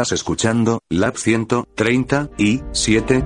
Estás 0.00 0.12
escuchando 0.12 0.80
Lab 0.88 1.18
130 1.18 2.30
y 2.38 2.62
7. 2.72 3.22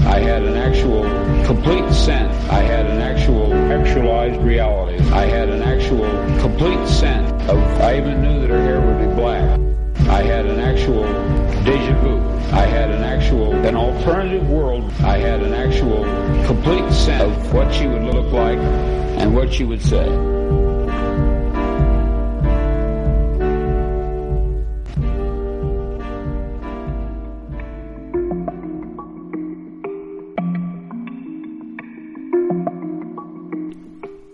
I 0.00 0.18
had 0.18 0.42
an 0.42 0.56
actual 0.56 1.04
complete 1.46 1.88
sense. 1.92 2.34
I 2.50 2.62
had 2.62 2.86
an 2.86 3.00
actual 3.00 3.54
actualized 3.70 4.42
reality. 4.42 4.98
I 5.12 5.26
had 5.26 5.50
an 5.50 5.62
actual 5.62 6.10
complete 6.40 6.84
sense 6.88 7.30
of, 7.48 7.58
I 7.80 7.98
even 7.98 8.20
knew 8.22 8.40
that 8.40 8.50
her 8.50 8.60
hair 8.60 8.80
would 8.80 8.98
be 8.98 9.14
black. 9.14 9.56
I 10.08 10.24
had 10.24 10.46
an 10.46 10.58
actual 10.58 11.04
deja 11.62 11.94
vu. 12.02 12.17
I 12.52 12.66
had 12.66 12.90
an 12.90 13.02
actual, 13.02 13.52
an 13.54 13.76
alternative 13.76 14.48
world. 14.48 14.90
I 15.00 15.18
had 15.18 15.42
an 15.42 15.52
actual 15.52 16.04
complete 16.46 16.90
sense 16.92 17.22
of 17.22 17.52
what 17.52 17.72
she 17.74 17.86
would 17.86 18.02
look 18.02 18.32
like 18.32 18.58
and 18.58 19.34
what 19.34 19.52
she 19.52 19.64
would 19.64 19.82
say. 19.82 20.06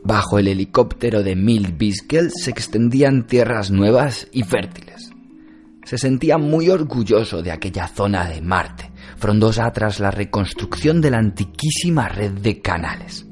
Bajo 0.07 0.39
el 0.39 0.47
helicóptero 0.48 1.23
de 1.25 1.35
Mil 1.35 1.73
Biskel 1.73 2.31
se 2.31 2.51
extendían 2.51 3.27
tierras 3.27 3.70
nuevas 3.70 4.29
y 4.33 4.42
fértiles. 4.45 4.84
Se 5.85 5.99
sentía 5.99 6.39
muy 6.39 6.71
orgulloso 6.71 7.43
de 7.43 7.53
aquella 7.53 7.87
zona 7.89 8.29
de 8.29 8.41
Marte, 8.41 8.91
frondosa 9.17 9.71
tras 9.73 10.01
la 10.01 10.11
reconstrucción 10.11 11.01
de 11.01 11.11
la 11.11 11.19
antiquísima 11.19 12.09
red 12.09 12.33
de 12.33 12.61
canales. 12.61 13.27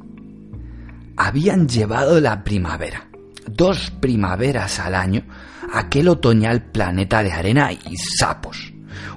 Habían 1.16 1.68
llevado 1.68 2.20
la 2.20 2.44
primavera, 2.44 3.08
dos 3.50 3.90
primaveras 3.90 4.78
al 4.80 4.94
año, 4.94 5.24
aquel 5.72 6.08
otoñal 6.08 6.70
planeta 6.70 7.22
de 7.22 7.32
arena 7.32 7.72
y 7.72 7.96
sapos, 7.96 8.72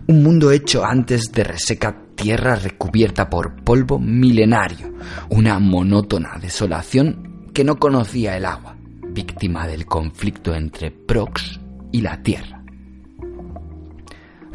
un 0.07 0.23
mundo 0.23 0.51
hecho 0.51 0.85
antes 0.85 1.31
de 1.31 1.43
reseca 1.43 2.05
tierra 2.15 2.55
recubierta 2.55 3.29
por 3.29 3.63
polvo 3.63 3.99
milenario, 3.99 4.93
una 5.29 5.59
monótona 5.59 6.37
desolación 6.41 7.49
que 7.53 7.63
no 7.63 7.77
conocía 7.77 8.37
el 8.37 8.45
agua, 8.45 8.77
víctima 9.09 9.67
del 9.67 9.85
conflicto 9.85 10.53
entre 10.53 10.91
Prox 10.91 11.59
y 11.91 12.01
la 12.01 12.21
Tierra. 12.21 12.54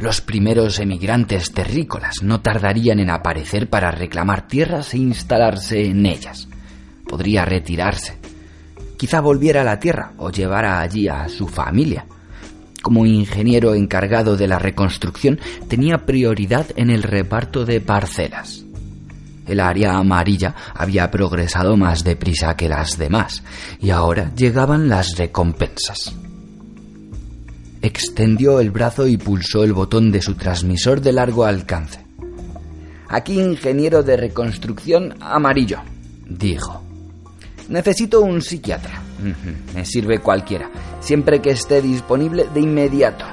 Los 0.01 0.19
primeros 0.19 0.79
emigrantes 0.79 1.51
terrícolas 1.51 2.23
no 2.23 2.41
tardarían 2.41 2.99
en 2.99 3.11
aparecer 3.11 3.69
para 3.69 3.91
reclamar 3.91 4.47
tierras 4.47 4.95
e 4.95 4.97
instalarse 4.97 5.85
en 5.85 6.07
ellas. 6.07 6.47
Podría 7.07 7.45
retirarse. 7.45 8.17
Quizá 8.97 9.21
volviera 9.21 9.61
a 9.61 9.63
la 9.63 9.79
Tierra 9.79 10.13
o 10.17 10.31
llevara 10.31 10.79
allí 10.79 11.07
a 11.07 11.29
su 11.29 11.47
familia. 11.47 12.07
Como 12.81 13.05
ingeniero 13.05 13.75
encargado 13.75 14.35
de 14.37 14.47
la 14.47 14.57
reconstrucción, 14.57 15.39
tenía 15.67 15.99
prioridad 15.99 16.65
en 16.77 16.89
el 16.89 17.03
reparto 17.03 17.63
de 17.63 17.79
parcelas. 17.79 18.65
El 19.45 19.59
área 19.59 19.97
amarilla 19.97 20.55
había 20.73 21.11
progresado 21.11 21.77
más 21.77 22.03
deprisa 22.03 22.57
que 22.57 22.69
las 22.69 22.97
demás, 22.97 23.43
y 23.79 23.91
ahora 23.91 24.33
llegaban 24.33 24.89
las 24.89 25.15
recompensas. 25.17 26.15
Extendió 27.81 28.59
el 28.59 28.69
brazo 28.69 29.07
y 29.07 29.17
pulsó 29.17 29.63
el 29.63 29.73
botón 29.73 30.11
de 30.11 30.21
su 30.21 30.35
transmisor 30.35 31.01
de 31.01 31.13
largo 31.13 31.45
alcance. 31.45 31.99
Aquí, 33.07 33.39
ingeniero 33.39 34.03
de 34.03 34.17
reconstrucción 34.17 35.15
amarillo, 35.19 35.79
dijo. 36.27 36.83
Necesito 37.69 38.21
un 38.21 38.41
psiquiatra. 38.41 39.01
Me 39.73 39.85
sirve 39.85 40.19
cualquiera, 40.19 40.69
siempre 40.99 41.41
que 41.41 41.51
esté 41.51 41.81
disponible 41.81 42.47
de 42.53 42.61
inmediato. 42.61 43.25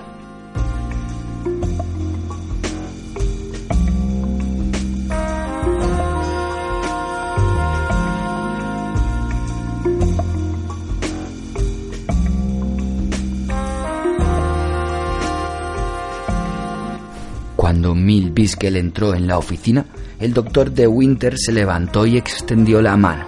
Cuando 17.69 17.95
Mil 17.95 18.31
Biskel 18.31 18.77
entró 18.79 19.13
en 19.13 19.27
la 19.27 19.37
oficina, 19.37 19.85
el 20.19 20.33
doctor 20.33 20.71
de 20.71 20.87
Winter 20.87 21.35
se 21.37 21.53
levantó 21.53 22.07
y 22.07 22.17
extendió 22.17 22.81
la 22.81 22.97
mano. 22.97 23.27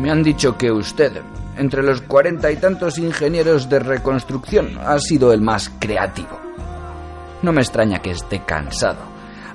Me 0.00 0.10
han 0.10 0.24
dicho 0.24 0.58
que 0.58 0.72
usted, 0.72 1.12
entre 1.56 1.84
los 1.84 2.00
cuarenta 2.00 2.50
y 2.50 2.56
tantos 2.56 2.98
ingenieros 2.98 3.68
de 3.68 3.78
reconstrucción, 3.78 4.76
ha 4.84 4.98
sido 4.98 5.32
el 5.32 5.42
más 5.42 5.70
creativo. 5.78 6.40
No 7.42 7.52
me 7.52 7.60
extraña 7.60 8.02
que 8.02 8.10
esté 8.10 8.42
cansado. 8.44 8.98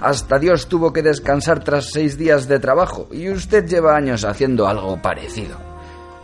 Hasta 0.02 0.40
Dios 0.40 0.69
tuvo 0.69 0.94
que 0.94 1.02
descansar 1.02 1.62
tras 1.62 1.90
seis 1.91 2.18
días 2.18 2.47
de 2.47 2.59
trabajo 2.59 3.09
y 3.12 3.30
usted 3.30 3.68
lleva 3.68 3.97
años 3.97 4.24
haciendo 4.24 4.69
algo 4.69 5.02
parecido. 5.02 5.58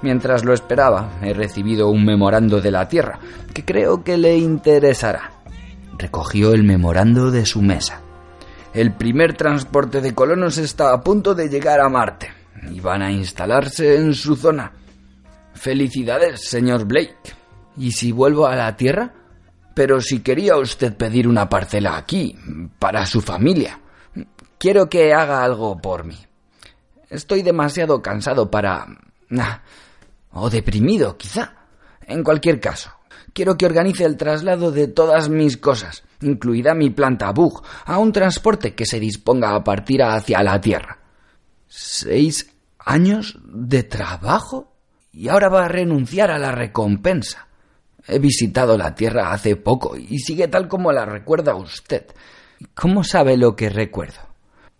Mientras 0.01 0.45
lo 0.45 0.53
esperaba, 0.53 1.19
he 1.21 1.33
recibido 1.33 1.89
un 1.89 2.05
memorando 2.05 2.61
de 2.61 2.71
la 2.71 2.87
Tierra 2.87 3.19
que 3.53 3.65
creo 3.65 4.05
que 4.05 4.15
le 4.15 4.37
interesará. 4.37 5.40
Recogió 6.01 6.55
el 6.55 6.63
memorando 6.63 7.29
de 7.29 7.45
su 7.45 7.61
mesa. 7.61 8.01
El 8.73 8.91
primer 8.95 9.37
transporte 9.37 10.01
de 10.01 10.15
colonos 10.15 10.57
está 10.57 10.93
a 10.93 11.03
punto 11.03 11.35
de 11.35 11.47
llegar 11.47 11.79
a 11.79 11.89
Marte 11.89 12.33
y 12.71 12.79
van 12.79 13.03
a 13.03 13.11
instalarse 13.11 13.97
en 13.97 14.15
su 14.15 14.35
zona. 14.35 14.71
Felicidades, 15.53 16.49
señor 16.49 16.85
Blake. 16.85 17.35
¿Y 17.77 17.91
si 17.91 18.11
vuelvo 18.11 18.47
a 18.47 18.55
la 18.55 18.75
Tierra? 18.75 19.13
Pero 19.75 20.01
si 20.01 20.21
quería 20.21 20.57
usted 20.57 20.97
pedir 20.97 21.27
una 21.27 21.47
parcela 21.47 21.95
aquí, 21.95 22.35
para 22.79 23.05
su 23.05 23.21
familia, 23.21 23.79
quiero 24.57 24.89
que 24.89 25.13
haga 25.13 25.43
algo 25.43 25.77
por 25.77 26.03
mí. 26.03 26.17
Estoy 27.11 27.43
demasiado 27.43 28.01
cansado 28.01 28.49
para... 28.49 28.87
ah, 29.37 29.61
o 30.31 30.49
deprimido, 30.49 31.15
quizá. 31.15 31.53
En 32.07 32.23
cualquier 32.23 32.59
caso, 32.59 32.91
quiero 33.33 33.57
que 33.57 33.65
organice 33.65 34.05
el 34.05 34.17
traslado 34.17 34.71
de 34.71 34.87
todas 34.87 35.29
mis 35.29 35.57
cosas, 35.57 36.03
incluida 36.21 36.73
mi 36.73 36.89
planta 36.89 37.31
Bug, 37.31 37.63
a 37.85 37.97
un 37.97 38.11
transporte 38.11 38.75
que 38.75 38.85
se 38.85 38.99
disponga 38.99 39.55
a 39.55 39.63
partir 39.63 40.03
hacia 40.03 40.43
la 40.43 40.59
Tierra. 40.59 40.99
¿Seis 41.67 42.53
años 42.79 43.39
de 43.45 43.83
trabajo? 43.83 44.73
Y 45.13 45.27
ahora 45.27 45.49
va 45.49 45.65
a 45.65 45.69
renunciar 45.69 46.31
a 46.31 46.37
la 46.37 46.51
recompensa. 46.51 47.47
He 48.07 48.19
visitado 48.19 48.77
la 48.77 48.95
Tierra 48.95 49.31
hace 49.31 49.55
poco 49.55 49.95
y 49.95 50.19
sigue 50.19 50.47
tal 50.47 50.67
como 50.67 50.91
la 50.91 51.05
recuerda 51.05 51.55
usted. 51.55 52.07
¿Cómo 52.73 53.03
sabe 53.03 53.37
lo 53.37 53.55
que 53.55 53.69
recuerdo? 53.69 54.19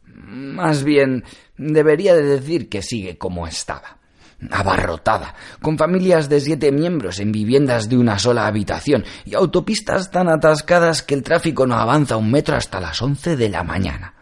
Más 0.04 0.83
bien, 0.83 1.24
debería 1.57 2.15
de 2.15 2.24
decir 2.24 2.69
que 2.69 2.81
sigue 2.81 3.18
como 3.18 3.47
estaba. 3.47 4.00
Abarrotada, 4.50 5.36
con 5.62 5.78
familias 5.78 6.30
de 6.30 6.40
siete 6.40 6.72
miembros 6.72 7.20
en 7.20 7.32
viviendas 7.32 7.90
de 7.90 7.98
una 7.98 8.18
sola 8.18 8.48
habitación 8.48 9.04
y 9.26 9.36
autopistas 9.36 10.10
tan 10.10 10.30
atascadas 10.30 11.04
que 11.04 11.14
el 11.14 11.24
tráfico 11.24 11.68
no 11.68 11.76
avanza 11.76 12.18
un 12.18 12.32
metro 12.32 12.56
hasta 12.56 12.80
las 12.80 13.02
once 13.02 13.36
de 13.36 13.50
la 13.50 13.64
mañana. 13.64 14.16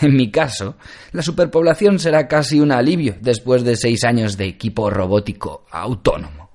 En 0.00 0.16
mi 0.16 0.30
caso, 0.30 0.76
la 1.12 1.22
superpoblación 1.22 1.98
será 1.98 2.26
casi 2.26 2.58
un 2.58 2.72
alivio 2.72 3.16
después 3.20 3.62
de 3.62 3.76
seis 3.76 4.04
años 4.04 4.36
de 4.36 4.46
equipo 4.46 4.90
robótico 4.90 5.66
autónomo. 5.70 6.50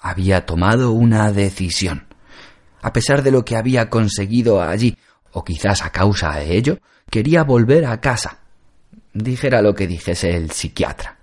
Había 0.00 0.46
tomado 0.46 0.92
una 0.92 1.30
decisión. 1.32 2.06
A 2.80 2.92
pesar 2.92 3.22
de 3.22 3.30
lo 3.30 3.44
que 3.44 3.56
había 3.56 3.90
conseguido 3.90 4.62
allí, 4.62 4.96
o 5.32 5.44
quizás 5.44 5.82
a 5.82 5.90
causa 5.90 6.36
de 6.36 6.56
ello, 6.56 6.78
quería 7.10 7.42
volver 7.42 7.86
a 7.86 8.00
casa. 8.00 8.38
Dijera 9.12 9.62
lo 9.62 9.74
que 9.74 9.86
dijese 9.86 10.34
el 10.34 10.50
psiquiatra. 10.50 11.18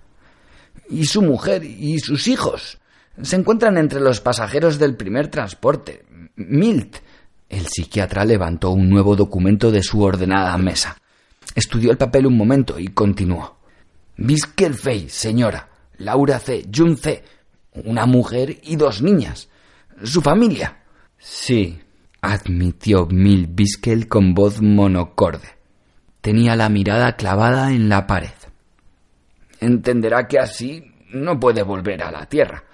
Y 0.88 1.04
su 1.06 1.22
mujer 1.22 1.64
y 1.64 1.98
sus 1.98 2.28
hijos 2.28 2.78
se 3.20 3.36
encuentran 3.36 3.76
entre 3.76 4.00
los 4.00 4.20
pasajeros 4.20 4.78
del 4.78 4.96
primer 4.96 5.28
transporte. 5.28 6.04
Milt. 6.36 6.96
El 7.48 7.66
psiquiatra 7.66 8.24
levantó 8.24 8.70
un 8.70 8.88
nuevo 8.88 9.14
documento 9.14 9.70
de 9.70 9.82
su 9.82 10.02
ordenada 10.02 10.56
mesa. 10.56 10.96
Estudió 11.54 11.90
el 11.90 11.98
papel 11.98 12.26
un 12.26 12.36
momento 12.36 12.78
y 12.78 12.88
continuó. 12.88 13.58
Biskelfey, 14.16 15.08
señora. 15.10 15.68
Laura 15.98 16.38
C. 16.38 16.66
Jun 16.74 16.96
C. 16.96 17.22
Una 17.84 18.06
mujer 18.06 18.58
y 18.62 18.76
dos 18.76 19.02
niñas. 19.02 19.48
Su 20.02 20.22
familia. 20.22 20.78
Sí, 21.18 21.78
admitió 22.22 23.06
Mil 23.06 23.46
Biskel 23.46 24.08
con 24.08 24.34
voz 24.34 24.62
monocorde. 24.62 25.48
Tenía 26.20 26.56
la 26.56 26.68
mirada 26.68 27.16
clavada 27.16 27.72
en 27.72 27.88
la 27.88 28.06
pared. 28.06 28.30
Entenderá 29.62 30.26
que 30.26 30.40
así 30.40 30.82
no 31.12 31.38
puede 31.38 31.62
volver 31.62 32.02
a 32.02 32.10
la 32.10 32.26
Tierra. 32.26 32.64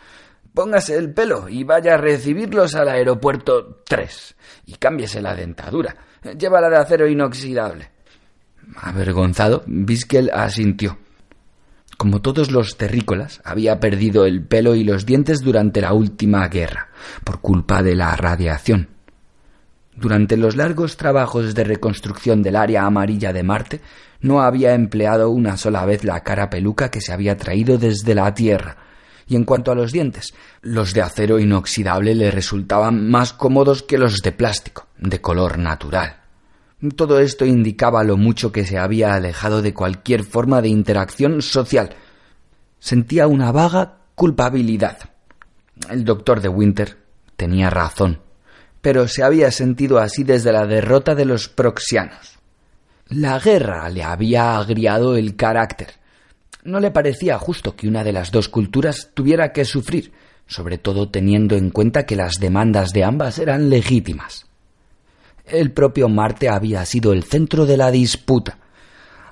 Póngase 0.55 0.97
el 0.97 1.13
pelo 1.13 1.47
y 1.47 1.63
vaya 1.63 1.95
a 1.95 1.99
recibirlos 1.99 2.75
al 2.75 2.89
aeropuerto 2.89 3.83
3 3.87 4.37
y 4.65 4.77
cámbiese 4.77 5.21
la 5.21 5.35
dentadura. 5.35 5.95
Llévala 6.37 6.71
de 6.71 6.79
acero 6.79 7.07
inoxidable. 7.07 7.91
Avergonzado, 8.77 9.63
Biskel 9.67 10.31
asintió. 10.33 10.99
Como 11.99 12.23
todos 12.23 12.51
los 12.51 12.79
terrícolas, 12.79 13.43
había 13.45 13.81
perdido 13.81 14.25
el 14.25 14.43
pelo 14.43 14.75
y 14.75 14.83
los 14.83 15.05
dientes 15.05 15.43
durante 15.43 15.83
la 15.83 15.93
última 15.93 16.49
guerra, 16.49 16.89
por 17.23 17.41
culpa 17.41 17.83
de 17.83 17.95
la 17.95 18.17
radiación. 18.17 18.89
Durante 19.95 20.39
los 20.39 20.57
largos 20.57 20.97
trabajos 20.97 21.55
de 21.55 21.65
reconstrucción 21.65 22.43
del 22.43 22.57
área 22.57 22.87
amarilla 22.87 23.33
de 23.33 23.43
Marte, 23.43 23.81
no 24.21 24.43
había 24.43 24.75
empleado 24.75 25.31
una 25.31 25.57
sola 25.57 25.85
vez 25.85 26.05
la 26.05 26.23
cara 26.23 26.51
peluca 26.51 26.91
que 26.91 27.01
se 27.01 27.13
había 27.13 27.37
traído 27.37 27.79
desde 27.79 28.15
la 28.15 28.35
Tierra. 28.35 28.77
Y 29.27 29.37
en 29.37 29.45
cuanto 29.45 29.71
a 29.71 29.75
los 29.75 29.93
dientes, 29.93 30.33
los 30.63 30.95
de 30.95 31.03
acero 31.03 31.39
inoxidable 31.39 32.15
le 32.15 32.31
resultaban 32.31 33.09
más 33.11 33.33
cómodos 33.33 33.83
que 33.83 33.99
los 33.99 34.23
de 34.23 34.33
plástico, 34.33 34.87
de 34.99 35.21
color 35.21 35.59
natural. 35.59 36.17
Todo 36.97 37.19
esto 37.21 37.45
indicaba 37.45 38.05
lo 38.05 38.17
mucho 38.17 38.53
que 38.53 38.65
se 38.65 38.79
había 38.79 39.15
alejado 39.15 39.63
de 39.63 39.75
cualquier 39.75 40.25
forma 40.25 40.63
de 40.63 40.69
interacción 40.69 41.43
social. 41.43 41.91
Sentía 42.79 43.27
una 43.27 43.53
vaga 43.53 43.99
culpabilidad. 44.15 44.99
El 45.91 46.05
doctor 46.05 46.41
de 46.41 46.49
Winter 46.49 46.97
tenía 47.37 47.69
razón, 47.69 48.21
pero 48.81 49.09
se 49.09 49.23
había 49.23 49.51
sentido 49.51 49.99
así 49.99 50.25
desde 50.25 50.53
la 50.53 50.67
derrota 50.67 51.15
de 51.15 51.25
los 51.25 51.49
proxianos. 51.49 52.38
La 53.11 53.39
guerra 53.39 53.89
le 53.89 54.03
había 54.03 54.59
agriado 54.59 55.17
el 55.17 55.35
carácter. 55.35 55.95
No 56.65 56.79
le 56.79 56.91
parecía 56.91 57.39
justo 57.39 57.75
que 57.75 57.89
una 57.89 58.05
de 58.05 58.13
las 58.13 58.31
dos 58.31 58.51
culturas 58.51 59.13
tuviera 59.15 59.51
que 59.51 59.65
sufrir, 59.65 60.13
sobre 60.47 60.77
todo 60.77 61.09
teniendo 61.09 61.57
en 61.57 61.71
cuenta 61.71 62.05
que 62.05 62.17
las 62.17 62.39
demandas 62.39 62.93
de 62.93 63.05
ambas 63.05 63.39
eran 63.39 63.71
legítimas. 63.71 64.45
El 65.47 65.73
propio 65.73 66.11
Marte 66.11 66.51
había 66.51 66.85
sido 66.85 67.15
el 67.15 67.25
centro 67.25 67.65
de 67.65 67.79
la 67.79 67.91
disputa. 67.91 68.59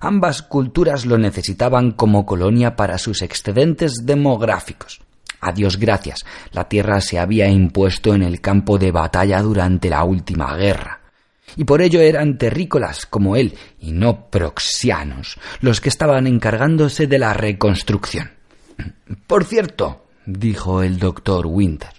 Ambas 0.00 0.40
culturas 0.40 1.04
lo 1.04 1.18
necesitaban 1.18 1.90
como 1.90 2.24
colonia 2.24 2.76
para 2.76 2.96
sus 2.96 3.20
excedentes 3.20 4.06
demográficos. 4.06 5.02
A 5.42 5.52
Dios 5.52 5.78
gracias, 5.78 6.24
la 6.50 6.66
Tierra 6.66 7.02
se 7.02 7.18
había 7.18 7.48
impuesto 7.48 8.14
en 8.14 8.22
el 8.22 8.40
campo 8.40 8.78
de 8.78 8.90
batalla 8.90 9.42
durante 9.42 9.90
la 9.90 10.02
última 10.04 10.56
guerra. 10.56 11.00
Y 11.56 11.64
por 11.64 11.82
ello 11.82 12.00
eran 12.00 12.38
terrícolas 12.38 13.06
como 13.06 13.36
él, 13.36 13.54
y 13.80 13.92
no 13.92 14.28
proxianos, 14.30 15.38
los 15.60 15.80
que 15.80 15.88
estaban 15.88 16.26
encargándose 16.26 17.06
de 17.06 17.18
la 17.18 17.32
reconstrucción. 17.32 18.30
Por 19.26 19.44
cierto, 19.44 20.06
dijo 20.26 20.82
el 20.82 20.98
doctor 20.98 21.46
Winter, 21.46 21.90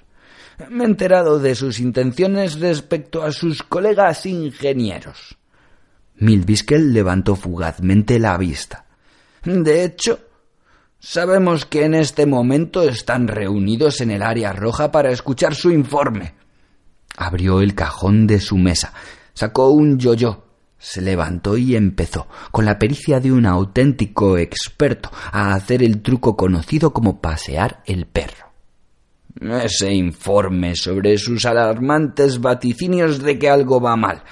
me 0.69 0.83
he 0.83 0.87
enterado 0.87 1.39
de 1.39 1.55
sus 1.55 1.79
intenciones 1.79 2.59
respecto 2.59 3.23
a 3.23 3.31
sus 3.31 3.61
colegas 3.63 4.25
ingenieros. 4.25 5.37
Milbiskel 6.15 6.93
levantó 6.93 7.35
fugazmente 7.35 8.19
la 8.19 8.37
vista. 8.37 8.85
De 9.43 9.83
hecho, 9.83 10.19
sabemos 10.99 11.65
que 11.65 11.85
en 11.85 11.93
este 11.93 12.25
momento 12.25 12.83
están 12.83 13.27
reunidos 13.27 14.01
en 14.01 14.09
el 14.09 14.23
área 14.23 14.51
roja 14.51 14.91
para 14.91 15.11
escuchar 15.11 15.53
su 15.53 15.69
informe. 15.69 16.33
Abrió 17.15 17.61
el 17.61 17.75
cajón 17.75 18.25
de 18.25 18.39
su 18.39 18.57
mesa, 18.57 18.93
sacó 19.37 19.69
un 19.69 19.99
yo-yo, 19.99 20.45
se 20.79 20.99
levantó 20.99 21.57
y 21.57 21.75
empezó, 21.75 22.25
con 22.49 22.65
la 22.65 22.79
pericia 22.79 23.19
de 23.19 23.31
un 23.31 23.45
auténtico 23.45 24.39
experto, 24.39 25.11
a 25.31 25.53
hacer 25.53 25.83
el 25.83 26.01
truco 26.01 26.35
conocido 26.35 26.91
como 26.91 27.21
pasear 27.21 27.83
el 27.85 28.07
perro 28.07 28.47
ese 29.39 29.93
informe 29.93 30.75
sobre 30.75 31.15
sus 31.19 31.45
alarmantes 31.45 32.41
vaticinios 32.41 33.21
de 33.21 33.37
que 33.37 33.47
algo 33.47 33.79
va 33.79 33.95
mal, 33.95 34.23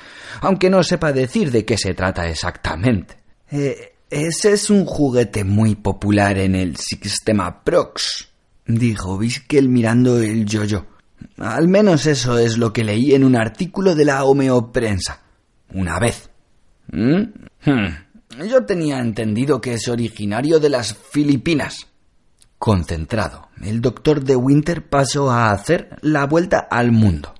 aunque 0.41 0.71
no 0.71 0.81
sepa 0.81 1.13
decir 1.13 1.51
de 1.51 1.63
qué 1.63 1.77
se 1.77 1.93
trata 1.93 2.27
exactamente. 2.27 3.15
Eh, 3.51 3.93
ese 4.09 4.53
es 4.53 4.71
un 4.71 4.85
juguete 4.85 5.43
muy 5.43 5.75
popular 5.75 6.39
en 6.39 6.55
el 6.55 6.77
sistema 6.77 7.63
Prox, 7.63 8.29
dijo 8.65 9.19
Biskel 9.19 9.69
mirando 9.69 10.17
el 10.17 10.47
yo-yo. 10.47 10.87
Al 11.37 11.67
menos 11.67 12.05
eso 12.05 12.37
es 12.37 12.57
lo 12.57 12.71
que 12.71 12.83
leí 12.83 13.13
en 13.13 13.23
un 13.23 13.35
artículo 13.35 13.95
de 13.95 14.05
la 14.05 14.23
homeoprensa. 14.23 15.21
Una 15.73 15.99
vez. 15.99 16.29
¿Mm? 16.91 17.21
Hmm. 17.65 18.47
Yo 18.49 18.65
tenía 18.65 18.99
entendido 18.99 19.61
que 19.61 19.73
es 19.73 19.87
originario 19.87 20.59
de 20.59 20.69
las 20.69 20.93
Filipinas. 20.93 21.87
Concentrado, 22.57 23.49
el 23.61 23.81
doctor 23.81 24.23
de 24.23 24.35
Winter 24.35 24.87
pasó 24.87 25.29
a 25.29 25.51
hacer 25.51 25.97
la 26.01 26.25
vuelta 26.25 26.67
al 26.69 26.91
mundo. 26.91 27.33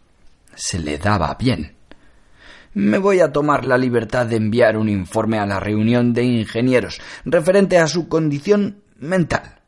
Se 0.56 0.80
le 0.80 0.98
daba 0.98 1.36
bien. 1.39 1.75
Me 2.74 2.98
voy 2.98 3.21
a 3.21 3.31
tomar 3.31 3.66
la 3.66 3.78
libertad 3.78 4.25
de 4.25 4.36
enviar 4.36 4.78
un 4.78 4.90
informe 4.90 5.40
a 5.40 5.45
la 5.45 5.59
reunión 5.59 6.14
de 6.14 6.23
ingenieros 6.23 7.00
referente 7.23 7.78
a 7.78 7.88
su 7.88 8.09
condición 8.09 8.83
mental. 9.00 9.59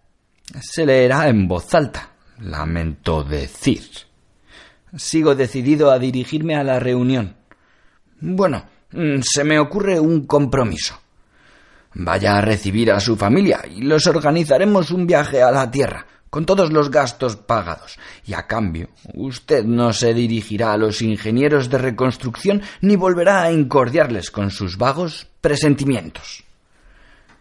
Se 0.61 0.85
leerá 0.85 1.29
en 1.29 1.47
voz 1.47 1.73
alta, 1.73 2.11
lamento 2.39 3.23
decir. 3.23 3.83
Sigo 4.95 5.35
decidido 5.35 5.91
a 5.91 5.99
dirigirme 5.99 6.55
a 6.55 6.63
la 6.63 6.79
reunión. 6.79 7.35
Bueno, 8.19 8.65
mm, 8.91 9.21
se 9.21 9.43
me 9.43 9.59
ocurre 9.59 9.99
un 9.99 10.25
compromiso. 10.25 10.99
Vaya 11.93 12.37
a 12.37 12.41
recibir 12.41 12.91
a 12.91 12.99
su 12.99 13.15
familia 13.15 13.61
y 13.69 13.81
los 13.81 14.05
organizaremos 14.07 14.91
un 14.91 15.07
viaje 15.07 15.41
a 15.41 15.51
la 15.51 15.69
Tierra, 15.69 16.05
con 16.29 16.45
todos 16.45 16.71
los 16.71 16.91
gastos 16.91 17.35
pagados. 17.35 17.97
Y 18.25 18.33
a 18.33 18.45
cambio, 18.45 18.89
usted 19.13 19.63
no 19.63 19.93
se 19.93 20.13
dirigirá 20.13 20.73
a 20.73 20.77
los 20.77 21.01
ingenieros 21.01 21.69
de 21.69 21.77
reconstrucción 21.77 22.61
ni 22.81 22.95
volverá 22.95 23.43
a 23.43 23.51
incordiarles 23.51 24.31
con 24.31 24.51
sus 24.51 24.77
vagos 24.77 25.27
presentimientos. 25.41 26.43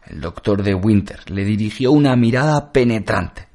El 0.07 0.21
doctor 0.21 0.63
de 0.63 0.75
Winter 0.75 1.31
le 1.31 1.45
dirigió 1.45 1.93
una 1.93 2.15
mirada 2.17 2.73
penetrante. 2.73 3.49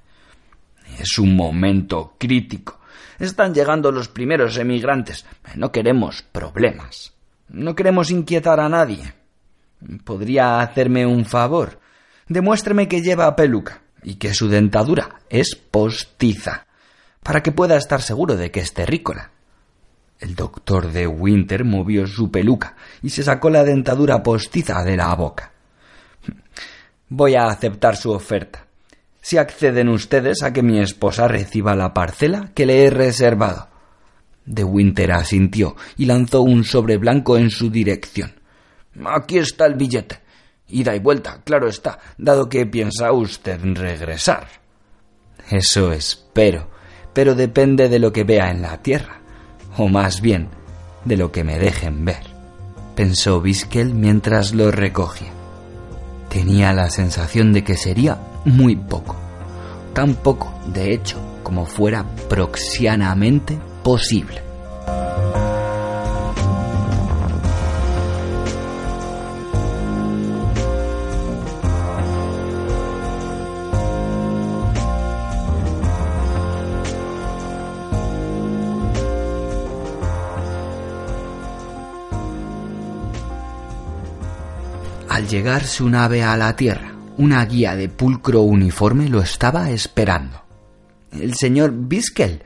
Es 1.02 1.18
un 1.18 1.36
momento 1.36 2.14
crítico. 2.20 2.80
Están 3.18 3.56
llegando 3.56 3.92
los 3.92 4.08
primeros 4.08 4.56
emigrantes. 4.58 5.26
No 5.56 5.72
queremos 5.72 6.22
problemas. 6.22 7.14
No 7.50 7.74
queremos 7.74 8.12
inquietar 8.12 8.60
a 8.60 8.70
nadie. 8.70 9.16
¿Podría 10.04 10.62
hacerme 10.62 11.08
un 11.08 11.26
favor? 11.26 11.80
Demuéstreme 12.28 12.88
que 12.88 13.02
lleva 13.02 13.36
peluca 13.36 13.82
y 14.04 14.16
que 14.16 14.32
su 14.36 14.48
dentadura 14.48 15.22
es 15.28 15.56
postiza, 15.56 16.68
para 17.24 17.42
que 17.42 17.52
pueda 17.52 17.78
estar 17.78 18.04
seguro 18.04 18.36
de 18.36 18.52
que 18.52 18.60
es 18.60 18.72
terrícola. 18.76 19.32
El 20.20 20.36
doctor 20.36 20.92
de 20.92 21.08
Winter 21.08 21.66
movió 21.66 22.06
su 22.06 22.30
peluca 22.30 22.76
y 23.02 23.10
se 23.10 23.24
sacó 23.24 23.50
la 23.50 23.64
dentadura 23.64 24.22
postiza 24.22 24.84
de 24.84 24.98
la 24.98 25.16
boca. 25.16 25.52
Voy 27.10 27.34
a 27.34 27.46
aceptar 27.46 27.98
su 27.98 28.12
oferta. 28.12 28.68
Si 29.22 29.38
acceden 29.38 29.88
ustedes 29.90 30.42
a 30.44 30.52
que 30.52 30.64
mi 30.64 30.80
esposa 30.80 31.28
reciba 31.28 31.76
la 31.76 31.94
parcela 31.94 32.52
que 32.56 32.66
le 32.66 32.84
he 32.84 32.90
reservado. 32.90 33.70
De 34.46 34.64
Winter 34.64 35.12
asintió 35.12 35.76
y 35.96 36.06
lanzó 36.06 36.42
un 36.42 36.64
sobre 36.64 36.98
blanco 36.98 37.38
en 37.38 37.52
su 37.52 37.70
dirección. 37.70 38.34
Aquí 39.06 39.38
está 39.38 39.68
el 39.68 39.76
billete. 39.76 40.20
Ida 40.68 40.96
y 40.96 41.00
vuelta, 41.00 41.42
claro 41.44 41.68
está, 41.68 42.00
dado 42.18 42.50
que 42.50 42.66
piensa 42.66 43.12
usted 43.12 43.60
regresar. 43.76 44.48
Eso 45.50 45.92
espero, 45.92 46.70
pero 47.14 47.36
depende 47.36 47.90
de 47.90 48.00
lo 48.00 48.12
que 48.12 48.24
vea 48.24 48.50
en 48.50 48.62
la 48.62 48.82
Tierra, 48.82 49.20
o 49.78 49.88
más 49.90 50.22
bien, 50.22 50.50
de 51.06 51.18
lo 51.18 51.32
que 51.32 51.44
me 51.44 51.60
dejen 51.60 52.06
ver, 52.06 52.24
pensó 52.96 53.42
Biskel 53.42 53.94
mientras 53.94 54.54
lo 54.54 54.72
recogía. 54.72 55.32
Tenía 56.30 56.74
la 56.74 56.90
sensación 56.90 57.52
de 57.52 57.64
que 57.64 57.76
sería 57.76 58.18
muy 58.46 58.76
poco, 58.76 59.16
tan 59.94 60.16
poco, 60.16 60.54
de 60.68 60.94
hecho, 60.94 61.18
como 61.44 61.66
fuera 61.66 62.06
proxianamente 62.30 63.60
posible. 63.84 64.42
Al 85.10 85.28
llegar 85.28 85.66
su 85.66 85.90
nave 85.90 86.24
a 86.24 86.38
la 86.38 86.56
Tierra, 86.56 86.91
una 87.22 87.46
guía 87.46 87.76
de 87.76 87.88
pulcro 87.88 88.42
uniforme 88.42 89.08
lo 89.08 89.22
estaba 89.22 89.70
esperando. 89.70 90.42
El 91.12 91.36
señor 91.36 91.72
Biskel, 91.72 92.42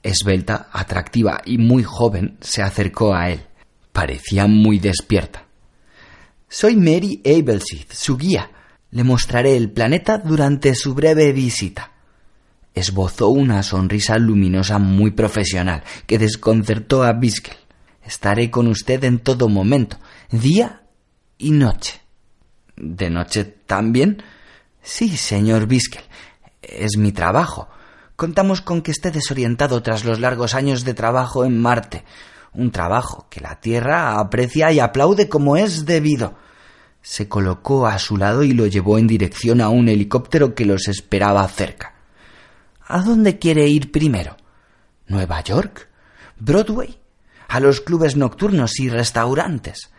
esbelta, 0.00 0.68
atractiva 0.70 1.42
y 1.44 1.58
muy 1.58 1.82
joven, 1.82 2.38
se 2.40 2.62
acercó 2.62 3.16
a 3.16 3.30
él. 3.30 3.40
Parecía 3.92 4.46
muy 4.46 4.78
despierta. 4.78 5.44
Soy 6.48 6.76
Mary 6.76 7.20
Abelsith, 7.24 7.90
su 7.90 8.16
guía. 8.16 8.48
Le 8.92 9.02
mostraré 9.02 9.56
el 9.56 9.72
planeta 9.72 10.18
durante 10.18 10.76
su 10.76 10.94
breve 10.94 11.32
visita. 11.32 11.90
Esbozó 12.74 13.28
una 13.28 13.64
sonrisa 13.64 14.18
luminosa 14.18 14.78
muy 14.78 15.10
profesional 15.10 15.82
que 16.06 16.20
desconcertó 16.20 17.02
a 17.02 17.12
Biskel. 17.12 17.56
Estaré 18.04 18.52
con 18.52 18.68
usted 18.68 19.02
en 19.02 19.18
todo 19.18 19.48
momento, 19.48 19.98
día 20.30 20.82
y 21.38 21.50
noche. 21.50 22.01
¿De 22.76 23.10
noche 23.10 23.44
también? 23.44 24.22
Sí, 24.82 25.16
señor 25.16 25.66
Biskel. 25.66 26.02
Es 26.60 26.96
mi 26.96 27.12
trabajo. 27.12 27.68
Contamos 28.16 28.60
con 28.60 28.82
que 28.82 28.90
esté 28.90 29.10
desorientado 29.10 29.82
tras 29.82 30.04
los 30.04 30.20
largos 30.20 30.54
años 30.54 30.84
de 30.84 30.94
trabajo 30.94 31.44
en 31.44 31.60
Marte. 31.60 32.04
Un 32.52 32.70
trabajo 32.70 33.26
que 33.30 33.40
la 33.40 33.60
Tierra 33.60 34.18
aprecia 34.18 34.72
y 34.72 34.80
aplaude 34.80 35.28
como 35.28 35.56
es 35.56 35.86
debido. 35.86 36.34
Se 37.00 37.28
colocó 37.28 37.86
a 37.86 37.98
su 37.98 38.16
lado 38.16 38.42
y 38.42 38.52
lo 38.52 38.66
llevó 38.66 38.98
en 38.98 39.06
dirección 39.06 39.60
a 39.60 39.68
un 39.68 39.88
helicóptero 39.88 40.54
que 40.54 40.66
los 40.66 40.88
esperaba 40.88 41.46
cerca. 41.48 41.94
¿A 42.86 43.00
dónde 43.00 43.38
quiere 43.38 43.66
ir 43.68 43.90
primero? 43.90 44.36
¿Nueva 45.08 45.40
York? 45.42 45.88
¿Broadway? 46.38 46.98
¿A 47.48 47.60
los 47.60 47.80
clubes 47.80 48.16
nocturnos 48.16 48.78
y 48.80 48.88
restaurantes? 48.88 49.90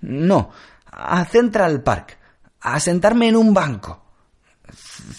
No, 0.00 0.50
a 0.90 1.24
Central 1.24 1.82
Park 1.82 2.19
a 2.60 2.80
sentarme 2.80 3.28
en 3.28 3.36
un 3.36 3.54
banco. 3.54 4.04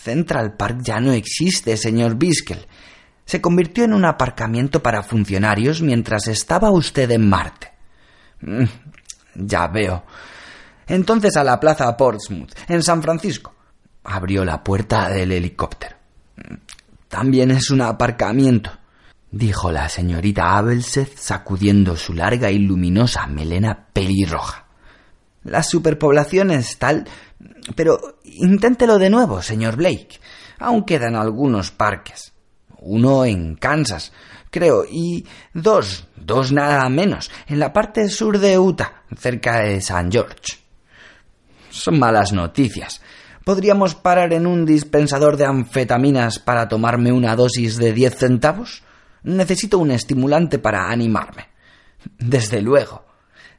Central 0.03 0.55
Park 0.55 0.79
ya 0.81 0.99
no 0.99 1.11
existe, 1.11 1.75
señor 1.77 2.15
Biskel. 2.15 2.67
Se 3.25 3.41
convirtió 3.41 3.83
en 3.83 3.93
un 3.93 4.05
aparcamiento 4.05 4.81
para 4.81 5.03
funcionarios 5.03 5.81
mientras 5.81 6.27
estaba 6.27 6.71
usted 6.71 7.09
en 7.11 7.29
Marte. 7.29 7.71
Mm, 8.41 8.65
ya 9.35 9.67
veo. 9.67 10.03
Entonces 10.87 11.37
a 11.37 11.43
la 11.43 11.59
plaza 11.59 11.95
Portsmouth, 11.95 12.53
en 12.67 12.83
San 12.83 13.01
Francisco. 13.01 13.53
Abrió 14.03 14.43
la 14.43 14.63
puerta 14.63 15.09
del 15.09 15.31
helicóptero. 15.31 15.95
También 17.07 17.51
es 17.51 17.69
un 17.69 17.81
aparcamiento, 17.81 18.71
dijo 19.29 19.71
la 19.71 19.89
señorita 19.89 20.57
Abelseth 20.57 21.17
sacudiendo 21.17 21.95
su 21.95 22.13
larga 22.13 22.49
y 22.49 22.59
luminosa 22.59 23.27
melena 23.27 23.87
pelirroja. 23.93 24.65
La 25.43 25.63
superpoblación 25.63 26.51
es 26.51 26.77
tal 26.77 27.07
pero 27.75 28.19
inténtelo 28.23 28.97
de 28.97 29.09
nuevo, 29.09 29.41
señor 29.41 29.75
Blake. 29.75 30.19
Aún 30.59 30.83
quedan 30.83 31.15
algunos 31.15 31.71
parques. 31.71 32.33
Uno 32.79 33.25
en 33.25 33.55
Kansas, 33.55 34.11
creo, 34.49 34.85
y 34.89 35.25
dos, 35.53 36.07
dos 36.15 36.51
nada 36.51 36.87
menos, 36.89 37.29
en 37.47 37.59
la 37.59 37.71
parte 37.73 38.09
sur 38.09 38.39
de 38.39 38.57
Utah, 38.57 39.03
cerca 39.15 39.59
de 39.59 39.77
St. 39.77 40.09
George. 40.11 40.59
Son 41.69 41.99
malas 41.99 42.33
noticias. 42.33 43.01
¿Podríamos 43.45 43.95
parar 43.95 44.33
en 44.33 44.45
un 44.45 44.65
dispensador 44.65 45.37
de 45.37 45.45
anfetaminas 45.45 46.39
para 46.39 46.67
tomarme 46.67 47.11
una 47.11 47.35
dosis 47.35 47.77
de 47.77 47.93
diez 47.93 48.15
centavos? 48.15 48.83
Necesito 49.23 49.79
un 49.79 49.91
estimulante 49.91 50.59
para 50.59 50.89
animarme. 50.89 51.49
Desde 52.17 52.61
luego 52.61 53.10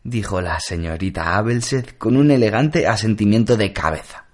dijo 0.04 0.40
la 0.40 0.58
señorita 0.60 1.36
Abelseth 1.36 1.96
con 1.98 2.16
un 2.16 2.30
elegante 2.30 2.86
asentimiento 2.86 3.56
de 3.56 3.72
cabeza. 3.72 4.24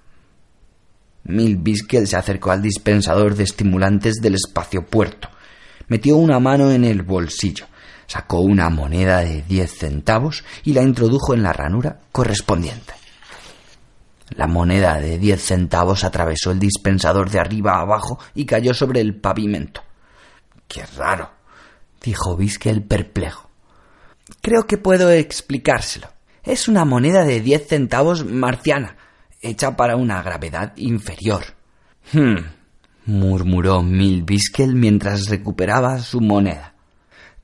Mil 1.25 1.57
Biskel 1.57 2.07
se 2.07 2.17
acercó 2.17 2.51
al 2.51 2.63
dispensador 2.63 3.35
de 3.35 3.45
estimulantes 3.45 4.17
del 4.23 4.35
espacio 4.35 4.87
puerto, 4.87 5.29
metió 5.89 6.17
una 6.17 6.41
mano 6.41 6.71
en 6.71 6.85
el 6.85 7.03
bolsillo, 7.03 7.67
sacó 8.07 8.41
una 8.41 8.71
moneda 8.71 9.19
de 9.19 9.43
diez 9.43 9.77
centavos 9.77 10.45
y 10.65 10.73
la 10.73 10.83
introdujo 10.83 11.35
en 11.35 11.43
la 11.43 11.53
ranura 11.53 12.01
correspondiente. 12.13 12.95
La 14.31 14.47
moneda 14.47 15.01
de 15.01 15.19
diez 15.19 15.43
centavos 15.43 16.05
atravesó 16.05 16.51
el 16.51 16.59
dispensador 16.59 17.31
de 17.31 17.41
arriba 17.41 17.73
a 17.75 17.81
abajo 17.81 18.19
y 18.35 18.47
cayó 18.47 18.73
sobre 18.75 19.01
el 19.01 19.15
pavimento. 19.15 19.83
Qué 20.67 20.85
raro, 20.97 21.31
dijo 22.03 22.37
Biskel 22.37 22.83
perplejo. 22.83 23.48
Creo 24.41 24.67
que 24.67 24.79
puedo 24.79 25.11
explicárselo. 25.11 26.09
Es 26.43 26.69
una 26.69 26.85
moneda 26.85 27.25
de 27.25 27.41
diez 27.41 27.67
centavos 27.67 28.25
marciana, 28.25 28.97
hecha 29.43 29.77
para 29.77 29.97
una 29.97 30.23
gravedad 30.23 30.73
inferior. 30.77 31.45
Hmm, 32.13 32.39
murmuró 33.07 33.83
Milbiskel 33.83 34.75
mientras 34.75 35.29
recuperaba 35.29 35.99
su 35.99 36.21
moneda. 36.21 36.75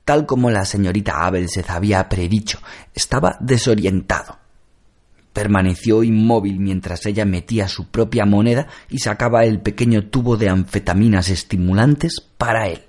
Tal 0.03 0.25
como 0.25 0.51
la 0.51 0.65
señorita 0.65 1.25
Abelseth 1.25 1.69
había 1.69 2.07
predicho, 2.07 2.59
estaba 2.93 3.37
desorientado. 3.39 4.37
Permaneció 5.33 6.03
inmóvil 6.03 6.59
mientras 6.59 7.05
ella 7.05 7.25
metía 7.25 7.67
su 7.67 7.87
propia 7.87 8.25
moneda 8.25 8.67
y 8.89 8.99
sacaba 8.99 9.43
el 9.43 9.59
pequeño 9.59 10.07
tubo 10.07 10.37
de 10.37 10.47
anfetaminas 10.47 11.29
estimulantes 11.29 12.21
para 12.37 12.67
él. 12.67 12.83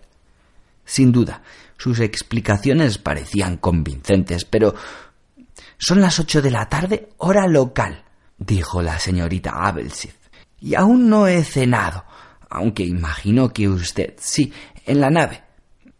Sin 0.85 1.11
duda, 1.11 1.43
sus 1.79 2.01
explicaciones 2.01 2.99
parecían 2.99 3.57
convincentes, 3.57 4.45
pero 4.45 4.75
son 5.79 6.01
las 6.01 6.19
ocho 6.19 6.41
de 6.43 6.51
la 6.51 6.69
tarde, 6.69 7.11
hora 7.19 7.47
local, 7.47 8.05
dijo 8.39 8.83
la 8.83 8.99
señorita 8.99 9.51
Abelsith. 9.51 10.15
Y 10.61 10.75
aún 10.75 11.09
no 11.09 11.27
he 11.27 11.45
cenado, 11.45 12.05
aunque 12.49 12.85
imagino 12.85 13.53
que 13.53 13.69
usted 13.69 14.15
sí, 14.19 14.53
en 14.85 15.01
la 15.01 15.11
nave. 15.11 15.43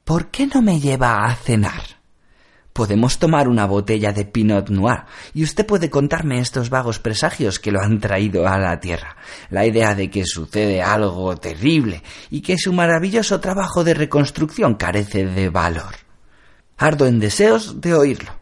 ¿Por 0.05 0.31
qué 0.31 0.47
no 0.47 0.63
me 0.63 0.81
lleva 0.81 1.25
a 1.25 1.35
cenar? 1.35 1.96
Podemos 2.77 3.19
tomar 3.19 3.49
una 3.49 3.65
botella 3.65 4.13
de 4.13 4.27
Pinot 4.27 4.69
Noir 4.69 5.05
y 5.33 5.45
usted 5.45 5.65
puede 5.65 5.89
contarme 5.89 6.41
estos 6.41 6.69
vagos 6.69 6.99
presagios 6.99 7.59
que 7.59 7.73
lo 7.73 7.81
han 7.81 8.01
traído 8.01 8.47
a 8.47 8.59
la 8.59 8.79
Tierra. 8.81 9.17
La 9.49 9.65
idea 9.65 9.95
de 9.95 10.11
que 10.11 10.27
sucede 10.27 10.83
algo 10.83 11.35
terrible 11.39 12.03
y 12.29 12.43
que 12.43 12.59
su 12.59 12.75
maravilloso 12.75 13.41
trabajo 13.41 13.83
de 13.83 13.95
reconstrucción 13.95 14.75
carece 14.75 15.25
de 15.25 15.49
valor. 15.49 15.95
Ardo 16.77 17.07
en 17.07 17.19
deseos 17.19 17.81
de 17.81 17.95
oírlo. 17.95 18.33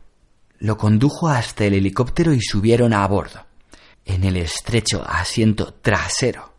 Lo 0.59 0.77
condujo 0.79 1.29
hasta 1.29 1.67
el 1.67 1.75
helicóptero 1.75 2.33
y 2.33 2.41
subieron 2.41 2.93
a 2.93 3.07
bordo. 3.07 3.47
En 4.05 4.25
el 4.25 4.37
estrecho 4.37 5.05
asiento 5.09 5.75
trasero, 5.75 6.55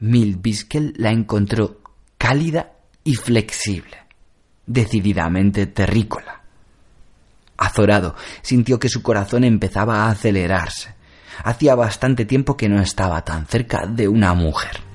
Mil 0.00 0.38
Biskel 0.38 0.92
la 0.96 1.12
encontró 1.12 1.82
cálida 2.18 2.72
y 3.04 3.14
flexible, 3.14 3.98
decididamente 4.66 5.68
terrícola. 5.68 6.41
Azorado, 7.56 8.14
sintió 8.42 8.78
que 8.78 8.88
su 8.88 9.02
corazón 9.02 9.44
empezaba 9.44 10.04
a 10.04 10.10
acelerarse. 10.10 10.94
Hacía 11.44 11.74
bastante 11.74 12.24
tiempo 12.24 12.56
que 12.56 12.68
no 12.68 12.80
estaba 12.80 13.24
tan 13.24 13.46
cerca 13.46 13.86
de 13.86 14.08
una 14.08 14.34
mujer. 14.34 14.91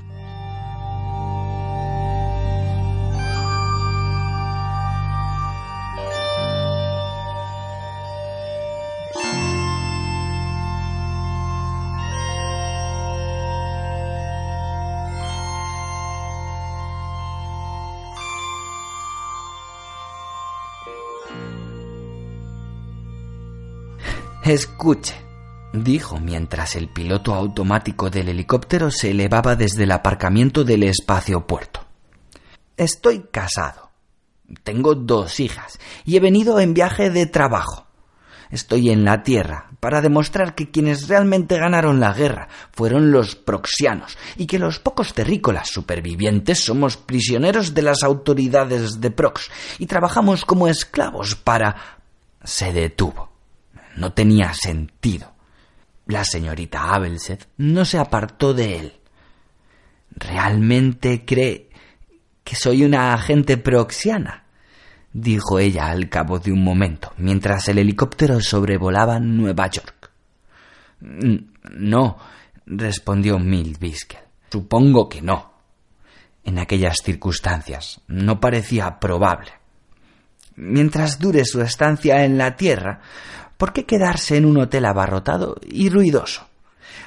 Escuche, 24.48 25.14
dijo 25.74 26.22
mientras 26.22 26.78
el 26.78 26.88
piloto 26.88 27.34
automático 27.34 28.10
del 28.10 28.30
helicóptero 28.30 28.92
se 28.92 29.12
elevaba 29.12 29.58
desde 29.58 29.84
el 29.84 29.92
aparcamiento 29.92 30.64
del 30.64 30.84
espacio 30.84 31.46
puerto. 31.46 31.82
Estoy 32.78 33.26
casado. 33.30 33.92
Tengo 34.64 34.96
dos 34.96 35.42
hijas 35.42 35.80
y 36.06 36.16
he 36.16 36.22
venido 36.22 36.62
en 36.62 36.74
viaje 36.74 37.10
de 37.10 37.26
trabajo. 37.26 37.88
Estoy 38.50 38.90
en 38.90 39.04
la 39.04 39.22
Tierra 39.22 39.72
para 39.82 40.00
demostrar 40.00 40.56
que 40.56 40.72
quienes 40.72 41.10
realmente 41.10 41.58
ganaron 41.58 42.00
la 42.00 42.14
guerra 42.14 42.48
fueron 42.72 43.12
los 43.12 43.36
proxianos 43.36 44.18
y 44.38 44.48
que 44.48 44.60
los 44.60 44.80
pocos 44.80 45.14
terrícolas 45.14 45.68
supervivientes 45.68 46.64
somos 46.64 46.96
prisioneros 46.96 47.74
de 47.74 47.82
las 47.82 48.02
autoridades 48.02 49.02
de 49.02 49.12
Prox 49.12 49.52
y 49.78 49.88
trabajamos 49.88 50.46
como 50.46 50.70
esclavos 50.70 51.36
para... 51.36 51.98
Se 52.46 52.72
detuvo. 52.72 53.37
No 53.98 54.14
tenía 54.14 54.54
sentido. 54.54 55.34
La 56.06 56.24
señorita 56.24 56.94
Abelseth 56.94 57.48
no 57.58 57.84
se 57.84 57.98
apartó 57.98 58.54
de 58.54 58.80
él. 58.80 58.94
¿Realmente 60.12 61.26
cree 61.26 61.70
que 62.44 62.56
soy 62.56 62.84
una 62.86 63.14
agente 63.14 63.58
proxiana? 63.58 64.46
dijo 65.12 65.58
ella 65.58 65.88
al 65.88 66.10
cabo 66.10 66.38
de 66.38 66.52
un 66.52 66.64
momento, 66.64 67.12
mientras 67.18 67.68
el 67.70 67.80
helicóptero 67.80 68.40
sobrevolaba 68.40 69.20
Nueva 69.20 69.68
York. 69.68 70.12
No, 71.00 72.18
respondió 72.68 73.40
Milt 73.40 73.80
Biskel. 73.80 74.20
Supongo 74.52 75.10
que 75.10 75.22
no. 75.22 75.54
En 76.44 76.60
aquellas 76.60 76.98
circunstancias 77.04 78.00
no 78.08 78.40
parecía 78.40 79.00
probable. 79.00 79.52
Mientras 80.56 81.20
dure 81.20 81.46
su 81.46 81.62
estancia 81.62 82.24
en 82.24 82.38
la 82.38 82.56
Tierra, 82.56 83.02
¿por 83.58 83.74
qué 83.74 83.86
quedarse 83.86 84.38
en 84.38 84.46
un 84.46 84.58
hotel 84.58 84.86
abarrotado 84.86 85.56
y 85.68 85.90
ruidoso? 85.90 86.48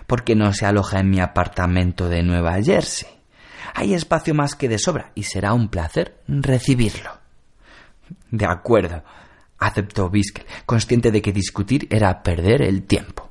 ¿Por 0.06 0.24
qué 0.24 0.34
no 0.34 0.52
se 0.52 0.66
aloja 0.66 1.00
en 1.00 1.10
mi 1.10 1.20
apartamento 1.20 2.08
de 2.08 2.22
Nueva 2.22 2.60
Jersey? 2.62 3.08
Hay 3.74 3.94
espacio 3.94 4.34
más 4.34 4.54
que 4.54 4.68
de 4.68 4.78
sobra 4.78 5.12
y 5.14 5.22
será 5.22 5.52
un 5.52 5.68
placer 5.68 6.20
recibirlo. 6.26 7.18
De 8.30 8.46
acuerdo, 8.46 9.04
aceptó 9.58 10.10
Biskel, 10.10 10.46
consciente 10.66 11.10
de 11.10 11.22
que 11.22 11.32
discutir 11.32 11.86
era 11.90 12.22
perder 12.22 12.62
el 12.62 12.82
tiempo. 12.82 13.30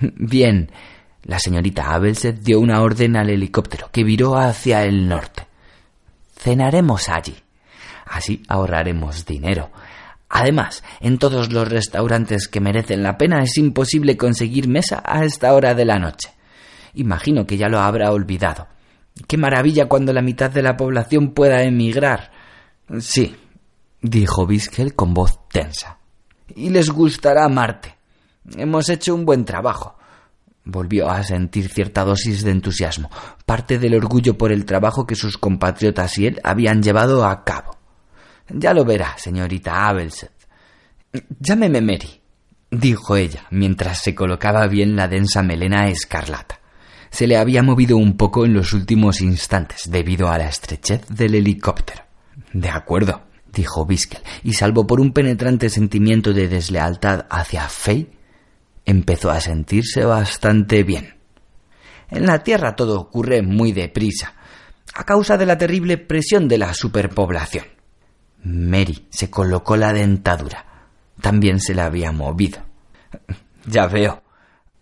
Bien, 0.00 0.70
la 1.22 1.38
señorita 1.38 1.92
Abelseth 1.92 2.40
dio 2.40 2.60
una 2.60 2.80
orden 2.82 3.16
al 3.16 3.30
helicóptero, 3.30 3.90
que 3.90 4.04
viró 4.04 4.36
hacia 4.36 4.84
el 4.84 5.08
norte. 5.08 5.46
Cenaremos 6.36 7.08
allí. 7.08 7.36
Así 8.06 8.42
ahorraremos 8.48 9.26
dinero. 9.26 9.70
Además, 10.28 10.82
en 11.00 11.18
todos 11.18 11.52
los 11.52 11.68
restaurantes 11.68 12.48
que 12.48 12.60
merecen 12.60 13.02
la 13.02 13.16
pena 13.16 13.42
es 13.42 13.56
imposible 13.58 14.16
conseguir 14.16 14.68
mesa 14.68 15.02
a 15.04 15.24
esta 15.24 15.52
hora 15.54 15.74
de 15.74 15.84
la 15.84 15.98
noche. 15.98 16.30
Imagino 16.94 17.46
que 17.46 17.56
ya 17.56 17.68
lo 17.68 17.78
habrá 17.78 18.10
olvidado. 18.10 18.66
Qué 19.28 19.36
maravilla 19.36 19.86
cuando 19.86 20.12
la 20.12 20.22
mitad 20.22 20.50
de 20.50 20.62
la 20.62 20.76
población 20.76 21.32
pueda 21.32 21.62
emigrar. 21.62 22.32
Sí, 22.98 23.36
dijo 24.02 24.46
Biskel 24.46 24.94
con 24.94 25.14
voz 25.14 25.48
tensa. 25.48 25.98
Y 26.54 26.70
les 26.70 26.90
gustará 26.90 27.48
Marte. 27.48 27.94
Hemos 28.56 28.88
hecho 28.88 29.14
un 29.14 29.24
buen 29.24 29.44
trabajo. 29.44 29.96
Volvió 30.64 31.08
a 31.08 31.22
sentir 31.22 31.68
cierta 31.68 32.04
dosis 32.04 32.42
de 32.42 32.50
entusiasmo, 32.50 33.10
parte 33.44 33.78
del 33.78 33.94
orgullo 33.94 34.36
por 34.36 34.50
el 34.50 34.64
trabajo 34.64 35.06
que 35.06 35.14
sus 35.14 35.38
compatriotas 35.38 36.18
y 36.18 36.26
él 36.26 36.40
habían 36.42 36.82
llevado 36.82 37.24
a 37.24 37.44
cabo. 37.44 37.75
Ya 38.48 38.72
lo 38.72 38.84
verá, 38.84 39.16
señorita 39.18 39.88
Abelseth. 39.88 40.46
Llámeme 41.40 41.80
Mary, 41.80 42.20
dijo 42.70 43.16
ella, 43.16 43.46
mientras 43.50 44.02
se 44.02 44.14
colocaba 44.14 44.66
bien 44.66 44.96
la 44.96 45.08
densa 45.08 45.42
melena 45.42 45.88
escarlata. 45.88 46.60
Se 47.10 47.26
le 47.26 47.36
había 47.36 47.62
movido 47.62 47.96
un 47.96 48.16
poco 48.16 48.44
en 48.44 48.52
los 48.52 48.72
últimos 48.72 49.20
instantes 49.20 49.90
debido 49.90 50.28
a 50.28 50.38
la 50.38 50.48
estrechez 50.48 51.06
del 51.08 51.34
helicóptero. 51.34 52.02
De 52.52 52.68
acuerdo, 52.68 53.22
dijo 53.52 53.86
Biskel, 53.86 54.20
y 54.42 54.52
salvo 54.52 54.86
por 54.86 55.00
un 55.00 55.12
penetrante 55.12 55.70
sentimiento 55.70 56.32
de 56.32 56.48
deslealtad 56.48 57.26
hacia 57.30 57.68
Fay, 57.68 58.10
empezó 58.84 59.30
a 59.30 59.40
sentirse 59.40 60.04
bastante 60.04 60.82
bien. 60.82 61.16
En 62.10 62.26
la 62.26 62.42
Tierra 62.42 62.76
todo 62.76 63.00
ocurre 63.00 63.42
muy 63.42 63.72
deprisa, 63.72 64.34
a 64.94 65.04
causa 65.04 65.36
de 65.36 65.46
la 65.46 65.58
terrible 65.58 65.98
presión 65.98 66.48
de 66.48 66.58
la 66.58 66.74
superpoblación. 66.74 67.75
Mary 68.42 69.06
se 69.10 69.30
colocó 69.30 69.76
la 69.76 69.92
dentadura. 69.92 70.64
También 71.20 71.60
se 71.60 71.74
la 71.74 71.86
había 71.86 72.12
movido. 72.12 72.60
Ya 73.66 73.86
veo, 73.86 74.22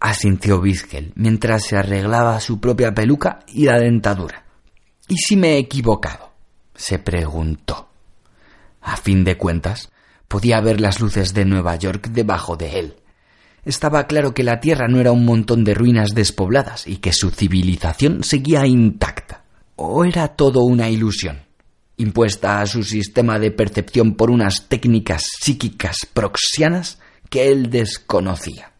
asintió 0.01 0.61
Biskel 0.61 1.13
mientras 1.15 1.65
se 1.65 1.77
arreglaba 1.77 2.41
su 2.41 2.61
propia 2.61 2.93
peluca 2.93 3.41
y 3.49 3.65
la 3.65 3.79
dentadura. 3.79 4.45
¿Y 5.09 5.17
si 5.17 5.37
me 5.37 5.55
he 5.55 5.59
equivocado? 5.59 6.33
se 6.75 6.99
preguntó. 6.99 7.89
A 8.81 8.97
fin 8.97 9.25
de 9.25 9.39
cuentas, 9.39 9.91
podía 10.29 10.61
ver 10.61 10.81
las 10.81 11.01
luces 11.01 11.33
de 11.33 11.45
Nueva 11.45 11.77
York 11.77 12.09
debajo 12.09 12.57
de 12.57 12.79
él. 12.79 12.97
Estaba 13.65 14.07
claro 14.07 14.35
que 14.35 14.43
la 14.43 14.61
Tierra 14.61 14.89
no 14.89 15.01
era 15.01 15.13
un 15.13 15.25
montón 15.25 15.65
de 15.65 15.73
ruinas 15.73 16.11
despobladas 16.15 16.87
y 16.87 16.99
que 16.99 17.13
su 17.13 17.31
civilización 17.31 18.23
seguía 18.23 18.67
intacta. 18.67 19.45
¿O 19.77 20.05
era 20.05 20.29
todo 20.29 20.61
una 20.65 20.91
ilusión, 20.91 21.41
impuesta 21.97 22.61
a 22.61 22.67
su 22.67 22.83
sistema 22.83 23.39
de 23.39 23.51
percepción 23.51 24.15
por 24.15 24.31
unas 24.31 24.69
técnicas 24.69 25.27
psíquicas 25.41 25.99
proxianas 26.13 26.99
que 27.31 27.51
él 27.51 27.71
desconocía? 27.71 28.73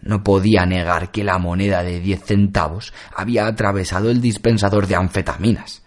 No 0.00 0.24
podía 0.24 0.66
negar 0.66 1.12
que 1.12 1.24
la 1.24 1.38
moneda 1.38 1.82
de 1.82 2.00
diez 2.00 2.24
centavos 2.24 2.92
había 3.14 3.46
atravesado 3.46 4.10
el 4.10 4.20
dispensador 4.20 4.86
de 4.86 4.96
anfetaminas 4.96 5.82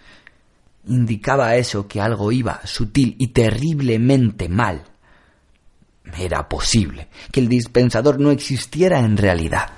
indicaba 0.88 1.56
eso 1.56 1.88
que 1.88 2.02
algo 2.02 2.32
iba 2.32 2.62
sutil 2.66 3.16
y 3.20 3.30
terriblemente 3.30 4.50
mal. 4.50 4.84
Era 6.18 6.48
posible 6.48 7.08
que 7.32 7.40
el 7.40 7.50
dispensador 7.50 8.20
no 8.20 8.32
existiera 8.32 9.00
en 9.00 9.18
realidad. 9.18 9.72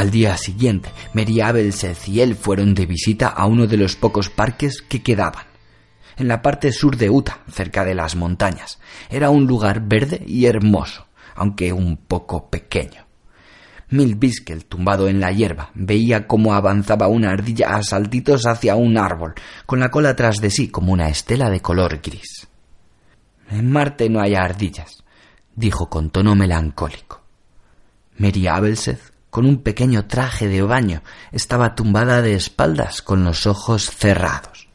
Al 0.00 0.10
día 0.10 0.38
siguiente, 0.38 0.88
Mary 1.12 1.42
Abelseth 1.42 2.08
y 2.08 2.22
él 2.22 2.34
fueron 2.34 2.72
de 2.72 2.86
visita 2.86 3.28
a 3.28 3.44
uno 3.44 3.66
de 3.66 3.76
los 3.76 3.96
pocos 3.96 4.30
parques 4.30 4.80
que 4.80 5.02
quedaban. 5.02 5.44
En 6.16 6.26
la 6.26 6.40
parte 6.40 6.72
sur 6.72 6.96
de 6.96 7.10
Utah, 7.10 7.40
cerca 7.52 7.84
de 7.84 7.94
las 7.94 8.16
montañas. 8.16 8.80
Era 9.10 9.28
un 9.28 9.46
lugar 9.46 9.82
verde 9.86 10.24
y 10.26 10.46
hermoso, 10.46 11.06
aunque 11.34 11.74
un 11.74 11.98
poco 11.98 12.48
pequeño. 12.48 13.04
Milt 13.90 14.18
Biskel, 14.18 14.64
tumbado 14.64 15.06
en 15.06 15.20
la 15.20 15.32
hierba, 15.32 15.70
veía 15.74 16.26
cómo 16.26 16.54
avanzaba 16.54 17.06
una 17.06 17.32
ardilla 17.32 17.76
a 17.76 17.82
saltitos 17.82 18.46
hacia 18.46 18.76
un 18.76 18.96
árbol, 18.96 19.34
con 19.66 19.80
la 19.80 19.90
cola 19.90 20.16
tras 20.16 20.38
de 20.38 20.48
sí 20.48 20.68
como 20.68 20.94
una 20.94 21.10
estela 21.10 21.50
de 21.50 21.60
color 21.60 22.00
gris. 22.02 22.48
En 23.50 23.70
Marte 23.70 24.08
no 24.08 24.22
hay 24.22 24.34
ardillas, 24.34 25.04
dijo 25.54 25.90
con 25.90 26.08
tono 26.08 26.34
melancólico. 26.34 27.20
Mary 28.16 28.46
Abelseth 28.46 29.09
con 29.30 29.46
un 29.46 29.62
pequeño 29.62 30.06
traje 30.06 30.48
de 30.48 30.60
baño, 30.62 31.02
estaba 31.32 31.74
tumbada 31.74 32.20
de 32.20 32.34
espaldas 32.34 33.00
con 33.00 33.24
los 33.24 33.46
ojos 33.46 33.90
cerrados. 33.90 34.68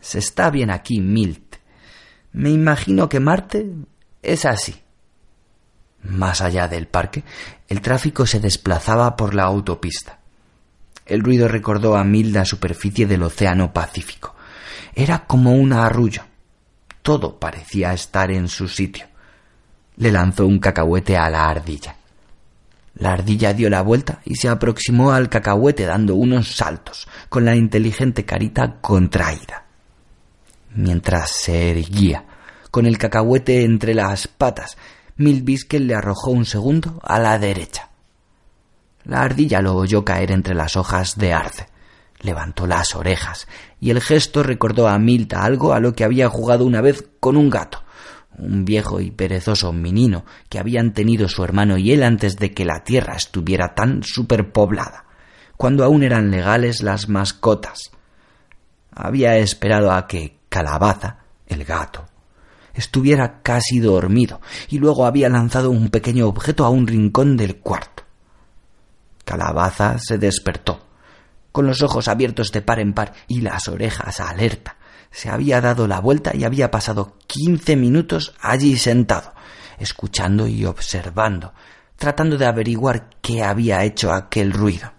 Se 0.00 0.18
está 0.18 0.50
bien 0.50 0.70
aquí, 0.70 1.00
Milt. 1.00 1.56
Me 2.32 2.50
imagino 2.50 3.08
que 3.08 3.20
Marte 3.20 3.70
es 4.22 4.44
así. 4.44 4.82
Más 6.02 6.40
allá 6.40 6.68
del 6.68 6.86
parque, 6.86 7.24
el 7.68 7.80
tráfico 7.80 8.26
se 8.26 8.40
desplazaba 8.40 9.16
por 9.16 9.34
la 9.34 9.44
autopista. 9.44 10.18
El 11.06 11.22
ruido 11.22 11.48
recordó 11.48 11.96
a 11.96 12.04
Milt 12.04 12.34
la 12.34 12.44
superficie 12.44 13.06
del 13.06 13.22
Océano 13.22 13.72
Pacífico. 13.72 14.34
Era 14.94 15.26
como 15.26 15.52
un 15.52 15.72
arrullo. 15.72 16.22
Todo 17.02 17.38
parecía 17.38 17.92
estar 17.92 18.30
en 18.30 18.48
su 18.48 18.68
sitio. 18.68 19.06
Le 19.96 20.12
lanzó 20.12 20.46
un 20.46 20.58
cacahuete 20.58 21.16
a 21.16 21.30
la 21.30 21.48
ardilla. 21.48 21.97
La 22.98 23.12
ardilla 23.12 23.52
dio 23.52 23.70
la 23.70 23.82
vuelta 23.82 24.20
y 24.24 24.34
se 24.34 24.48
aproximó 24.48 25.12
al 25.12 25.28
cacahuete 25.28 25.86
dando 25.86 26.16
unos 26.16 26.56
saltos, 26.56 27.06
con 27.28 27.44
la 27.44 27.54
inteligente 27.54 28.24
carita 28.24 28.80
contraída. 28.80 29.66
Mientras 30.74 31.30
se 31.30 31.70
erguía, 31.70 32.24
con 32.70 32.86
el 32.86 32.98
cacahuete 32.98 33.62
entre 33.62 33.94
las 33.94 34.26
patas, 34.26 34.76
Milbiskel 35.16 35.86
le 35.86 35.94
arrojó 35.94 36.30
un 36.30 36.44
segundo 36.44 37.00
a 37.02 37.18
la 37.18 37.38
derecha. 37.38 37.88
La 39.04 39.22
ardilla 39.22 39.60
lo 39.62 39.74
oyó 39.74 40.04
caer 40.04 40.32
entre 40.32 40.54
las 40.54 40.76
hojas 40.76 41.16
de 41.16 41.32
arce. 41.32 41.68
Levantó 42.20 42.66
las 42.66 42.96
orejas, 42.96 43.46
y 43.80 43.90
el 43.90 44.00
gesto 44.00 44.42
recordó 44.42 44.88
a 44.88 44.98
Milta 44.98 45.44
algo 45.44 45.72
a 45.72 45.80
lo 45.80 45.94
que 45.94 46.02
había 46.04 46.28
jugado 46.28 46.64
una 46.64 46.80
vez 46.80 47.04
con 47.20 47.36
un 47.36 47.48
gato, 47.48 47.82
un 48.38 48.64
viejo 48.64 49.00
y 49.00 49.10
perezoso 49.10 49.72
menino 49.72 50.24
que 50.48 50.58
habían 50.58 50.92
tenido 50.92 51.28
su 51.28 51.44
hermano 51.44 51.76
y 51.78 51.92
él 51.92 52.02
antes 52.02 52.36
de 52.36 52.52
que 52.52 52.64
la 52.64 52.84
tierra 52.84 53.14
estuviera 53.16 53.74
tan 53.74 54.02
superpoblada, 54.02 55.04
cuando 55.56 55.84
aún 55.84 56.02
eran 56.02 56.30
legales 56.30 56.82
las 56.82 57.08
mascotas. 57.08 57.90
Había 58.90 59.36
esperado 59.38 59.92
a 59.92 60.06
que 60.06 60.38
Calabaza, 60.48 61.18
el 61.46 61.64
gato, 61.64 62.06
estuviera 62.74 63.42
casi 63.42 63.80
dormido 63.80 64.40
y 64.68 64.78
luego 64.78 65.04
había 65.04 65.28
lanzado 65.28 65.70
un 65.70 65.90
pequeño 65.90 66.26
objeto 66.26 66.64
a 66.64 66.70
un 66.70 66.86
rincón 66.86 67.36
del 67.36 67.56
cuarto. 67.56 68.04
Calabaza 69.24 69.98
se 69.98 70.16
despertó, 70.16 70.86
con 71.52 71.66
los 71.66 71.82
ojos 71.82 72.08
abiertos 72.08 72.50
de 72.50 72.62
par 72.62 72.80
en 72.80 72.94
par 72.94 73.12
y 73.26 73.42
las 73.42 73.68
orejas 73.68 74.20
alerta. 74.20 74.77
Se 75.10 75.30
había 75.30 75.60
dado 75.60 75.86
la 75.86 76.00
vuelta 76.00 76.34
y 76.34 76.44
había 76.44 76.70
pasado 76.70 77.16
quince 77.26 77.76
minutos 77.76 78.34
allí 78.40 78.76
sentado, 78.76 79.32
escuchando 79.78 80.46
y 80.46 80.64
observando, 80.64 81.52
tratando 81.96 82.38
de 82.38 82.46
averiguar 82.46 83.10
qué 83.20 83.42
había 83.42 83.84
hecho 83.84 84.12
aquel 84.12 84.52
ruido. 84.52 84.92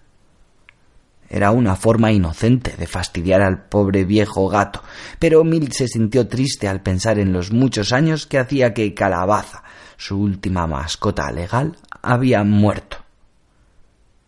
Era 1.28 1.52
una 1.52 1.76
forma 1.76 2.10
inocente 2.10 2.74
de 2.76 2.88
fastidiar 2.88 3.40
al 3.40 3.62
pobre 3.66 4.04
viejo 4.04 4.48
gato, 4.48 4.82
pero 5.20 5.44
Milt 5.44 5.72
se 5.72 5.86
sintió 5.86 6.26
triste 6.26 6.66
al 6.66 6.82
pensar 6.82 7.20
en 7.20 7.32
los 7.32 7.52
muchos 7.52 7.92
años 7.92 8.26
que 8.26 8.40
hacía 8.40 8.74
que 8.74 8.94
Calabaza, 8.94 9.62
su 9.96 10.20
última 10.20 10.66
mascota 10.66 11.30
legal, 11.30 11.76
había 12.02 12.42
muerto. 12.42 12.96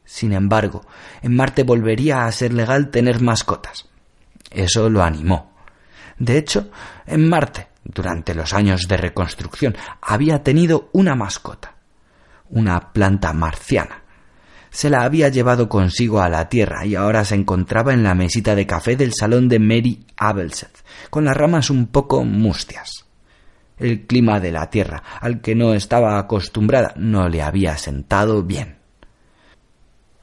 Sin 0.04 0.32
embargo, 0.32 0.86
en 1.22 1.34
Marte 1.34 1.64
volvería 1.64 2.24
a 2.24 2.32
ser 2.32 2.52
legal 2.52 2.90
tener 2.90 3.20
mascotas. 3.20 3.88
Eso 4.50 4.88
lo 4.88 5.02
animó. 5.02 5.51
De 6.22 6.38
hecho, 6.38 6.70
en 7.04 7.28
Marte, 7.28 7.66
durante 7.82 8.32
los 8.32 8.54
años 8.54 8.86
de 8.86 8.96
reconstrucción, 8.96 9.76
había 10.00 10.44
tenido 10.44 10.88
una 10.92 11.16
mascota, 11.16 11.74
una 12.48 12.92
planta 12.92 13.32
marciana 13.32 14.02
se 14.70 14.88
la 14.88 15.02
había 15.02 15.28
llevado 15.28 15.68
consigo 15.68 16.22
a 16.22 16.30
la 16.30 16.48
tierra 16.48 16.86
y 16.86 16.94
ahora 16.94 17.26
se 17.26 17.34
encontraba 17.34 17.92
en 17.92 18.02
la 18.02 18.14
mesita 18.14 18.54
de 18.54 18.66
café 18.66 18.96
del 18.96 19.12
salón 19.12 19.46
de 19.46 19.58
Mary 19.58 20.06
Abelseth, 20.16 20.82
con 21.10 21.26
las 21.26 21.36
ramas 21.36 21.68
un 21.68 21.88
poco 21.88 22.24
mustias. 22.24 23.04
El 23.76 24.06
clima 24.06 24.40
de 24.40 24.50
la 24.50 24.70
tierra, 24.70 25.02
al 25.20 25.42
que 25.42 25.54
no 25.54 25.74
estaba 25.74 26.18
acostumbrada, 26.18 26.94
no 26.96 27.28
le 27.28 27.42
había 27.42 27.76
sentado 27.76 28.42
bien. 28.44 28.78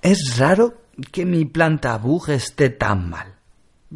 Es 0.01 0.37
raro 0.39 0.81
que 1.11 1.27
mi 1.27 1.45
planta 1.45 1.95
bug 1.97 2.31
esté 2.31 2.71
tan 2.71 3.07
mal. 3.07 3.38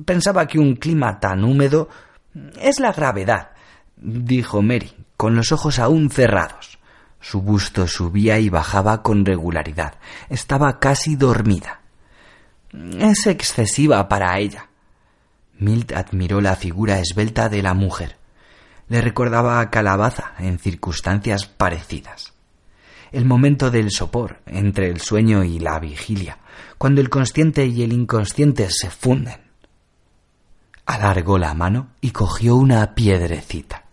Pensaba 0.06 0.48
que 0.48 0.60
un 0.60 0.76
clima 0.76 1.20
tan 1.20 1.44
húmedo 1.44 1.90
es 2.60 2.80
la 2.80 2.92
gravedad, 2.92 3.52
dijo 3.96 4.62
Mary, 4.62 4.92
con 5.18 5.36
los 5.36 5.52
ojos 5.52 5.78
aún 5.80 6.10
cerrados. 6.10 6.80
Su 7.20 7.42
busto 7.42 7.88
subía 7.88 8.40
y 8.40 8.50
bajaba 8.50 9.02
con 9.02 9.26
regularidad. 9.26 9.96
Estaba 10.30 10.80
casi 10.80 11.16
dormida. 11.16 11.82
Es 13.00 13.28
excesiva 13.28 14.10
para 14.10 14.38
ella. 14.40 14.68
Milt 15.60 15.94
admiró 15.94 16.42
la 16.42 16.56
figura 16.56 17.00
esbelta 17.00 17.48
de 17.48 17.62
la 17.62 17.74
mujer. 17.74 18.18
Le 18.90 19.00
recordaba 19.00 19.60
a 19.60 19.70
Calabaza 19.70 20.34
en 20.40 20.60
circunstancias 20.60 21.46
parecidas. 21.46 22.34
El 23.12 23.26
momento 23.26 23.70
del 23.70 23.92
sopor 23.92 24.42
entre 24.48 24.90
el 24.90 25.00
sueño 25.00 25.44
y 25.44 25.60
la 25.60 25.80
vigilia, 25.80 26.40
cuando 26.80 27.00
el 27.00 27.10
consciente 27.10 27.66
y 27.68 27.84
el 27.84 27.94
inconsciente 27.94 28.70
se 28.72 28.90
funden. 28.90 29.43
Alargó 30.86 31.38
la 31.38 31.54
mano 31.54 31.92
y 32.02 32.12
cogió 32.12 32.56
una 32.56 32.94
piedrecita. 32.94 33.86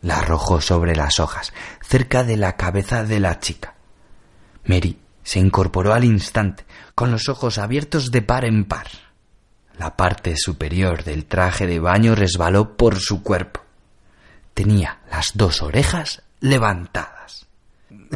La 0.00 0.18
arrojó 0.18 0.60
sobre 0.60 0.96
las 0.96 1.20
hojas, 1.20 1.52
cerca 1.82 2.24
de 2.24 2.36
la 2.36 2.56
cabeza 2.56 3.04
de 3.04 3.20
la 3.20 3.38
chica. 3.38 3.74
Mary 4.64 4.98
se 5.22 5.38
incorporó 5.38 5.92
al 5.92 6.04
instante, 6.04 6.64
con 6.94 7.10
los 7.10 7.28
ojos 7.28 7.58
abiertos 7.58 8.10
de 8.10 8.22
par 8.22 8.44
en 8.44 8.64
par. 8.64 8.88
La 9.78 9.96
parte 9.96 10.36
superior 10.36 11.04
del 11.04 11.26
traje 11.26 11.66
de 11.66 11.78
baño 11.78 12.14
resbaló 12.14 12.76
por 12.76 12.98
su 12.98 13.22
cuerpo. 13.22 13.60
Tenía 14.54 15.00
las 15.10 15.32
dos 15.34 15.62
orejas 15.62 16.22
levantadas. 16.40 17.46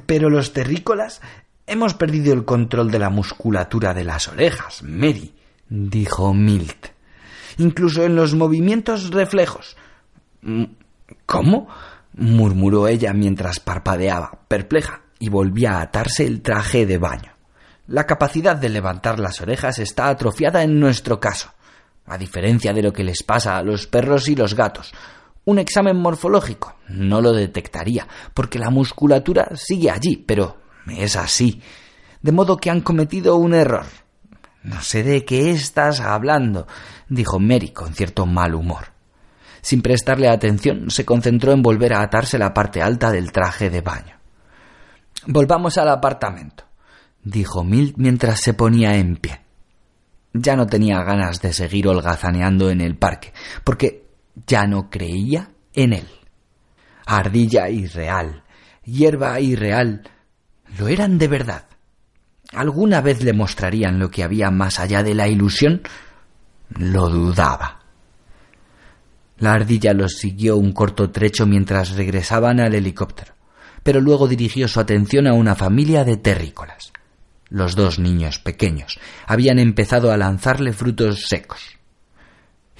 Pero 0.06 0.28
los 0.30 0.52
terrícolas 0.52 1.20
hemos 1.66 1.94
perdido 1.94 2.32
el 2.32 2.44
control 2.44 2.90
de 2.90 2.98
la 2.98 3.10
musculatura 3.10 3.94
de 3.94 4.04
las 4.04 4.28
orejas, 4.28 4.82
Mary, 4.82 5.34
dijo 5.68 6.34
Milt. 6.34 6.95
Incluso 7.58 8.04
en 8.04 8.16
los 8.16 8.34
movimientos 8.34 9.10
reflejos. 9.10 9.76
¿Cómo? 11.26 11.68
murmuró 12.16 12.88
ella 12.88 13.12
mientras 13.12 13.60
parpadeaba, 13.60 14.40
perpleja, 14.48 15.02
y 15.18 15.28
volvía 15.28 15.78
a 15.78 15.82
atarse 15.82 16.26
el 16.26 16.42
traje 16.42 16.86
de 16.86 16.98
baño. 16.98 17.32
La 17.88 18.04
capacidad 18.04 18.56
de 18.56 18.68
levantar 18.68 19.20
las 19.20 19.40
orejas 19.40 19.78
está 19.78 20.08
atrofiada 20.08 20.62
en 20.62 20.80
nuestro 20.80 21.20
caso, 21.20 21.52
a 22.06 22.18
diferencia 22.18 22.72
de 22.72 22.82
lo 22.82 22.92
que 22.92 23.04
les 23.04 23.22
pasa 23.22 23.56
a 23.56 23.62
los 23.62 23.86
perros 23.86 24.28
y 24.28 24.34
los 24.34 24.54
gatos. 24.54 24.92
Un 25.44 25.58
examen 25.58 25.96
morfológico 25.96 26.76
no 26.88 27.20
lo 27.20 27.32
detectaría, 27.32 28.08
porque 28.34 28.58
la 28.58 28.70
musculatura 28.70 29.50
sigue 29.54 29.90
allí, 29.90 30.16
pero 30.16 30.56
es 30.88 31.14
así. 31.16 31.62
De 32.20 32.32
modo 32.32 32.56
que 32.56 32.70
han 32.70 32.80
cometido 32.80 33.36
un 33.36 33.54
error. 33.54 33.86
No 34.66 34.82
sé 34.82 35.04
de 35.04 35.24
qué 35.24 35.52
estás 35.52 36.00
hablando, 36.00 36.66
dijo 37.08 37.38
Mary 37.38 37.70
con 37.70 37.94
cierto 37.94 38.26
mal 38.26 38.52
humor. 38.52 38.86
Sin 39.62 39.80
prestarle 39.80 40.28
atención, 40.28 40.90
se 40.90 41.04
concentró 41.04 41.52
en 41.52 41.62
volver 41.62 41.94
a 41.94 42.02
atarse 42.02 42.36
la 42.36 42.52
parte 42.52 42.82
alta 42.82 43.12
del 43.12 43.30
traje 43.30 43.70
de 43.70 43.80
baño. 43.80 44.16
Volvamos 45.28 45.78
al 45.78 45.88
apartamento, 45.88 46.64
dijo 47.22 47.62
Milt 47.62 47.96
mientras 47.96 48.40
se 48.40 48.54
ponía 48.54 48.96
en 48.96 49.14
pie. 49.18 49.40
Ya 50.32 50.56
no 50.56 50.66
tenía 50.66 51.00
ganas 51.04 51.40
de 51.40 51.52
seguir 51.52 51.86
holgazaneando 51.86 52.68
en 52.68 52.80
el 52.80 52.96
parque, 52.96 53.32
porque 53.62 54.08
ya 54.48 54.66
no 54.66 54.90
creía 54.90 55.48
en 55.74 55.92
él. 55.92 56.08
Ardilla 57.06 57.68
irreal, 57.68 58.42
hierba 58.82 59.38
irreal, 59.38 60.10
lo 60.76 60.88
eran 60.88 61.18
de 61.18 61.28
verdad. 61.28 61.66
¿Alguna 62.56 63.02
vez 63.02 63.22
le 63.22 63.34
mostrarían 63.34 63.98
lo 63.98 64.10
que 64.10 64.24
había 64.24 64.50
más 64.50 64.80
allá 64.80 65.02
de 65.02 65.14
la 65.14 65.28
ilusión? 65.28 65.82
Lo 66.70 67.10
dudaba. 67.10 67.80
La 69.36 69.52
ardilla 69.52 69.92
los 69.92 70.14
siguió 70.14 70.56
un 70.56 70.72
corto 70.72 71.10
trecho 71.10 71.44
mientras 71.44 71.90
regresaban 71.90 72.58
al 72.60 72.74
helicóptero, 72.74 73.34
pero 73.82 74.00
luego 74.00 74.26
dirigió 74.26 74.68
su 74.68 74.80
atención 74.80 75.26
a 75.26 75.34
una 75.34 75.54
familia 75.54 76.02
de 76.02 76.16
terrícolas. 76.16 76.94
Los 77.50 77.76
dos 77.76 77.98
niños 77.98 78.38
pequeños 78.38 78.98
habían 79.26 79.58
empezado 79.58 80.10
a 80.10 80.16
lanzarle 80.16 80.72
frutos 80.72 81.26
secos. 81.28 81.60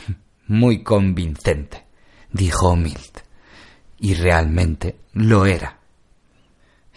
Muy 0.46 0.82
convincente, 0.82 1.84
dijo 2.32 2.74
Milt. 2.76 3.18
Y 3.98 4.14
realmente 4.14 5.00
lo 5.12 5.44
era. 5.44 5.75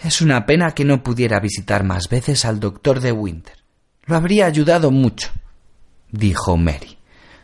Es 0.01 0.21
una 0.21 0.45
pena 0.45 0.71
que 0.71 0.85
no 0.85 1.03
pudiera 1.03 1.39
visitar 1.39 1.83
más 1.83 2.07
veces 2.07 2.45
al 2.45 2.59
doctor 2.59 3.01
de 3.01 3.11
Winter. 3.11 3.57
Lo 4.05 4.15
habría 4.15 4.45
ayudado 4.45 4.91
mucho, 4.91 5.29
dijo 6.09 6.55
Mary. 6.55 6.97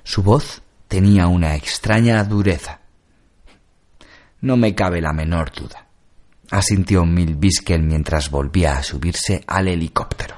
Su 0.03 0.23
voz 0.23 0.61
tenía 0.87 1.27
una 1.27 1.55
extraña 1.55 2.23
dureza. 2.23 2.79
No 4.39 4.55
me 4.55 4.73
cabe 4.73 5.01
la 5.01 5.11
menor 5.11 5.51
duda, 5.51 5.87
asintió 6.49 7.05
Milbiskel 7.05 7.83
mientras 7.83 8.29
volvía 8.29 8.77
a 8.77 8.83
subirse 8.83 9.43
al 9.47 9.67
helicóptero. 9.67 10.35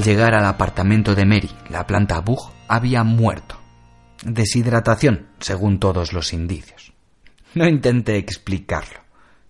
Al 0.00 0.06
llegar 0.06 0.34
al 0.34 0.46
apartamento 0.46 1.14
de 1.14 1.26
Mary, 1.26 1.50
la 1.68 1.86
planta 1.86 2.20
Bug 2.20 2.52
había 2.68 3.04
muerto. 3.04 3.60
Deshidratación, 4.24 5.26
según 5.40 5.78
todos 5.78 6.14
los 6.14 6.32
indicios. 6.32 6.94
No 7.52 7.68
intente 7.68 8.16
explicarlo, 8.16 9.00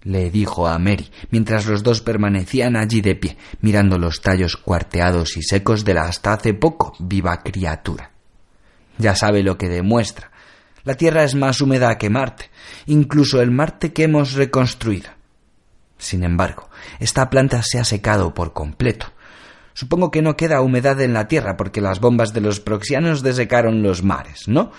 le 0.03 0.29
dijo 0.29 0.67
a 0.67 0.77
Mary, 0.81 1.09
mientras 1.31 1.67
los 1.67 1.85
dos 1.85 2.01
permanecían 2.01 2.75
allí 2.75 3.01
de 3.01 3.15
pie, 3.15 3.37
mirando 3.61 3.97
los 3.97 4.23
tallos 4.23 4.57
cuarteados 4.57 5.37
y 5.37 5.43
secos 5.45 5.85
de 5.85 5.95
la 5.95 6.03
hasta 6.03 6.33
hace 6.33 6.53
poco 6.53 6.95
viva 6.99 7.45
criatura. 7.45 8.11
Ya 8.99 9.15
sabe 9.15 9.45
lo 9.45 9.57
que 9.57 9.69
demuestra. 9.69 10.33
La 10.83 10.95
Tierra 10.95 11.23
es 11.23 11.37
más 11.37 11.61
húmeda 11.61 11.97
que 11.97 12.11
Marte, 12.11 12.51
incluso 12.87 13.41
el 13.41 13.53
Marte 13.53 13.93
que 13.93 14.03
hemos 14.03 14.33
reconstruido. 14.33 15.11
Sin 15.97 16.25
embargo, 16.25 16.71
esta 16.99 17.31
planta 17.31 17.63
se 17.63 17.79
ha 17.79 17.85
secado 17.85 18.35
por 18.35 18.53
completo. 18.53 19.13
Supongo 19.81 20.11
que 20.11 20.21
no 20.21 20.37
queda 20.37 20.61
humedad 20.61 21.01
en 21.01 21.15
la 21.15 21.27
Tierra 21.27 21.57
porque 21.57 21.81
las 21.81 22.01
bombas 22.01 22.35
de 22.35 22.43
los 22.43 22.61
proxianos 22.61 23.23
desecaron 23.23 23.83
los 23.83 24.03
mares, 24.03 24.47
¿no? 24.47 24.73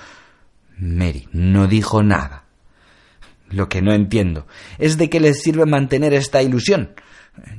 Mary 0.77 1.27
no 1.31 1.65
dijo 1.65 2.03
nada. 2.03 2.43
Lo 3.49 3.67
que 3.67 3.81
no 3.81 3.93
entiendo 3.93 4.45
es 4.77 4.99
de 4.99 5.09
qué 5.09 5.19
les 5.19 5.41
sirve 5.41 5.65
mantener 5.65 6.13
esta 6.13 6.43
ilusión. 6.43 6.93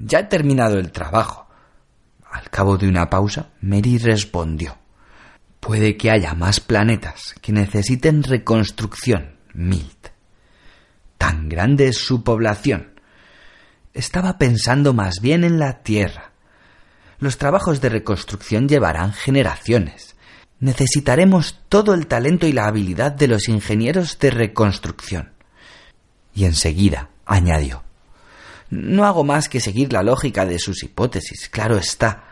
Ya 0.04 0.20
he 0.20 0.24
terminado 0.26 0.78
el 0.78 0.92
trabajo. 0.92 1.48
Al 2.30 2.48
cabo 2.48 2.78
de 2.78 2.86
una 2.86 3.10
pausa, 3.10 3.50
Mary 3.60 3.98
respondió. 3.98 4.78
Puede 5.58 5.96
que 5.96 6.12
haya 6.12 6.34
más 6.34 6.60
planetas 6.60 7.34
que 7.42 7.50
necesiten 7.50 8.22
reconstrucción, 8.22 9.34
Milt. 9.52 10.10
Tan 11.18 11.48
grande 11.48 11.88
es 11.88 11.98
su 11.98 12.22
población. 12.22 12.92
Estaba 13.94 14.38
pensando 14.38 14.94
más 14.94 15.16
bien 15.20 15.42
en 15.42 15.58
la 15.58 15.82
Tierra. 15.82 16.31
Los 17.22 17.38
trabajos 17.38 17.80
de 17.80 17.88
reconstrucción 17.88 18.68
llevarán 18.68 19.12
generaciones. 19.12 20.16
Necesitaremos 20.58 21.60
todo 21.68 21.94
el 21.94 22.08
talento 22.08 22.48
y 22.48 22.52
la 22.52 22.66
habilidad 22.66 23.12
de 23.12 23.28
los 23.28 23.48
ingenieros 23.48 24.18
de 24.18 24.32
reconstrucción. 24.32 25.30
Y 26.34 26.46
enseguida 26.46 27.10
añadió 27.24 27.84
No 28.70 29.04
hago 29.04 29.22
más 29.22 29.48
que 29.48 29.60
seguir 29.60 29.92
la 29.92 30.02
lógica 30.02 30.44
de 30.46 30.58
sus 30.58 30.82
hipótesis, 30.82 31.48
claro 31.48 31.76
está. 31.76 32.24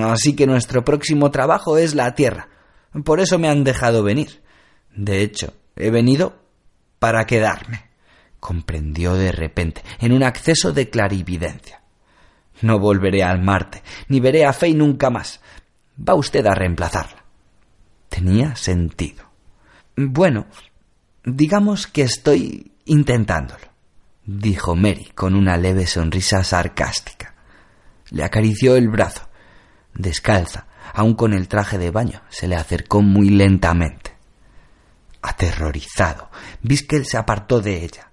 Así 0.00 0.34
que 0.34 0.46
nuestro 0.46 0.86
próximo 0.86 1.30
trabajo 1.30 1.76
es 1.76 1.94
la 1.94 2.14
Tierra. 2.14 2.48
Por 3.04 3.20
eso 3.20 3.38
me 3.38 3.50
han 3.50 3.62
dejado 3.62 4.02
venir. 4.02 4.40
De 4.96 5.20
hecho, 5.20 5.52
he 5.76 5.90
venido 5.90 6.44
para 6.98 7.26
quedarme. 7.26 7.90
Comprendió 8.40 9.16
de 9.16 9.32
repente, 9.32 9.82
en 10.00 10.12
un 10.12 10.22
acceso 10.22 10.72
de 10.72 10.88
clarividencia. 10.88 11.82
No 12.62 12.78
volveré 12.78 13.22
al 13.22 13.42
Marte, 13.42 13.82
ni 14.08 14.20
veré 14.20 14.44
a 14.44 14.52
Fey 14.52 14.74
nunca 14.74 15.10
más. 15.10 15.40
Va 15.96 16.14
usted 16.14 16.46
a 16.46 16.54
reemplazarla. 16.54 17.24
Tenía 18.08 18.56
sentido. 18.56 19.24
Bueno, 19.96 20.46
digamos 21.24 21.86
que 21.86 22.02
estoy 22.02 22.72
intentándolo, 22.84 23.66
dijo 24.24 24.74
Mary 24.74 25.10
con 25.14 25.34
una 25.34 25.56
leve 25.56 25.86
sonrisa 25.86 26.42
sarcástica. 26.44 27.34
Le 28.10 28.24
acarició 28.24 28.76
el 28.76 28.88
brazo 28.88 29.28
descalza, 29.98 30.66
aun 30.94 31.14
con 31.14 31.34
el 31.34 31.48
traje 31.48 31.76
de 31.76 31.90
baño, 31.90 32.22
se 32.30 32.48
le 32.48 32.56
acercó 32.56 33.02
muy 33.02 33.28
lentamente. 33.28 34.16
Aterrorizado, 35.20 36.30
Biskel 36.62 37.04
se 37.04 37.18
apartó 37.18 37.60
de 37.60 37.84
ella. 37.84 38.12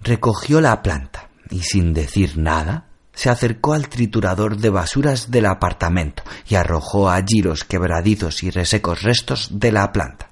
Recogió 0.00 0.60
la 0.60 0.80
planta 0.82 1.28
y 1.50 1.60
sin 1.60 1.92
decir 1.92 2.38
nada, 2.38 2.87
se 3.18 3.30
acercó 3.30 3.74
al 3.74 3.88
triturador 3.88 4.58
de 4.58 4.70
basuras 4.70 5.32
del 5.32 5.46
apartamento 5.46 6.22
y 6.48 6.54
arrojó 6.54 7.10
allí 7.10 7.42
los 7.42 7.64
quebradizos 7.64 8.44
y 8.44 8.50
resecos 8.50 9.02
restos 9.02 9.48
de 9.58 9.72
la 9.72 9.90
planta. 9.90 10.30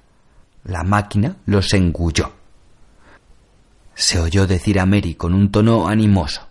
La 0.63 0.83
máquina 0.83 1.35
los 1.45 1.73
engulló. 1.73 2.31
Se 3.93 4.19
oyó 4.19 4.47
decir 4.47 4.79
a 4.79 4.85
Mary 4.85 5.15
con 5.15 5.33
un 5.33 5.51
tono 5.51 5.89
animoso. 5.89 6.47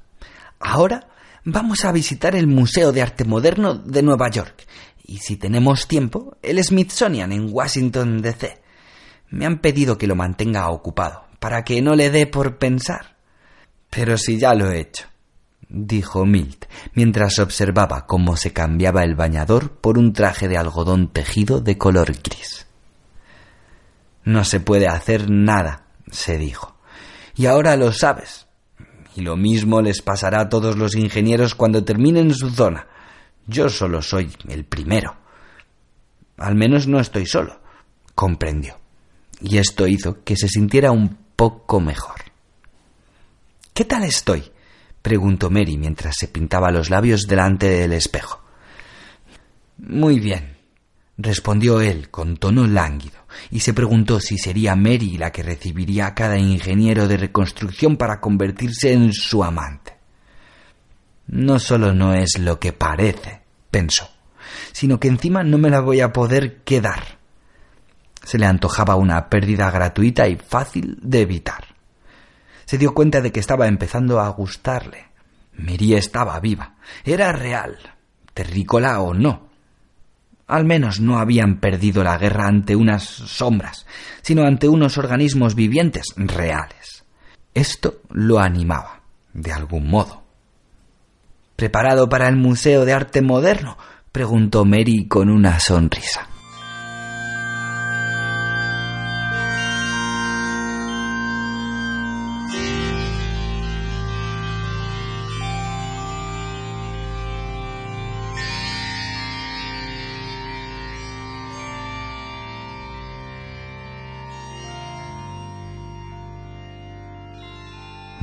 Ahora 0.60 1.08
Vamos 1.48 1.84
a 1.84 1.92
visitar 1.92 2.34
el 2.34 2.48
Museo 2.48 2.90
de 2.90 3.02
Arte 3.02 3.24
Moderno 3.24 3.76
de 3.76 4.02
Nueva 4.02 4.28
York 4.28 4.66
y 5.04 5.18
si 5.18 5.36
tenemos 5.36 5.86
tiempo, 5.86 6.36
el 6.42 6.62
Smithsonian 6.62 7.30
en 7.30 7.50
Washington, 7.52 8.20
D.C. 8.20 8.60
Me 9.30 9.46
han 9.46 9.60
pedido 9.60 9.96
que 9.96 10.08
lo 10.08 10.16
mantenga 10.16 10.68
ocupado, 10.68 11.24
para 11.38 11.62
que 11.62 11.80
no 11.80 11.94
le 11.94 12.10
dé 12.10 12.26
por 12.26 12.58
pensar. 12.58 13.14
Pero 13.90 14.18
si 14.18 14.40
ya 14.40 14.54
lo 14.54 14.72
he 14.72 14.80
hecho, 14.80 15.06
dijo 15.68 16.24
Milt, 16.24 16.66
mientras 16.94 17.38
observaba 17.38 18.06
cómo 18.06 18.36
se 18.36 18.52
cambiaba 18.52 19.04
el 19.04 19.14
bañador 19.14 19.72
por 19.72 19.98
un 19.98 20.12
traje 20.12 20.48
de 20.48 20.56
algodón 20.56 21.08
tejido 21.08 21.60
de 21.60 21.78
color 21.78 22.12
gris. 22.22 22.66
No 24.24 24.44
se 24.44 24.60
puede 24.60 24.88
hacer 24.88 25.30
nada, 25.30 25.86
se 26.10 26.38
dijo. 26.38 26.76
Y 27.36 27.46
ahora 27.46 27.76
lo 27.76 27.92
sabes. 27.92 28.46
Y 29.14 29.22
lo 29.22 29.36
mismo 29.36 29.80
les 29.80 30.02
pasará 30.02 30.42
a 30.42 30.48
todos 30.48 30.76
los 30.76 30.94
ingenieros 30.94 31.54
cuando 31.54 31.84
terminen 31.84 32.34
su 32.34 32.50
zona. 32.50 32.86
Yo 33.46 33.68
solo 33.68 34.02
soy 34.02 34.30
el 34.48 34.64
primero. 34.64 35.16
Al 36.38 36.54
menos 36.54 36.86
no 36.86 37.00
estoy 37.00 37.24
solo, 37.26 37.60
comprendió. 38.14 38.78
Y 39.40 39.58
esto 39.58 39.86
hizo 39.86 40.22
que 40.24 40.36
se 40.36 40.48
sintiera 40.48 40.90
un 40.90 41.16
poco 41.36 41.80
mejor. 41.80 42.16
¿Qué 43.72 43.84
tal 43.84 44.04
estoy? 44.04 44.50
Preguntó 45.06 45.50
Mary 45.50 45.78
mientras 45.78 46.16
se 46.18 46.26
pintaba 46.26 46.72
los 46.72 46.90
labios 46.90 47.28
delante 47.28 47.68
del 47.68 47.92
espejo. 47.92 48.42
Muy 49.78 50.18
bien, 50.18 50.56
respondió 51.16 51.80
él 51.80 52.10
con 52.10 52.36
tono 52.38 52.66
lánguido, 52.66 53.20
y 53.52 53.60
se 53.60 53.72
preguntó 53.72 54.18
si 54.18 54.36
sería 54.36 54.74
Mary 54.74 55.16
la 55.16 55.30
que 55.30 55.44
recibiría 55.44 56.08
a 56.08 56.14
cada 56.16 56.38
ingeniero 56.38 57.06
de 57.06 57.18
reconstrucción 57.18 57.96
para 57.96 58.20
convertirse 58.20 58.94
en 58.94 59.12
su 59.12 59.44
amante. 59.44 59.96
No 61.28 61.60
solo 61.60 61.94
no 61.94 62.12
es 62.12 62.40
lo 62.40 62.58
que 62.58 62.72
parece, 62.72 63.42
pensó, 63.70 64.10
sino 64.72 64.98
que 64.98 65.06
encima 65.06 65.44
no 65.44 65.56
me 65.56 65.70
la 65.70 65.78
voy 65.78 66.00
a 66.00 66.12
poder 66.12 66.64
quedar. 66.64 67.20
Se 68.24 68.38
le 68.38 68.46
antojaba 68.46 68.96
una 68.96 69.28
pérdida 69.28 69.70
gratuita 69.70 70.26
y 70.26 70.34
fácil 70.34 70.98
de 71.00 71.20
evitar. 71.20 71.64
Se 72.66 72.76
dio 72.76 72.92
cuenta 72.92 73.22
de 73.22 73.32
que 73.32 73.40
estaba 73.40 73.66
empezando 73.66 74.20
a 74.20 74.28
gustarle. 74.28 75.06
Mary 75.54 75.94
estaba 75.94 76.38
viva, 76.40 76.74
era 77.02 77.32
real, 77.32 77.78
terrícola 78.34 79.00
o 79.00 79.14
no 79.14 79.46
al 80.46 80.64
menos 80.64 81.00
no 81.00 81.18
habían 81.18 81.58
perdido 81.58 82.04
la 82.04 82.18
guerra 82.18 82.46
ante 82.46 82.76
unas 82.76 83.04
sombras, 83.04 83.86
sino 84.22 84.44
ante 84.44 84.68
unos 84.68 84.96
organismos 84.98 85.54
vivientes 85.54 86.14
reales. 86.16 87.04
Esto 87.54 88.00
lo 88.10 88.38
animaba, 88.38 89.02
de 89.32 89.52
algún 89.52 89.88
modo. 89.88 90.22
¿Preparado 91.56 92.08
para 92.08 92.28
el 92.28 92.36
Museo 92.36 92.84
de 92.84 92.92
Arte 92.92 93.22
Moderno? 93.22 93.76
preguntó 94.12 94.64
Mary 94.64 95.06
con 95.08 95.30
una 95.30 95.58
sonrisa. 95.58 96.28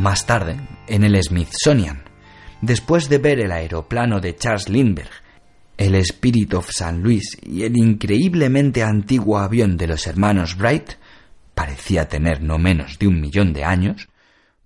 Más 0.03 0.25
tarde, 0.25 0.59
en 0.85 1.05
el 1.05 1.17
Smithsonian, 1.23 2.03
después 2.59 3.07
de 3.07 3.19
ver 3.19 3.39
el 3.39 3.53
aeroplano 3.53 4.19
de 4.19 4.35
Charles 4.35 4.67
Lindbergh, 4.67 5.09
el 5.77 5.95
Spirit 5.95 6.55
of 6.55 6.71
St. 6.71 6.97
Louis 6.97 7.37
y 7.41 7.63
el 7.63 7.77
increíblemente 7.77 8.83
antiguo 8.83 9.37
avión 9.37 9.77
de 9.77 9.87
los 9.87 10.05
hermanos 10.05 10.57
Wright, 10.57 10.95
parecía 11.55 12.09
tener 12.09 12.41
no 12.41 12.57
menos 12.57 12.99
de 12.99 13.07
un 13.07 13.21
millón 13.21 13.53
de 13.53 13.63
años, 13.63 14.09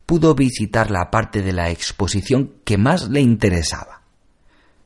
pudo 0.08 0.34
visitar 0.34 0.90
la 0.90 1.12
parte 1.12 1.44
de 1.44 1.54
la 1.54 1.70
exposición 1.70 2.54
que 2.66 2.80
más 2.80 3.08
le 3.08 3.22
interesaba. 3.22 4.02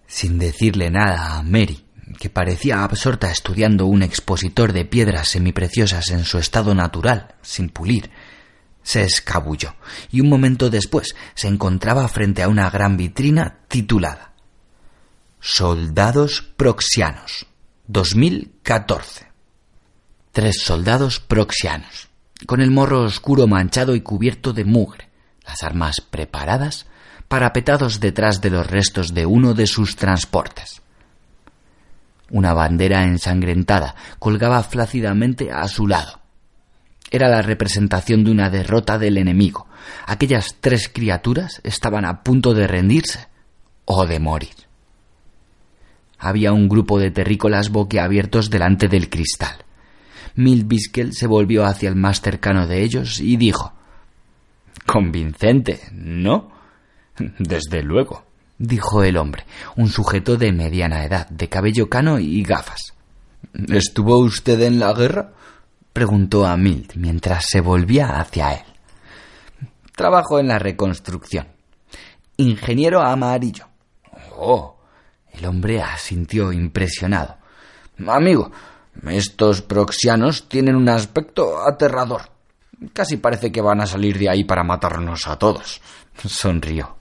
Sin 0.06 0.38
decirle 0.38 0.92
nada 0.92 1.38
a 1.38 1.44
Mary, 1.44 1.86
que 2.20 2.30
parecía 2.30 2.84
absorta 2.84 3.32
estudiando 3.32 3.86
un 3.86 4.04
expositor 4.04 4.74
de 4.74 4.84
piedras 4.84 5.30
semipreciosas 5.30 6.10
en 6.10 6.26
su 6.26 6.40
estado 6.40 6.76
natural, 6.76 7.36
sin 7.42 7.70
pulir, 7.70 8.10
se 8.84 9.04
escabulló 9.04 9.76
y 10.12 10.22
un 10.22 10.30
momento 10.30 10.70
después 10.70 11.16
se 11.36 11.48
encontraba 11.48 12.08
frente 12.08 12.44
a 12.44 12.48
una 12.48 12.70
gran 12.70 12.98
vitrina 12.98 13.60
titulada 13.68 14.34
Soldados 15.40 16.42
Proxianos 16.56 17.48
2014. 17.88 19.28
Tres 20.32 20.62
soldados 20.62 21.20
proxianos, 21.20 22.08
con 22.46 22.62
el 22.62 22.72
morro 22.72 23.02
oscuro 23.02 23.48
manchado 23.48 23.96
y 23.96 24.02
cubierto 24.02 24.54
de 24.54 24.64
mugre, 24.64 25.10
las 25.46 25.62
armas 25.64 26.00
preparadas, 26.00 26.86
parapetados 27.28 28.00
detrás 28.00 28.40
de 28.40 28.50
los 28.50 28.66
restos 28.66 29.14
de 29.14 29.26
uno 29.26 29.54
de 29.54 29.68
sus 29.68 29.98
transportes. 29.98 30.82
Una 32.30 32.54
bandera 32.54 33.04
ensangrentada 33.04 33.96
colgaba 34.20 34.64
flácidamente 34.64 35.52
a 35.52 35.68
su 35.68 35.86
lado 35.86 36.21
era 37.12 37.28
la 37.28 37.42
representación 37.42 38.24
de 38.24 38.32
una 38.32 38.50
derrota 38.50 38.98
del 38.98 39.18
enemigo. 39.18 39.68
Aquellas 40.08 40.56
tres 40.60 40.90
criaturas 40.92 41.60
estaban 41.64 42.06
a 42.06 42.24
punto 42.24 42.54
de 42.54 42.68
rendirse 42.68 43.28
o 43.86 44.08
de 44.08 44.20
morir. 44.20 44.56
Había 46.18 46.54
un 46.54 46.70
grupo 46.70 47.00
de 47.00 47.12
terrícolas 47.12 47.70
boquiabiertos 47.70 48.50
delante 48.50 48.88
del 48.88 49.10
cristal. 49.10 49.66
Milt 50.36 50.68
Biskel 50.68 51.14
se 51.14 51.28
volvió 51.28 51.66
hacia 51.66 51.90
el 51.90 51.96
más 51.96 52.22
cercano 52.22 52.68
de 52.68 52.84
ellos 52.84 53.20
y 53.20 53.36
dijo 53.36 53.74
Convincente, 54.86 55.82
¿no? 55.92 56.52
Desde 57.38 57.84
luego, 57.84 58.24
dijo 58.58 59.04
el 59.04 59.18
hombre, 59.18 59.46
un 59.76 59.90
sujeto 59.90 60.38
de 60.38 60.52
mediana 60.54 61.04
edad, 61.04 61.28
de 61.30 61.50
cabello 61.50 61.90
cano 61.90 62.20
y 62.20 62.44
gafas. 62.44 62.94
¿Estuvo 63.68 64.18
usted 64.20 64.62
en 64.62 64.80
la 64.80 64.94
guerra? 64.94 65.34
Preguntó 65.94 66.46
a 66.46 66.58
Milt 66.58 66.96
mientras 66.96 67.46
se 67.48 67.62
volvía 67.62 68.20
hacia 68.20 68.54
él. 68.54 68.66
Trabajo 69.96 70.40
en 70.40 70.48
la 70.48 70.60
reconstrucción. 70.60 71.48
Ingeniero 72.38 73.02
amarillo. 73.02 73.68
Oh. 74.38 74.78
El 75.32 75.46
hombre 75.46 75.82
asintió 75.82 76.52
impresionado. 76.52 77.38
Amigo, 78.08 78.52
estos 79.08 79.62
proxianos 79.62 80.50
tienen 80.50 80.76
un 80.76 80.90
aspecto 80.90 81.62
aterrador. 81.62 82.24
Casi 82.94 83.18
parece 83.18 83.52
que 83.52 83.62
van 83.62 83.82
a 83.82 83.86
salir 83.86 84.18
de 84.18 84.30
ahí 84.30 84.44
para 84.44 84.64
matarnos 84.64 85.28
a 85.28 85.38
todos. 85.38 85.82
Sonrió. 86.26 86.98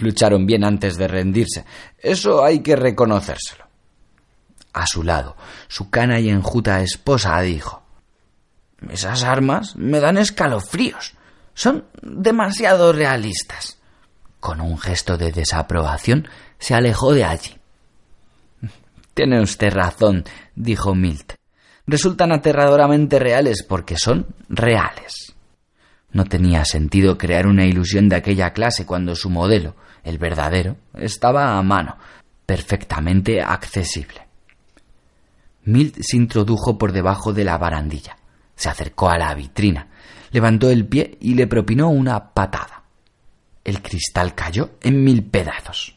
Lucharon 0.00 0.46
bien 0.46 0.64
antes 0.64 0.96
de 0.96 1.06
rendirse. 1.08 1.64
Eso 1.98 2.42
hay 2.42 2.60
que 2.60 2.74
reconocérselo. 2.74 3.64
A 4.72 4.86
su 4.86 5.02
lado, 5.02 5.36
su 5.68 5.90
cana 5.90 6.18
y 6.18 6.30
enjuta 6.30 6.80
esposa 6.80 7.40
dijo 7.40 7.83
Esas 8.90 9.22
armas 9.22 9.76
me 9.76 10.00
dan 10.00 10.18
escalofríos. 10.18 11.14
Son 11.54 11.84
demasiado 12.02 12.92
realistas. 12.92 13.78
Con 14.40 14.60
un 14.60 14.78
gesto 14.78 15.16
de 15.16 15.32
desaprobación, 15.32 16.28
se 16.58 16.74
alejó 16.74 17.12
de 17.12 17.24
allí. 17.24 17.56
Tiene 19.14 19.40
usted 19.40 19.72
razón, 19.72 20.24
dijo 20.54 20.94
Milt. 20.94 21.34
Resultan 21.86 22.32
aterradoramente 22.32 23.18
reales 23.18 23.62
porque 23.62 23.96
son 23.96 24.26
reales. 24.48 25.34
No 26.12 26.24
tenía 26.24 26.64
sentido 26.64 27.18
crear 27.18 27.46
una 27.46 27.64
ilusión 27.64 28.08
de 28.08 28.16
aquella 28.16 28.52
clase 28.52 28.86
cuando 28.86 29.14
su 29.14 29.30
modelo, 29.30 29.76
el 30.02 30.18
verdadero, 30.18 30.76
estaba 30.94 31.58
a 31.58 31.62
mano, 31.62 31.96
perfectamente 32.46 33.40
accesible. 33.42 34.26
Milt 35.64 35.96
se 36.00 36.16
introdujo 36.16 36.78
por 36.78 36.92
debajo 36.92 37.32
de 37.32 37.44
la 37.44 37.58
barandilla, 37.58 38.16
se 38.56 38.68
acercó 38.68 39.08
a 39.08 39.18
la 39.18 39.34
vitrina, 39.34 39.88
levantó 40.30 40.70
el 40.70 40.86
pie 40.86 41.16
y 41.20 41.34
le 41.34 41.46
propinó 41.46 41.90
una 41.90 42.32
patada. 42.32 42.82
El 43.64 43.80
cristal 43.82 44.34
cayó 44.34 44.72
en 44.82 45.02
mil 45.02 45.24
pedazos. 45.24 45.96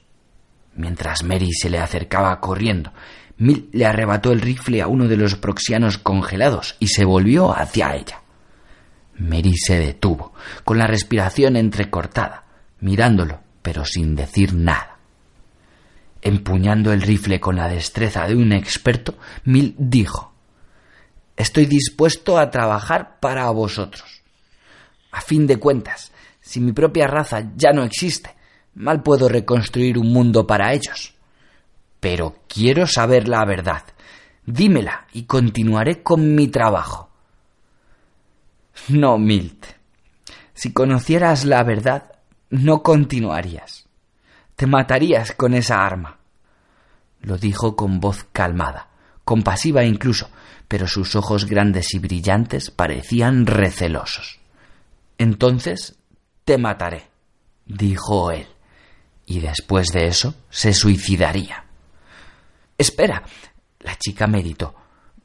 Mientras 0.76 1.24
Mary 1.24 1.52
se 1.54 1.70
le 1.70 1.80
acercaba 1.80 2.40
corriendo, 2.40 2.94
Milt 3.38 3.74
le 3.74 3.86
arrebató 3.86 4.32
el 4.32 4.42
rifle 4.42 4.82
a 4.82 4.88
uno 4.88 5.08
de 5.08 5.18
los 5.18 5.36
proxianos 5.36 5.98
congelados 5.98 6.76
y 6.80 6.88
se 6.88 7.06
volvió 7.06 7.56
hacia 7.56 7.96
ella. 7.96 8.22
Mary 9.18 9.56
se 9.58 9.80
detuvo, 9.80 10.34
con 10.64 10.78
la 10.78 10.88
respiración 10.88 11.56
entrecortada, 11.56 12.46
mirándolo, 12.80 13.40
pero 13.62 13.86
sin 13.86 14.16
decir 14.16 14.54
nada. 14.54 14.98
Empuñando 16.22 16.94
el 16.94 17.02
rifle 17.02 17.40
con 17.40 17.56
la 17.56 17.68
destreza 17.68 18.28
de 18.28 18.36
un 18.36 18.54
experto, 18.54 19.18
Milt 19.44 19.76
dijo 19.78 20.34
Estoy 21.38 21.68
dispuesto 21.68 22.40
a 22.40 22.50
trabajar 22.50 23.20
para 23.20 23.50
vosotros. 23.52 24.24
A 25.12 25.22
fin 25.22 25.46
de 25.46 25.58
cuentas, 25.58 26.12
si 26.42 26.60
mi 26.60 26.74
propia 26.74 27.06
raza 27.06 27.52
ya 27.56 27.72
no 27.72 27.84
existe, 27.84 28.36
mal 28.74 29.04
puedo 29.04 29.30
reconstruir 29.30 30.00
un 30.00 30.12
mundo 30.12 30.48
para 30.48 30.74
ellos. 30.74 31.14
Pero 32.00 32.40
quiero 32.48 32.88
saber 32.88 33.28
la 33.28 33.46
verdad. 33.46 33.84
Dímela 34.46 35.06
y 35.14 35.24
continuaré 35.24 36.02
con 36.02 36.34
mi 36.34 36.48
trabajo. 36.48 37.10
No, 38.90 39.20
Milt. 39.20 39.66
Si 40.54 40.74
conocieras 40.74 41.46
la 41.46 41.64
verdad, 41.64 42.14
no 42.50 42.82
continuarías. 42.82 43.88
Te 44.56 44.66
matarías 44.66 45.34
con 45.34 45.54
esa 45.54 45.86
arma. 45.86 46.18
Lo 47.22 47.38
dijo 47.38 47.76
con 47.76 48.00
voz 48.00 48.26
calmada, 48.32 48.88
compasiva 49.24 49.84
incluso, 49.84 50.30
pero 50.68 50.88
sus 50.88 51.16
ojos 51.16 51.46
grandes 51.46 51.94
y 51.94 52.00
brillantes 52.00 52.72
parecían 52.72 53.46
recelosos. 53.46 54.40
Entonces 55.18 55.98
te 56.46 56.58
mataré, 56.58 57.08
dijo 57.66 58.32
él, 58.32 58.48
y 59.26 59.40
después 59.40 59.90
de 59.90 60.08
eso 60.08 60.36
se 60.50 60.74
suicidaría. 60.74 61.66
Espera. 62.78 63.24
La 63.80 63.96
chica 63.98 64.28
meditó. 64.28 64.76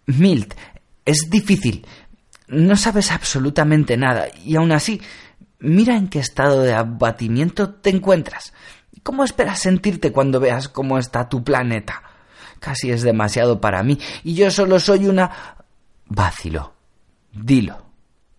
Milt, 0.07 0.55
es 1.05 1.29
difícil. 1.31 1.87
No 2.49 2.77
sabes 2.77 3.11
absolutamente 3.11 3.97
nada 3.97 4.27
y 4.45 4.57
aún 4.57 4.73
así, 4.73 5.01
mira 5.59 5.97
en 5.97 6.09
qué 6.09 6.19
estado 6.19 6.63
de 6.63 6.75
abatimiento 6.75 7.71
te 7.71 7.91
encuentras. 7.91 8.53
¿Cómo 9.03 9.25
esperas 9.25 9.61
sentirte 9.61 10.13
cuando 10.13 10.39
veas 10.39 10.69
cómo 10.69 10.99
está 10.99 11.29
tu 11.29 11.43
planeta? 11.43 12.03
Casi 12.63 12.93
es 12.93 13.03
demasiado 13.03 13.61
para 13.61 13.83
mí 13.83 13.99
y 14.23 14.35
yo 14.35 14.49
solo 14.49 14.79
soy 14.79 15.09
una... 15.09 15.57
vaciló. 16.07 16.73
Dilo. 17.33 17.77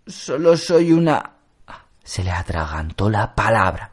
Solo 0.08 0.56
soy 0.56 0.94
una... 0.94 1.34
Se 2.02 2.24
le 2.24 2.32
atragantó 2.32 3.10
la 3.10 3.36
palabra. 3.36 3.92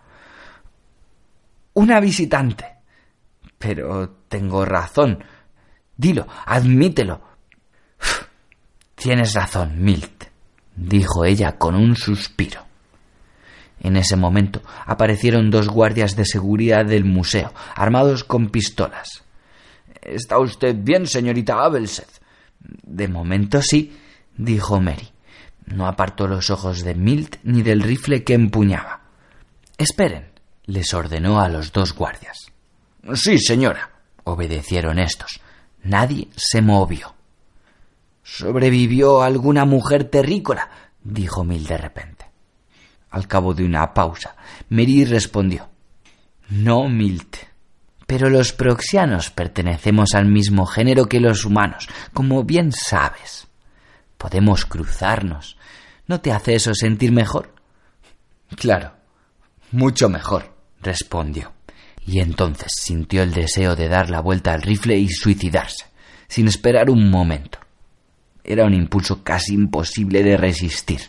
Una 1.74 1.98
visitante. 1.98 2.64
Pero 3.58 4.08
tengo 4.28 4.64
razón. 4.64 5.24
Dilo, 5.96 6.28
admítelo. 6.46 7.20
Tienes 8.94 9.34
razón, 9.34 9.82
Milt, 9.82 10.26
dijo 10.76 11.24
ella 11.24 11.58
con 11.58 11.74
un 11.74 11.96
suspiro. 11.96 12.64
En 13.80 13.96
ese 13.96 14.14
momento 14.14 14.62
aparecieron 14.86 15.50
dos 15.50 15.68
guardias 15.68 16.14
de 16.14 16.24
seguridad 16.24 16.84
del 16.86 17.04
museo, 17.04 17.52
armados 17.74 18.22
con 18.22 18.50
pistolas. 18.50 19.24
¿Está 20.02 20.38
usted 20.38 20.76
bien, 20.78 21.06
señorita 21.06 21.62
Abelseth? 21.62 22.20
De 22.60 23.08
momento 23.08 23.62
sí, 23.62 23.96
dijo 24.36 24.80
Mary. 24.80 25.08
No 25.66 25.86
apartó 25.86 26.26
los 26.26 26.50
ojos 26.50 26.82
de 26.82 26.94
Milt 26.94 27.36
ni 27.44 27.62
del 27.62 27.82
rifle 27.82 28.24
que 28.24 28.34
empuñaba. 28.34 29.02
Esperen, 29.78 30.30
les 30.66 30.92
ordenó 30.94 31.40
a 31.40 31.48
los 31.48 31.72
dos 31.72 31.94
guardias. 31.94 32.36
Sí, 33.14 33.38
señora, 33.38 33.90
obedecieron 34.24 34.98
estos. 34.98 35.40
Nadie 35.82 36.28
se 36.36 36.60
movió. 36.60 37.14
¿Sobrevivió 38.22 39.22
alguna 39.22 39.64
mujer 39.64 40.04
terrícola? 40.04 40.70
dijo 41.02 41.44
Mil 41.44 41.66
de 41.66 41.78
repente. 41.78 42.26
Al 43.10 43.26
cabo 43.26 43.54
de 43.54 43.64
una 43.64 43.92
pausa, 43.92 44.36
Mary 44.68 45.04
respondió 45.04 45.68
No, 46.48 46.88
Milt. 46.88 47.49
Pero 48.10 48.28
los 48.28 48.52
proxianos 48.52 49.30
pertenecemos 49.30 50.16
al 50.16 50.26
mismo 50.26 50.66
género 50.66 51.06
que 51.06 51.20
los 51.20 51.44
humanos, 51.44 51.86
como 52.12 52.42
bien 52.42 52.72
sabes. 52.72 53.46
Podemos 54.18 54.66
cruzarnos. 54.66 55.56
¿No 56.08 56.20
te 56.20 56.32
hace 56.32 56.56
eso 56.56 56.74
sentir 56.74 57.12
mejor? 57.12 57.54
Claro, 58.56 58.94
mucho 59.70 60.08
mejor, 60.08 60.52
respondió 60.82 61.52
y 62.04 62.18
entonces 62.18 62.72
sintió 62.80 63.22
el 63.22 63.32
deseo 63.32 63.76
de 63.76 63.86
dar 63.86 64.10
la 64.10 64.18
vuelta 64.18 64.54
al 64.54 64.62
rifle 64.62 64.98
y 64.98 65.08
suicidarse, 65.08 65.84
sin 66.26 66.48
esperar 66.48 66.90
un 66.90 67.10
momento. 67.10 67.60
Era 68.42 68.64
un 68.64 68.74
impulso 68.74 69.22
casi 69.22 69.54
imposible 69.54 70.24
de 70.24 70.36
resistir. 70.36 71.00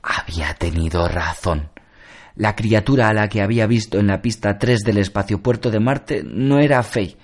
Había 0.00 0.54
tenido 0.54 1.08
razón. 1.08 1.70
La 2.36 2.56
criatura 2.56 3.08
a 3.08 3.14
la 3.14 3.28
que 3.28 3.42
había 3.42 3.66
visto 3.66 3.98
en 3.98 4.08
la 4.08 4.20
pista 4.20 4.58
3 4.58 4.80
del 4.80 4.98
espaciopuerto 4.98 5.70
de 5.70 5.78
Marte 5.78 6.22
no 6.24 6.58
era 6.58 6.82
Faye. 6.82 7.16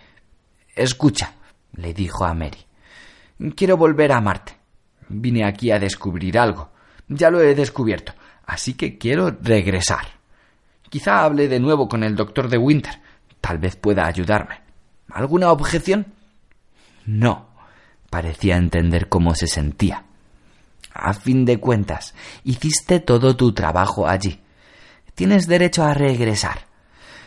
Escucha, 0.76 1.34
le 1.74 1.92
dijo 1.92 2.24
a 2.24 2.32
Mary. 2.32 2.58
Quiero 3.56 3.76
volver 3.76 4.12
a 4.12 4.20
Marte. 4.20 4.56
Vine 5.08 5.44
aquí 5.44 5.72
a 5.72 5.80
descubrir 5.80 6.38
algo. 6.38 6.70
Ya 7.08 7.30
lo 7.30 7.40
he 7.40 7.56
descubierto, 7.56 8.14
así 8.46 8.74
que 8.74 8.98
quiero 8.98 9.36
regresar. 9.42 10.06
Quizá 10.88 11.24
hable 11.24 11.48
de 11.48 11.58
nuevo 11.58 11.88
con 11.88 12.04
el 12.04 12.14
doctor 12.14 12.48
de 12.48 12.58
Winter. 12.58 13.00
Tal 13.40 13.58
vez 13.58 13.74
pueda 13.74 14.06
ayudarme. 14.06 14.60
¿Alguna 15.08 15.50
objeción? 15.50 16.06
No. 17.06 17.48
Parecía 18.10 18.56
entender 18.56 19.08
cómo 19.08 19.34
se 19.34 19.48
sentía. 19.48 20.04
A 20.92 21.14
fin 21.14 21.44
de 21.44 21.58
cuentas, 21.58 22.14
hiciste 22.44 23.00
todo 23.00 23.36
tu 23.36 23.52
trabajo 23.52 24.08
allí. 24.08 24.40
Tienes 25.20 25.46
derecho 25.46 25.84
a 25.84 25.92
regresar. 25.92 26.64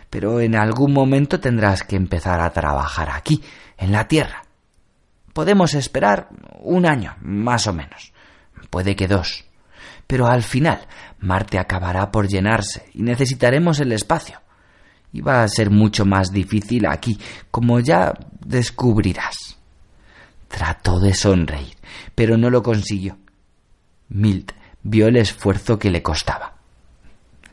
Pero 0.09 0.39
en 0.39 0.55
algún 0.55 0.93
momento 0.93 1.39
tendrás 1.39 1.83
que 1.83 1.95
empezar 1.95 2.41
a 2.41 2.49
trabajar 2.49 3.11
aquí, 3.11 3.43
en 3.77 3.91
la 3.91 4.07
Tierra. 4.07 4.45
Podemos 5.31 5.75
esperar 5.75 6.29
un 6.61 6.87
año, 6.87 7.15
más 7.21 7.67
o 7.67 7.73
menos. 7.73 8.11
Puede 8.71 8.95
que 8.95 9.07
dos. 9.07 9.45
Pero 10.07 10.25
al 10.25 10.41
final 10.41 10.87
Marte 11.19 11.59
acabará 11.59 12.09
por 12.09 12.27
llenarse 12.27 12.89
y 12.95 13.03
necesitaremos 13.03 13.79
el 13.79 13.91
espacio. 13.91 14.41
Y 15.11 15.21
va 15.21 15.43
a 15.43 15.47
ser 15.47 15.69
mucho 15.69 16.03
más 16.03 16.31
difícil 16.31 16.87
aquí, 16.87 17.19
como 17.51 17.79
ya 17.79 18.11
descubrirás. 18.43 19.59
Trató 20.47 20.99
de 20.99 21.13
sonreír, 21.13 21.77
pero 22.15 22.37
no 22.37 22.49
lo 22.49 22.63
consiguió. 22.63 23.19
Milt 24.09 24.51
vio 24.81 25.05
el 25.09 25.17
esfuerzo 25.17 25.77
que 25.77 25.91
le 25.91 26.01
costaba. 26.01 26.62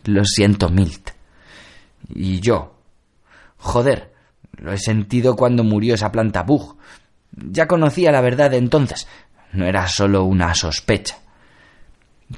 Lo 0.05 0.25
siento, 0.25 0.69
Milt. 0.69 1.11
Y 2.09 2.41
yo. 2.41 2.75
Joder, 3.59 4.13
lo 4.57 4.73
he 4.73 4.79
sentido 4.79 5.37
cuando 5.37 5.65
murió 5.65 5.95
esa 5.95 6.11
planta 6.11 6.43
Bug. 6.43 6.77
Ya 7.33 7.67
conocía 7.67 8.11
la 8.11 8.21
verdad 8.21 8.53
entonces. 8.55 9.07
No 9.53 9.67
era 9.67 9.87
solo 9.89 10.25
una 10.25 10.55
sospecha. 10.55 11.19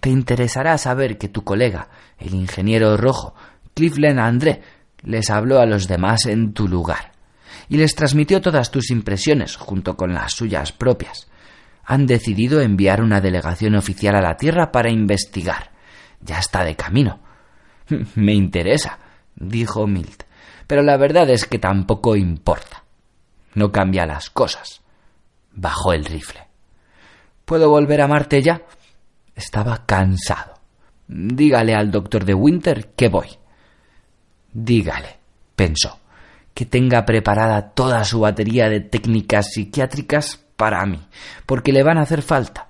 Te 0.00 0.10
interesará 0.10 0.78
saber 0.78 1.18
que 1.18 1.28
tu 1.28 1.44
colega, 1.44 1.88
el 2.18 2.34
ingeniero 2.34 2.96
rojo, 2.96 3.34
Cleveland 3.74 4.18
André, 4.18 4.62
les 5.02 5.30
habló 5.30 5.58
a 5.60 5.66
los 5.66 5.86
demás 5.86 6.26
en 6.26 6.54
tu 6.54 6.68
lugar 6.68 7.12
y 7.68 7.76
les 7.76 7.94
transmitió 7.94 8.40
todas 8.40 8.70
tus 8.70 8.90
impresiones 8.90 9.56
junto 9.56 9.96
con 9.96 10.12
las 10.14 10.32
suyas 10.32 10.72
propias. 10.72 11.28
Han 11.84 12.06
decidido 12.06 12.60
enviar 12.60 13.02
una 13.02 13.20
delegación 13.20 13.74
oficial 13.74 14.14
a 14.14 14.20
la 14.20 14.36
Tierra 14.36 14.70
para 14.70 14.90
investigar. 14.90 15.70
Ya 16.20 16.38
está 16.38 16.64
de 16.64 16.76
camino. 16.76 17.20
Me 18.14 18.32
interesa, 18.34 18.98
dijo 19.34 19.86
Milt, 19.86 20.24
pero 20.66 20.82
la 20.82 20.96
verdad 20.96 21.28
es 21.30 21.46
que 21.46 21.58
tampoco 21.58 22.16
importa. 22.16 22.84
No 23.54 23.70
cambia 23.70 24.06
las 24.06 24.30
cosas. 24.30 24.82
Bajó 25.52 25.92
el 25.92 26.04
rifle. 26.04 26.40
¿Puedo 27.44 27.68
volver 27.68 28.00
a 28.00 28.08
Marte 28.08 28.40
ya? 28.40 28.62
Estaba 29.34 29.84
cansado. 29.84 30.54
Dígale 31.08 31.74
al 31.74 31.90
doctor 31.90 32.24
de 32.24 32.34
Winter 32.34 32.92
que 32.96 33.08
voy. 33.08 33.28
Dígale, 34.52 35.18
pensó, 35.54 35.98
que 36.54 36.64
tenga 36.64 37.04
preparada 37.04 37.70
toda 37.70 38.04
su 38.04 38.20
batería 38.20 38.68
de 38.68 38.80
técnicas 38.80 39.52
psiquiátricas 39.52 40.42
para 40.56 40.84
mí, 40.86 41.00
porque 41.44 41.72
le 41.72 41.82
van 41.82 41.98
a 41.98 42.02
hacer 42.02 42.22
falta. 42.22 42.68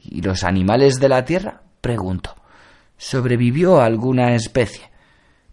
¿Y 0.00 0.22
los 0.22 0.42
animales 0.42 0.98
de 0.98 1.08
la 1.08 1.24
Tierra? 1.24 1.62
preguntó. 1.80 2.34
¿Sobrevivió 3.02 3.80
alguna 3.80 4.32
especie? 4.36 4.88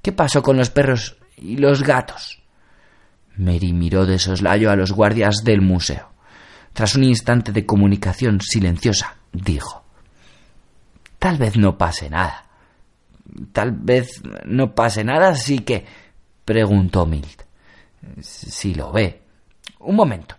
¿Qué 0.03 0.11
pasó 0.11 0.43
con 0.43 0.55
los 0.55 0.69
perros 0.69 1.17
y 1.35 1.57
los 1.57 1.81
gatos? 1.81 2.43
Mary 3.37 3.73
miró 3.73 4.05
de 4.05 4.19
soslayo 4.19 4.69
a 4.69 4.75
los 4.75 4.91
guardias 4.91 5.37
del 5.43 5.59
museo. 5.59 6.11
Tras 6.73 6.93
un 6.95 7.05
instante 7.05 7.51
de 7.51 7.65
comunicación 7.65 8.39
silenciosa, 8.39 9.15
dijo 9.33 9.83
Tal 11.17 11.39
vez 11.39 11.57
no 11.57 11.75
pase 11.75 12.07
nada. 12.07 12.45
Tal 13.51 13.71
vez 13.71 14.21
no 14.45 14.75
pase 14.75 15.03
nada, 15.03 15.29
así 15.29 15.57
que... 15.59 15.87
preguntó 16.45 17.07
Milt. 17.07 17.41
Si 18.21 18.75
lo 18.75 18.91
ve. 18.91 19.23
Un 19.79 19.95
momento. 19.95 20.35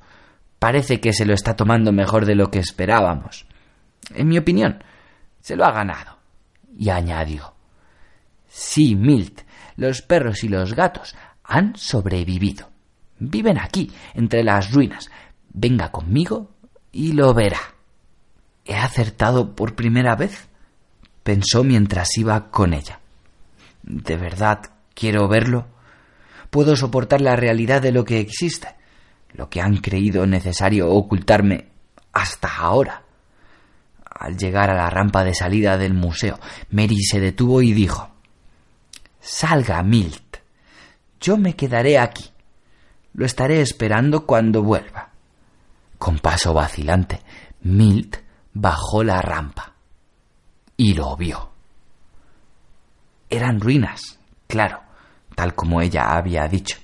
Parece 0.61 1.01
que 1.01 1.13
se 1.13 1.27
lo 1.27 1.35
está 1.35 1.57
tomando 1.57 1.91
mejor 1.91 2.25
de 2.25 2.37
lo 2.37 2.53
que 2.53 2.61
esperábamos. 2.61 3.47
En 4.15 4.29
mi 4.29 4.39
opinión, 4.39 4.85
se 5.41 5.57
lo 5.57 5.65
ha 5.65 5.73
ganado. 5.73 6.20
Y 6.81 6.89
añadió. 6.89 7.53
Sí, 8.49 8.97
Milt, 8.97 9.43
los 9.77 10.01
perros 10.01 10.43
y 10.45 10.49
los 10.49 10.73
gatos 10.73 11.15
han 11.45 11.77
sobrevivido. 11.77 12.71
Viven 13.19 13.59
aquí, 13.59 13.93
entre 14.15 14.43
las 14.43 14.73
ruinas. 14.73 15.11
Venga 15.53 15.93
conmigo 15.93 16.53
y 16.91 17.13
lo 17.13 17.35
verá. 17.35 17.61
¿He 18.65 18.77
acertado 18.77 19.55
por 19.55 19.75
primera 19.75 20.17
vez? 20.17 20.49
pensó 21.23 21.65
mientras 21.65 22.17
iba 22.17 22.51
con 22.51 22.73
ella. 22.73 23.01
¿De 23.83 24.17
verdad 24.17 24.61
quiero 24.95 25.29
verlo? 25.29 25.67
¿Puedo 26.49 26.77
soportar 26.77 27.21
la 27.21 27.37
realidad 27.37 27.83
de 27.83 27.93
lo 27.93 28.07
que 28.07 28.21
existe? 28.21 28.69
Lo 29.35 29.51
que 29.51 29.61
han 29.61 29.77
creído 29.77 30.27
necesario 30.27 30.89
ocultarme 30.89 31.69
hasta 32.15 32.57
ahora. 32.57 33.03
Al 34.21 34.37
llegar 34.37 34.69
a 34.69 34.75
la 34.75 34.91
rampa 34.91 35.25
de 35.25 35.35
salida 35.35 35.79
del 35.79 35.95
museo, 35.95 36.39
Mary 36.69 37.03
se 37.03 37.21
detuvo 37.21 37.63
y 37.63 37.73
dijo 37.73 38.11
Salga, 39.19 39.83
Milt. 39.83 40.37
Yo 41.19 41.39
me 41.39 41.57
quedaré 41.57 41.99
aquí. 41.99 42.31
Lo 43.15 43.25
estaré 43.25 43.63
esperando 43.63 44.27
cuando 44.27 44.63
vuelva. 44.63 45.09
Con 45.99 46.19
paso 46.19 46.53
vacilante, 46.53 47.23
Milt 47.63 48.19
bajó 48.53 49.03
la 49.03 49.23
rampa 49.23 49.73
y 50.77 50.93
lo 50.93 51.17
vio. 51.17 51.53
Eran 53.31 53.59
ruinas, 53.59 54.19
claro, 54.47 54.83
tal 55.35 55.55
como 55.55 55.81
ella 55.81 56.15
había 56.15 56.47
dicho. 56.47 56.77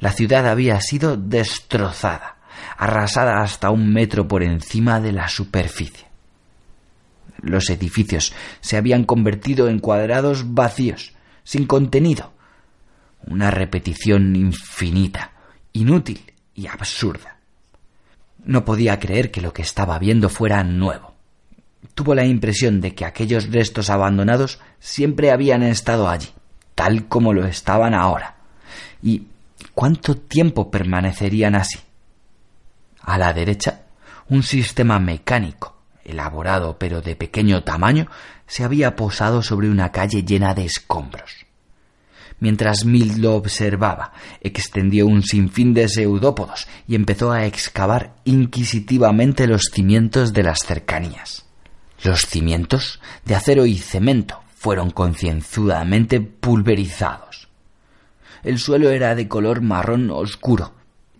La 0.00 0.12
ciudad 0.12 0.46
había 0.46 0.80
sido 0.80 1.18
destrozada, 1.18 2.38
arrasada 2.78 3.42
hasta 3.42 3.68
un 3.68 3.92
metro 3.92 4.26
por 4.26 4.42
encima 4.42 4.98
de 4.98 5.12
la 5.12 5.28
superficie. 5.28 6.07
Los 7.40 7.70
edificios 7.70 8.32
se 8.60 8.76
habían 8.76 9.04
convertido 9.04 9.68
en 9.68 9.78
cuadrados 9.78 10.54
vacíos, 10.54 11.12
sin 11.44 11.66
contenido. 11.66 12.32
Una 13.26 13.50
repetición 13.50 14.34
infinita, 14.36 15.32
inútil 15.72 16.32
y 16.54 16.66
absurda. 16.66 17.38
No 18.44 18.64
podía 18.64 18.98
creer 18.98 19.30
que 19.30 19.40
lo 19.40 19.52
que 19.52 19.62
estaba 19.62 19.98
viendo 19.98 20.28
fuera 20.28 20.62
nuevo 20.64 21.18
tuvo 21.94 22.14
la 22.14 22.24
impresión 22.24 22.80
de 22.80 22.94
que 22.94 23.04
aquellos 23.04 23.50
restos 23.50 23.90
abandonados 23.90 24.60
siempre 24.78 25.30
habían 25.30 25.62
estado 25.62 26.08
allí, 26.08 26.28
tal 26.74 27.08
como 27.08 27.32
lo 27.32 27.44
estaban 27.46 27.94
ahora. 27.94 28.36
¿Y 29.02 29.26
cuánto 29.74 30.16
tiempo 30.16 30.70
permanecerían 30.70 31.54
así? 31.54 31.78
A 33.02 33.18
la 33.18 33.32
derecha, 33.32 33.82
un 34.28 34.42
sistema 34.42 34.98
mecánico, 34.98 35.77
elaborado 36.08 36.78
pero 36.78 37.00
de 37.00 37.14
pequeño 37.14 37.62
tamaño, 37.62 38.08
se 38.46 38.64
había 38.64 38.96
posado 38.96 39.42
sobre 39.42 39.70
una 39.70 39.92
calle 39.92 40.24
llena 40.24 40.54
de 40.54 40.64
escombros. 40.64 41.46
Mientras 42.40 42.84
Mild 42.84 43.18
lo 43.18 43.34
observaba, 43.34 44.12
extendió 44.40 45.06
un 45.06 45.22
sinfín 45.22 45.74
de 45.74 45.88
pseudópodos 45.88 46.68
y 46.86 46.94
empezó 46.94 47.32
a 47.32 47.46
excavar 47.46 48.14
inquisitivamente 48.24 49.46
los 49.46 49.70
cimientos 49.72 50.32
de 50.32 50.44
las 50.44 50.60
cercanías. 50.60 51.46
Los 52.02 52.26
cimientos 52.26 53.00
de 53.24 53.34
acero 53.34 53.66
y 53.66 53.76
cemento 53.78 54.40
fueron 54.54 54.90
concienzudamente 54.90 56.20
pulverizados. 56.20 57.48
El 58.44 58.58
suelo 58.58 58.90
era 58.90 59.16
de 59.16 59.26
color 59.26 59.60
marrón 59.60 60.10
oscuro, 60.10 60.74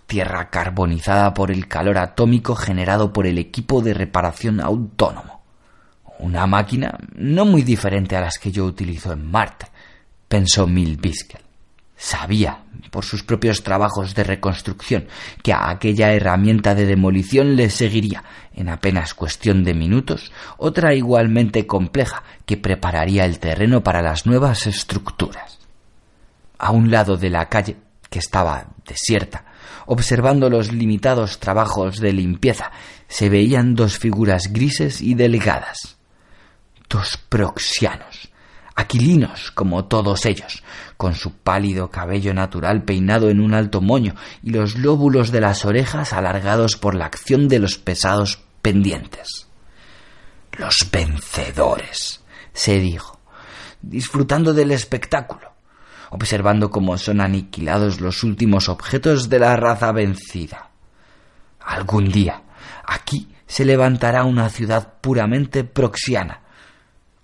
tierra 0.08 0.48
carbonizada 0.48 1.34
por 1.34 1.52
el 1.52 1.68
calor 1.68 1.98
atómico 1.98 2.56
generado 2.56 3.12
por 3.12 3.26
el 3.26 3.38
equipo 3.38 3.82
de 3.82 3.94
reparación 3.94 4.58
autónomo. 4.58 5.42
Una 6.18 6.46
máquina 6.46 6.98
no 7.14 7.44
muy 7.44 7.62
diferente 7.62 8.16
a 8.16 8.22
las 8.22 8.38
que 8.38 8.50
yo 8.50 8.64
utilizo 8.64 9.12
en 9.12 9.30
Marte, 9.30 9.66
pensó 10.26 10.66
Mil 10.66 10.96
Biskel. 10.96 11.42
Sabía, 11.94 12.62
por 12.90 13.04
sus 13.04 13.22
propios 13.22 13.62
trabajos 13.62 14.14
de 14.14 14.24
reconstrucción, 14.24 15.08
que 15.42 15.52
a 15.52 15.68
aquella 15.68 16.12
herramienta 16.12 16.74
de 16.74 16.86
demolición 16.86 17.54
le 17.54 17.68
seguiría, 17.70 18.24
en 18.54 18.68
apenas 18.68 19.14
cuestión 19.14 19.62
de 19.62 19.74
minutos, 19.74 20.32
otra 20.56 20.94
igualmente 20.94 21.66
compleja 21.66 22.22
que 22.46 22.56
prepararía 22.56 23.26
el 23.26 23.40
terreno 23.40 23.82
para 23.82 24.00
las 24.00 24.26
nuevas 24.26 24.66
estructuras. 24.66 25.58
A 26.58 26.70
un 26.70 26.90
lado 26.90 27.16
de 27.16 27.30
la 27.30 27.48
calle, 27.48 27.76
que 28.08 28.20
estaba 28.20 28.68
desierta, 28.86 29.44
observando 29.88 30.50
los 30.50 30.70
limitados 30.70 31.40
trabajos 31.40 31.98
de 31.98 32.12
limpieza, 32.12 32.70
se 33.08 33.30
veían 33.30 33.74
dos 33.74 33.98
figuras 33.98 34.52
grises 34.52 35.00
y 35.00 35.14
delgadas. 35.14 35.96
Dos 36.90 37.16
proxianos, 37.16 38.30
aquilinos 38.74 39.50
como 39.50 39.86
todos 39.86 40.26
ellos, 40.26 40.62
con 40.98 41.14
su 41.14 41.32
pálido 41.32 41.90
cabello 41.90 42.34
natural 42.34 42.84
peinado 42.84 43.30
en 43.30 43.40
un 43.40 43.54
alto 43.54 43.80
moño 43.80 44.14
y 44.42 44.50
los 44.50 44.76
lóbulos 44.76 45.32
de 45.32 45.40
las 45.40 45.64
orejas 45.64 46.12
alargados 46.12 46.76
por 46.76 46.94
la 46.94 47.06
acción 47.06 47.48
de 47.48 47.58
los 47.58 47.78
pesados 47.78 48.40
pendientes. 48.60 49.48
Los 50.52 50.74
vencedores, 50.92 52.22
se 52.52 52.78
dijo, 52.78 53.20
disfrutando 53.80 54.52
del 54.52 54.70
espectáculo, 54.70 55.47
observando 56.10 56.70
cómo 56.70 56.96
son 56.98 57.20
aniquilados 57.20 58.00
los 58.00 58.22
últimos 58.24 58.68
objetos 58.68 59.28
de 59.28 59.38
la 59.38 59.56
raza 59.56 59.92
vencida. 59.92 60.70
Algún 61.60 62.10
día, 62.10 62.42
aquí 62.84 63.28
se 63.46 63.64
levantará 63.64 64.24
una 64.24 64.48
ciudad 64.48 64.94
puramente 65.00 65.64
proxiana, 65.64 66.42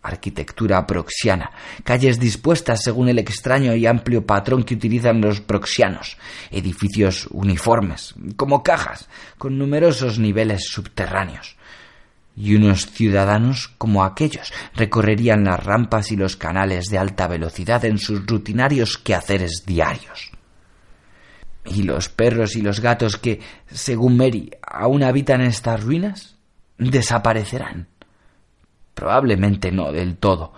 arquitectura 0.02 0.86
proxiana, 0.86 1.50
calles 1.82 2.20
dispuestas 2.20 2.82
según 2.82 3.08
el 3.08 3.18
extraño 3.18 3.74
y 3.74 3.86
amplio 3.86 4.26
patrón 4.26 4.62
que 4.62 4.74
utilizan 4.74 5.20
los 5.20 5.40
proxianos, 5.40 6.18
edificios 6.50 7.26
uniformes, 7.30 8.14
como 8.36 8.62
cajas, 8.62 9.08
con 9.38 9.58
numerosos 9.58 10.18
niveles 10.18 10.66
subterráneos. 10.68 11.56
Y 12.36 12.56
unos 12.56 12.86
ciudadanos 12.86 13.68
como 13.78 14.04
aquellos 14.04 14.52
recorrerían 14.74 15.44
las 15.44 15.62
rampas 15.62 16.10
y 16.10 16.16
los 16.16 16.36
canales 16.36 16.86
de 16.86 16.98
alta 16.98 17.28
velocidad 17.28 17.84
en 17.84 17.98
sus 17.98 18.26
rutinarios 18.26 18.98
quehaceres 18.98 19.64
diarios. 19.64 20.32
¿Y 21.64 21.82
los 21.84 22.08
perros 22.08 22.56
y 22.56 22.62
los 22.62 22.80
gatos 22.80 23.16
que, 23.16 23.40
según 23.66 24.16
Mary, 24.16 24.50
aún 24.66 25.02
habitan 25.02 25.40
estas 25.40 25.82
ruinas? 25.82 26.36
¿Desaparecerán? 26.76 27.88
Probablemente 28.94 29.72
no 29.72 29.92
del 29.92 30.16
todo. 30.16 30.52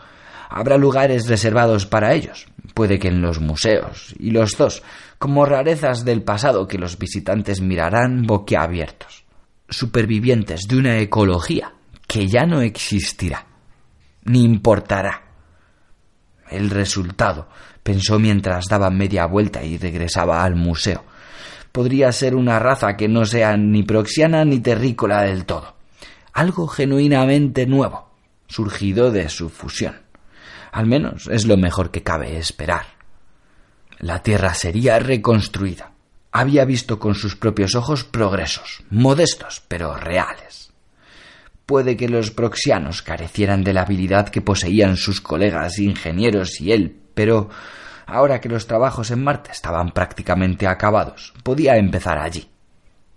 Habrá 0.49 0.79
lugares 0.79 1.29
reservados 1.29 1.87
para 1.87 2.15
ellos, 2.15 2.47
puede 2.75 2.99
que 2.99 3.09
en 3.09 3.21
los 3.21 3.41
museos 3.41 4.15
y 4.19 4.31
los 4.31 4.57
zoos, 4.57 4.83
como 5.19 5.45
rarezas 5.45 6.05
del 6.05 6.23
pasado 6.23 6.67
que 6.67 6.79
los 6.79 6.99
visitantes 6.99 7.61
mirarán 7.61 8.23
boquiabiertos. 8.23 9.26
Supervivientes 9.69 10.63
de 10.69 10.77
una 10.77 10.99
ecología 10.99 11.75
que 12.07 12.29
ya 12.29 12.47
no 12.47 12.61
existirá, 12.61 13.47
ni 14.25 14.45
importará. 14.45 15.23
El 16.51 16.71
resultado, 16.71 17.49
pensó 17.83 18.19
mientras 18.19 18.67
daba 18.67 18.91
media 18.91 19.27
vuelta 19.27 19.65
y 19.65 19.77
regresaba 19.77 20.45
al 20.45 20.55
museo. 20.55 21.05
Podría 21.73 22.13
ser 22.13 22.35
una 22.35 22.59
raza 22.59 22.97
que 22.97 23.09
no 23.09 23.25
sea 23.25 23.57
ni 23.57 23.83
proxiana 23.83 24.45
ni 24.45 24.61
terrícola 24.61 25.23
del 25.23 25.45
todo. 25.45 25.77
Algo 26.33 26.69
genuinamente 26.69 27.67
nuevo, 27.67 28.11
surgido 28.47 29.11
de 29.11 29.29
su 29.29 29.51
fusión. 29.51 29.97
Al 30.73 30.87
menos 30.87 31.29
es 31.29 31.47
lo 31.47 31.57
mejor 31.57 31.91
que 31.91 32.03
cabe 32.03 32.37
esperar. 32.39 32.87
La 33.99 34.23
Tierra 34.23 34.55
sería 34.55 34.99
reconstruida. 34.99 35.93
Había 36.39 36.67
visto 36.67 36.99
con 36.99 37.15
sus 37.15 37.35
propios 37.35 37.75
ojos 37.75 38.05
progresos, 38.05 38.83
modestos, 38.91 39.63
pero 39.67 39.97
reales. 39.97 40.71
Puede 41.65 41.97
que 41.97 42.11
los 42.11 42.31
proxianos 42.31 43.01
carecieran 43.01 43.65
de 43.65 43.73
la 43.73 43.83
habilidad 43.83 44.29
que 44.29 44.43
poseían 44.43 44.99
sus 44.99 45.23
colegas 45.23 45.79
ingenieros 45.79 46.61
y 46.61 46.73
él, 46.73 46.95
pero 47.15 47.49
ahora 48.05 48.41
que 48.41 48.51
los 48.51 48.67
trabajos 48.67 49.11
en 49.11 49.25
Marte 49.25 49.51
estaban 49.51 49.93
prácticamente 49.93 50.67
acabados, 50.67 51.33
podía 51.43 51.77
empezar 51.79 52.19
allí. 52.19 52.47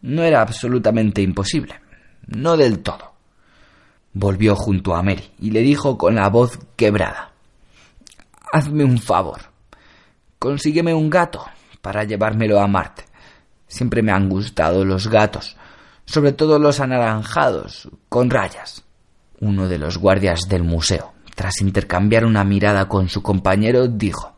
No 0.02 0.24
era 0.24 0.42
absolutamente 0.42 1.22
imposible, 1.22 1.76
no 2.26 2.56
del 2.56 2.80
todo. 2.80 3.16
Volvió 4.14 4.56
junto 4.56 4.96
a 4.96 5.04
Mary 5.04 5.30
y 5.40 5.52
le 5.52 5.60
dijo 5.60 5.98
con 5.98 6.16
la 6.16 6.30
voz 6.30 6.58
quebrada 6.78 7.30
hazme 8.52 8.84
un 8.84 8.98
favor. 8.98 9.42
Consígueme 10.38 10.94
un 10.94 11.10
gato 11.10 11.46
para 11.82 12.04
llevármelo 12.04 12.60
a 12.60 12.68
Marte. 12.68 13.09
Siempre 13.70 14.02
me 14.02 14.12
han 14.12 14.28
gustado 14.28 14.84
los 14.84 15.08
gatos, 15.08 15.56
sobre 16.04 16.34
todo 16.34 16.58
los 16.58 16.80
anaranjados, 16.80 17.88
con 18.10 18.32
rayas. 18.32 18.84
Uno 19.40 19.70
de 19.70 19.78
los 19.78 19.98
guardias 20.00 20.42
del 20.50 20.64
museo, 20.64 21.14
tras 21.36 21.62
intercambiar 21.62 22.26
una 22.26 22.44
mirada 22.44 22.90
con 22.90 23.08
su 23.08 23.22
compañero, 23.22 23.88
dijo 23.88 24.36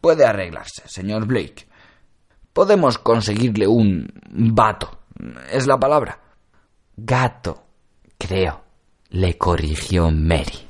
Puede 0.00 0.26
arreglarse, 0.26 0.82
señor 0.86 1.26
Blake. 1.26 1.66
Podemos 2.52 2.98
conseguirle 2.98 3.66
un 3.66 4.12
vato. 4.30 4.98
Es 5.50 5.66
la 5.66 5.78
palabra. 5.78 6.20
Gato, 6.96 7.64
creo, 8.18 8.62
le 9.08 9.36
corrigió 9.38 10.10
Mary. 10.10 10.68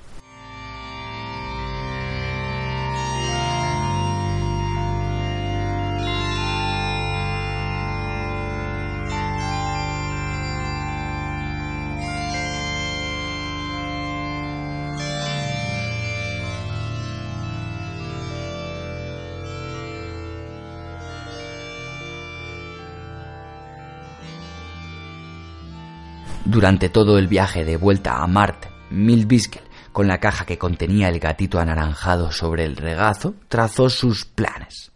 Durante 26.44 26.90
todo 26.90 27.18
el 27.18 27.26
viaje 27.26 27.64
de 27.64 27.78
vuelta 27.78 28.22
a 28.22 28.26
Marte, 28.26 28.68
Milt 28.90 29.26
Biskel, 29.26 29.62
con 29.92 30.06
la 30.06 30.20
caja 30.20 30.44
que 30.44 30.58
contenía 30.58 31.08
el 31.08 31.18
gatito 31.18 31.58
anaranjado 31.58 32.32
sobre 32.32 32.64
el 32.64 32.76
regazo, 32.76 33.34
trazó 33.48 33.88
sus 33.88 34.26
planes. 34.26 34.92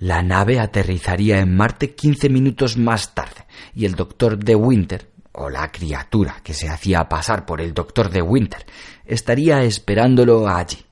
La 0.00 0.20
nave 0.22 0.58
aterrizaría 0.58 1.38
en 1.38 1.54
Marte 1.54 1.94
quince 1.94 2.28
minutos 2.28 2.76
más 2.76 3.14
tarde, 3.14 3.46
y 3.72 3.84
el 3.84 3.94
doctor 3.94 4.36
de 4.36 4.56
Winter, 4.56 5.08
o 5.30 5.48
la 5.48 5.70
criatura 5.70 6.40
que 6.42 6.54
se 6.54 6.68
hacía 6.68 7.08
pasar 7.08 7.46
por 7.46 7.60
el 7.60 7.72
doctor 7.72 8.10
de 8.10 8.20
Winter, 8.20 8.66
estaría 9.04 9.62
esperándolo 9.62 10.48
allí. 10.48 10.84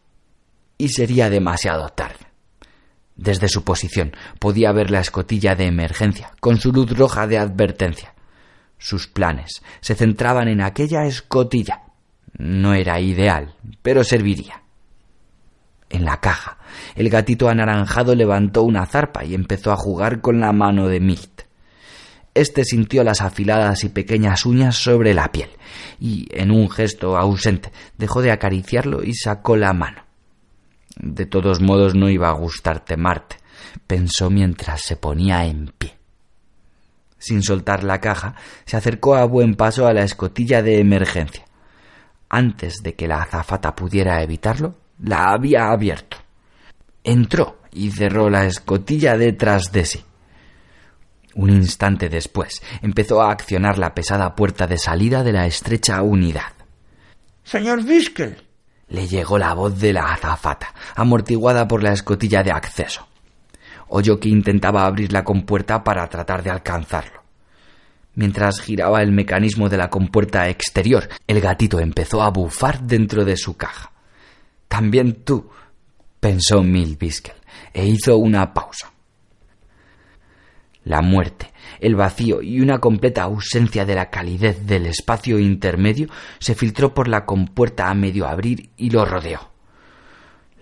Y 0.78 0.90
sería 0.90 1.28
demasiado 1.28 1.88
tarde. 1.88 2.24
Desde 3.16 3.48
su 3.48 3.64
posición 3.64 4.12
podía 4.38 4.70
ver 4.70 4.92
la 4.92 5.00
escotilla 5.00 5.56
de 5.56 5.66
emergencia, 5.66 6.32
con 6.38 6.58
su 6.58 6.72
luz 6.72 6.96
roja 6.96 7.26
de 7.26 7.38
advertencia. 7.38 8.14
Sus 8.80 9.06
planes 9.06 9.62
se 9.82 9.94
centraban 9.94 10.48
en 10.48 10.62
aquella 10.62 11.04
escotilla. 11.04 11.82
No 12.38 12.72
era 12.72 12.98
ideal, 12.98 13.54
pero 13.82 14.02
serviría. 14.04 14.62
En 15.90 16.06
la 16.06 16.18
caja, 16.18 16.56
el 16.94 17.10
gatito 17.10 17.50
anaranjado 17.50 18.14
levantó 18.14 18.62
una 18.62 18.86
zarpa 18.86 19.22
y 19.22 19.34
empezó 19.34 19.70
a 19.70 19.76
jugar 19.76 20.22
con 20.22 20.40
la 20.40 20.52
mano 20.52 20.88
de 20.88 20.98
Milt. 20.98 21.42
Este 22.32 22.64
sintió 22.64 23.04
las 23.04 23.20
afiladas 23.20 23.84
y 23.84 23.90
pequeñas 23.90 24.46
uñas 24.46 24.76
sobre 24.76 25.12
la 25.12 25.30
piel, 25.30 25.50
y, 25.98 26.26
en 26.30 26.50
un 26.50 26.70
gesto 26.70 27.18
ausente, 27.18 27.72
dejó 27.98 28.22
de 28.22 28.30
acariciarlo 28.30 29.02
y 29.02 29.12
sacó 29.12 29.56
la 29.56 29.74
mano. 29.74 30.04
De 30.96 31.26
todos 31.26 31.60
modos 31.60 31.94
no 31.94 32.08
iba 32.08 32.30
a 32.30 32.34
gustarte 32.34 32.96
Marte, 32.96 33.36
pensó 33.86 34.30
mientras 34.30 34.80
se 34.80 34.96
ponía 34.96 35.44
en 35.44 35.74
pie 35.76 35.99
sin 37.20 37.42
soltar 37.42 37.84
la 37.84 38.00
caja, 38.00 38.34
se 38.64 38.76
acercó 38.76 39.14
a 39.14 39.24
buen 39.24 39.54
paso 39.54 39.86
a 39.86 39.92
la 39.92 40.02
escotilla 40.02 40.62
de 40.62 40.80
emergencia. 40.80 41.44
Antes 42.28 42.82
de 42.82 42.94
que 42.94 43.06
la 43.06 43.22
azafata 43.22 43.76
pudiera 43.76 44.22
evitarlo, 44.22 44.74
la 44.98 45.32
había 45.32 45.70
abierto. 45.70 46.16
Entró 47.04 47.60
y 47.72 47.90
cerró 47.90 48.30
la 48.30 48.46
escotilla 48.46 49.16
detrás 49.16 49.70
de 49.70 49.84
sí. 49.84 50.04
Un 51.34 51.50
instante 51.50 52.08
después 52.08 52.62
empezó 52.82 53.22
a 53.22 53.30
accionar 53.30 53.78
la 53.78 53.94
pesada 53.94 54.34
puerta 54.34 54.66
de 54.66 54.78
salida 54.78 55.22
de 55.22 55.32
la 55.32 55.46
estrecha 55.46 56.02
unidad. 56.02 56.52
Señor 57.44 57.84
Biskel. 57.84 58.42
Le 58.88 59.06
llegó 59.06 59.38
la 59.38 59.54
voz 59.54 59.78
de 59.78 59.92
la 59.92 60.12
azafata, 60.12 60.74
amortiguada 60.96 61.68
por 61.68 61.82
la 61.82 61.92
escotilla 61.92 62.42
de 62.42 62.50
acceso 62.50 63.09
oyó 63.90 64.18
que 64.20 64.28
intentaba 64.28 64.86
abrir 64.86 65.12
la 65.12 65.24
compuerta 65.24 65.84
para 65.84 66.08
tratar 66.08 66.42
de 66.42 66.50
alcanzarlo. 66.50 67.20
Mientras 68.14 68.60
giraba 68.60 69.02
el 69.02 69.12
mecanismo 69.12 69.68
de 69.68 69.76
la 69.76 69.90
compuerta 69.90 70.48
exterior, 70.48 71.08
el 71.26 71.40
gatito 71.40 71.80
empezó 71.80 72.22
a 72.22 72.30
bufar 72.30 72.82
dentro 72.82 73.24
de 73.24 73.36
su 73.36 73.56
caja. 73.56 73.92
También 74.68 75.24
tú, 75.24 75.50
pensó 76.20 76.62
Mill 76.62 76.96
Biskel, 76.96 77.34
e 77.72 77.86
hizo 77.86 78.16
una 78.16 78.54
pausa. 78.54 78.92
La 80.84 81.02
muerte, 81.02 81.52
el 81.80 81.94
vacío 81.94 82.42
y 82.42 82.60
una 82.60 82.78
completa 82.78 83.24
ausencia 83.24 83.84
de 83.84 83.94
la 83.96 84.08
calidez 84.08 84.66
del 84.66 84.86
espacio 84.86 85.38
intermedio 85.38 86.08
se 86.38 86.54
filtró 86.54 86.94
por 86.94 87.08
la 87.08 87.26
compuerta 87.26 87.90
a 87.90 87.94
medio 87.94 88.26
abrir 88.26 88.70
y 88.76 88.90
lo 88.90 89.04
rodeó. 89.04 89.50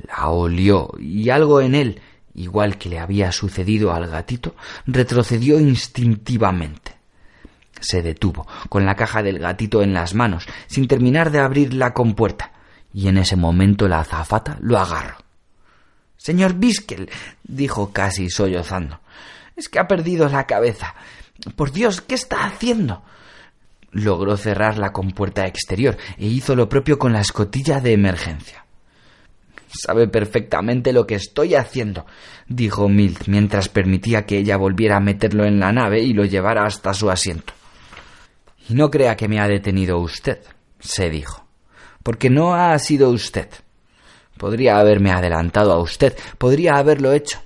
La 0.06 0.30
olió 0.30 0.90
y 0.98 1.30
algo 1.30 1.60
en 1.60 1.74
él 1.74 2.00
igual 2.38 2.78
que 2.78 2.88
le 2.88 2.98
había 2.98 3.32
sucedido 3.32 3.92
al 3.92 4.06
gatito, 4.06 4.54
retrocedió 4.86 5.58
instintivamente. 5.58 6.96
Se 7.80 8.02
detuvo, 8.02 8.46
con 8.68 8.86
la 8.86 8.94
caja 8.94 9.22
del 9.22 9.38
gatito 9.38 9.82
en 9.82 9.92
las 9.92 10.14
manos, 10.14 10.46
sin 10.66 10.88
terminar 10.88 11.30
de 11.30 11.40
abrir 11.40 11.74
la 11.74 11.92
compuerta, 11.92 12.52
y 12.92 13.08
en 13.08 13.18
ese 13.18 13.36
momento 13.36 13.88
la 13.88 14.00
azafata 14.00 14.56
lo 14.60 14.78
agarró. 14.78 15.16
Señor 16.16 16.54
Biskel, 16.54 17.10
dijo 17.44 17.92
casi 17.92 18.30
sollozando, 18.30 19.00
es 19.56 19.68
que 19.68 19.78
ha 19.78 19.86
perdido 19.86 20.28
la 20.28 20.46
cabeza. 20.46 20.94
Por 21.56 21.72
Dios, 21.72 22.00
¿qué 22.00 22.14
está 22.14 22.44
haciendo? 22.44 23.02
Logró 23.90 24.36
cerrar 24.36 24.78
la 24.78 24.92
compuerta 24.92 25.46
exterior 25.46 25.96
e 26.18 26.26
hizo 26.26 26.54
lo 26.54 26.68
propio 26.68 26.98
con 26.98 27.12
la 27.12 27.20
escotilla 27.20 27.80
de 27.80 27.92
emergencia. 27.92 28.64
Sabe 29.68 30.08
perfectamente 30.08 30.92
lo 30.92 31.06
que 31.06 31.16
estoy 31.16 31.54
haciendo, 31.54 32.06
dijo 32.46 32.88
Milt 32.88 33.26
mientras 33.26 33.68
permitía 33.68 34.24
que 34.24 34.38
ella 34.38 34.56
volviera 34.56 34.96
a 34.96 35.00
meterlo 35.00 35.44
en 35.44 35.60
la 35.60 35.72
nave 35.72 36.00
y 36.00 36.14
lo 36.14 36.24
llevara 36.24 36.64
hasta 36.64 36.94
su 36.94 37.10
asiento. 37.10 37.52
Y 38.68 38.74
no 38.74 38.90
crea 38.90 39.16
que 39.16 39.28
me 39.28 39.40
ha 39.40 39.48
detenido 39.48 39.98
usted, 39.98 40.40
se 40.78 41.10
dijo, 41.10 41.46
porque 42.02 42.30
no 42.30 42.54
ha 42.54 42.78
sido 42.78 43.10
usted. 43.10 43.48
Podría 44.38 44.78
haberme 44.78 45.10
adelantado 45.10 45.72
a 45.72 45.80
usted, 45.82 46.16
podría 46.38 46.76
haberlo 46.76 47.12
hecho, 47.12 47.42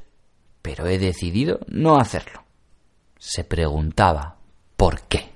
pero 0.61 0.87
he 0.87 0.99
decidido 0.99 1.61
no 1.67 1.99
hacerlo. 1.99 2.45
Se 3.19 3.45
preguntaba 3.45 4.37
por 4.77 5.03
qué. 5.03 5.32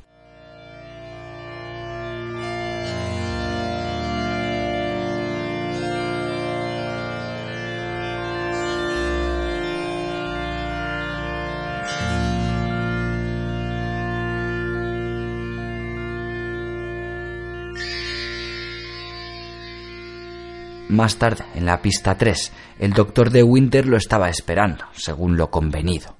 Más 20.96 21.18
tarde, 21.18 21.44
en 21.54 21.66
la 21.66 21.82
pista 21.82 22.16
3, 22.16 22.52
el 22.78 22.94
doctor 22.94 23.28
de 23.28 23.42
Winter 23.42 23.84
lo 23.86 23.98
estaba 23.98 24.30
esperando, 24.30 24.86
según 24.94 25.36
lo 25.36 25.50
convenido. 25.50 26.16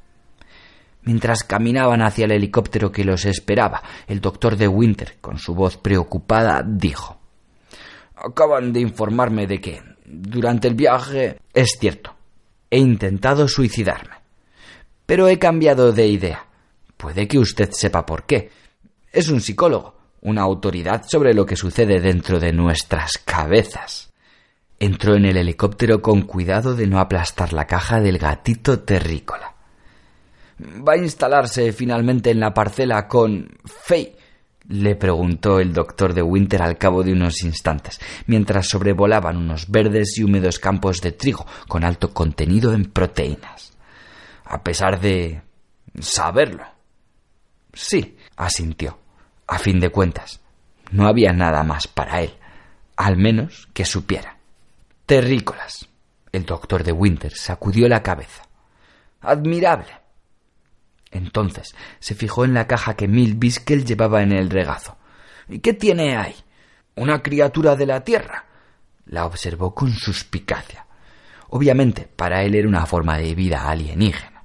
Mientras 1.01 1.45
caminaban 1.45 2.03
hacia 2.03 2.27
el 2.27 2.33
helicóptero 2.33 2.93
que 2.93 3.03
los 3.03 3.25
esperaba, 3.25 3.83
el 4.07 4.21
doctor 4.21 4.55
de 4.55 4.69
Winter, 4.69 5.17
con 5.23 5.39
su 5.39 5.55
voz 5.55 5.79
preocupada, 5.79 6.63
dijo 6.63 7.19
Acaban 8.17 8.75
de 8.75 8.81
informarme 8.81 9.47
de 9.47 9.63
que, 9.63 9.83
durante 10.05 10.69
el 10.69 10.75
viaje... 10.75 11.41
Es 11.55 11.79
cierto, 11.81 12.15
he 12.69 12.77
intentado 12.77 13.49
suicidarme. 13.49 14.17
Pero 15.07 15.27
he 15.27 15.39
cambiado 15.39 15.91
de 15.91 16.07
idea. 16.07 16.45
Puede 16.99 17.27
que 17.27 17.39
usted 17.39 17.71
sepa 17.71 18.05
por 18.05 18.25
qué. 18.25 18.51
Es 19.11 19.31
un 19.31 19.41
psicólogo, 19.41 19.97
una 20.21 20.43
autoridad 20.43 21.03
sobre 21.09 21.33
lo 21.33 21.47
que 21.47 21.57
sucede 21.57 21.99
dentro 21.99 22.39
de 22.39 22.53
nuestras 22.53 23.17
cabezas. 23.25 24.13
Entró 24.79 25.15
en 25.15 25.25
el 25.25 25.37
helicóptero 25.37 26.03
con 26.03 26.23
cuidado 26.23 26.75
de 26.75 26.87
no 26.87 27.01
aplastar 27.01 27.53
la 27.53 27.67
caja 27.67 28.01
del 28.01 28.19
gatito 28.19 28.81
terrícola. 28.81 29.55
¿Va 30.59 30.95
a 30.95 30.99
instalarse 30.99 31.73
finalmente 31.73 32.31
en 32.31 32.41
la 32.41 32.53
parcela 32.53 33.09
con 33.09 33.49
Faye? 33.65 34.17
le 34.69 34.97
preguntó 34.97 35.61
el 35.61 35.73
doctor 35.73 36.13
de 36.13 36.23
Winter 36.23 36.63
al 36.63 36.77
cabo 36.77 37.03
de 37.03 37.13
unos 37.13 37.43
instantes, 37.43 38.01
mientras 38.27 38.69
sobrevolaban 38.69 39.37
unos 39.37 39.71
verdes 39.71 40.19
y 40.19 40.25
húmedos 40.25 40.59
campos 40.59 41.01
de 41.01 41.13
trigo 41.13 41.47
con 41.69 41.85
alto 41.85 42.13
contenido 42.13 42.73
en 42.73 42.87
proteínas. 42.87 43.77
A 44.45 44.63
pesar 44.63 45.01
de 45.01 45.43
saberlo. 46.01 46.65
Sí, 47.73 48.17
asintió. 48.37 48.99
A 49.47 49.59
fin 49.59 49.79
de 49.79 49.91
cuentas, 49.91 50.41
no 50.91 51.07
había 51.07 51.33
nada 51.33 51.63
más 51.63 51.87
para 51.87 52.21
él, 52.23 52.35
al 52.97 53.17
menos 53.17 53.69
que 53.73 53.85
supiera. 53.85 54.36
Terrícolas. 55.07 55.89
El 56.33 56.45
doctor 56.45 56.83
de 56.83 56.91
Winter 56.91 57.33
sacudió 57.33 57.89
la 57.89 58.03
cabeza. 58.03 58.43
Admirable. 59.21 59.93
Entonces 61.13 61.77
se 62.01 62.17
fijó 62.17 62.45
en 62.45 62.55
la 62.55 62.67
caja 62.67 62.97
que 62.97 63.07
Mil 63.07 63.37
Biskel 63.37 63.85
llevaba 63.85 64.23
en 64.25 64.33
el 64.33 64.51
regazo. 64.51 64.97
¿Y 65.49 65.61
qué 65.61 65.75
tiene 65.75 66.17
ahí? 66.17 66.35
¿Una 66.97 67.23
criatura 67.23 67.77
de 67.77 67.87
la 67.87 68.03
Tierra? 68.03 68.47
La 69.07 69.27
observó 69.27 69.73
con 69.73 69.93
suspicacia. 69.93 70.87
Obviamente, 71.51 72.09
para 72.17 72.43
él 72.43 72.57
era 72.57 72.67
una 72.67 72.85
forma 72.85 73.17
de 73.17 73.33
vida 73.37 73.71
alienígena. 73.71 74.43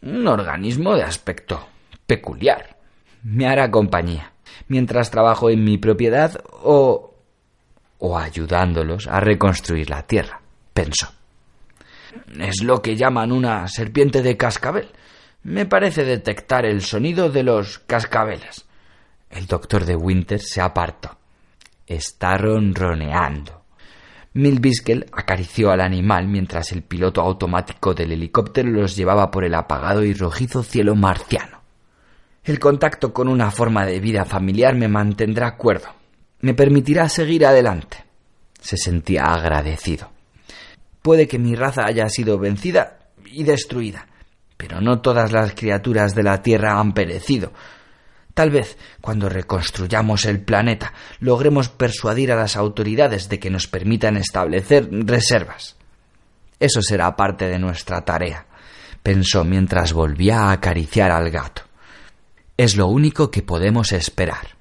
Un 0.00 0.26
organismo 0.26 0.94
de 0.94 1.02
aspecto 1.02 1.68
peculiar. 2.06 2.78
Me 3.22 3.46
hará 3.46 3.70
compañía 3.70 4.32
mientras 4.68 5.10
trabajo 5.10 5.50
en 5.50 5.64
mi 5.64 5.76
propiedad 5.76 6.42
o 6.62 7.09
o 8.00 8.18
ayudándolos 8.18 9.06
a 9.06 9.20
reconstruir 9.20 9.88
la 9.88 10.02
tierra, 10.02 10.40
pensó. 10.74 11.12
Es 12.38 12.62
lo 12.62 12.82
que 12.82 12.96
llaman 12.96 13.32
una 13.32 13.68
serpiente 13.68 14.22
de 14.22 14.36
cascabel. 14.36 14.88
Me 15.42 15.64
parece 15.64 16.04
detectar 16.04 16.66
el 16.66 16.82
sonido 16.82 17.30
de 17.30 17.44
los 17.44 17.78
cascabeles. 17.78 18.66
El 19.30 19.46
doctor 19.46 19.84
de 19.84 19.96
Winter 19.96 20.40
se 20.40 20.60
apartó. 20.60 21.16
Está 21.86 22.36
ronroneando. 22.36 23.62
Milbiskel 24.32 25.06
acarició 25.12 25.70
al 25.70 25.80
animal 25.80 26.28
mientras 26.28 26.72
el 26.72 26.82
piloto 26.82 27.20
automático 27.20 27.94
del 27.94 28.12
helicóptero 28.12 28.70
los 28.70 28.96
llevaba 28.96 29.30
por 29.30 29.44
el 29.44 29.54
apagado 29.54 30.04
y 30.04 30.14
rojizo 30.14 30.62
cielo 30.62 30.94
marciano. 30.94 31.60
El 32.44 32.58
contacto 32.58 33.12
con 33.12 33.28
una 33.28 33.50
forma 33.50 33.84
de 33.84 34.00
vida 34.00 34.24
familiar 34.24 34.74
me 34.74 34.88
mantendrá 34.88 35.56
cuerdo, 35.56 35.88
me 36.40 36.54
permitirá 36.54 37.08
seguir 37.08 37.46
adelante. 37.46 38.04
Se 38.60 38.76
sentía 38.76 39.24
agradecido. 39.24 40.10
Puede 41.02 41.26
que 41.26 41.38
mi 41.38 41.54
raza 41.54 41.86
haya 41.86 42.08
sido 42.08 42.38
vencida 42.38 42.98
y 43.24 43.44
destruida, 43.44 44.06
pero 44.56 44.80
no 44.80 45.00
todas 45.00 45.32
las 45.32 45.54
criaturas 45.54 46.14
de 46.14 46.22
la 46.22 46.42
Tierra 46.42 46.78
han 46.78 46.92
perecido. 46.92 47.52
Tal 48.34 48.50
vez, 48.50 48.76
cuando 49.00 49.28
reconstruyamos 49.28 50.24
el 50.24 50.40
planeta, 50.42 50.92
logremos 51.18 51.68
persuadir 51.68 52.32
a 52.32 52.36
las 52.36 52.56
autoridades 52.56 53.28
de 53.28 53.38
que 53.38 53.50
nos 53.50 53.66
permitan 53.66 54.16
establecer 54.16 54.88
reservas. 54.90 55.76
Eso 56.58 56.82
será 56.82 57.16
parte 57.16 57.48
de 57.48 57.58
nuestra 57.58 58.04
tarea, 58.04 58.46
pensó 59.02 59.44
mientras 59.44 59.92
volvía 59.92 60.42
a 60.42 60.52
acariciar 60.52 61.10
al 61.10 61.30
gato. 61.30 61.62
Es 62.56 62.76
lo 62.76 62.86
único 62.86 63.30
que 63.30 63.42
podemos 63.42 63.92
esperar. 63.92 64.59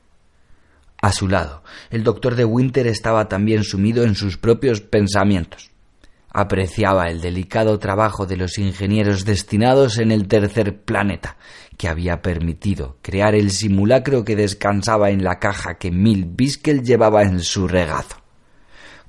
A 1.01 1.13
su 1.13 1.29
lado, 1.29 1.63
el 1.91 2.03
doctor 2.03 2.35
de 2.35 2.43
Winter 2.43 2.85
estaba 2.87 3.29
también 3.29 3.63
sumido 3.63 4.03
en 4.03 4.15
sus 4.15 4.37
propios 4.37 4.81
pensamientos. 4.81 5.71
Apreciaba 6.31 7.07
el 7.07 7.21
delicado 7.21 7.79
trabajo 7.79 8.25
de 8.25 8.37
los 8.37 8.57
ingenieros 8.57 9.23
destinados 9.25 9.97
en 9.97 10.11
el 10.11 10.27
tercer 10.27 10.81
planeta, 10.81 11.37
que 11.77 11.87
había 11.87 12.21
permitido 12.21 12.97
crear 13.01 13.33
el 13.33 13.51
simulacro 13.51 14.25
que 14.25 14.35
descansaba 14.35 15.09
en 15.09 15.23
la 15.23 15.39
caja 15.39 15.75
que 15.75 15.89
Mil 15.89 16.25
Biskel 16.25 16.83
llevaba 16.83 17.23
en 17.23 17.39
su 17.39 17.67
regazo. 17.67 18.17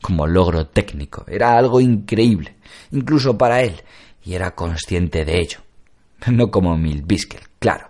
Como 0.01 0.27
logro 0.27 0.69
técnico, 0.69 1.25
era 1.29 1.59
algo 1.59 1.81
increíble, 1.81 2.57
incluso 2.93 3.37
para 3.37 3.63
él, 3.63 3.83
y 4.23 4.35
era 4.35 4.55
consciente 4.55 5.25
de 5.25 5.41
ello. 5.41 5.59
No 6.31 6.51
como 6.51 6.77
Mil 6.77 7.03
Biskel, 7.03 7.41
claro. 7.59 7.89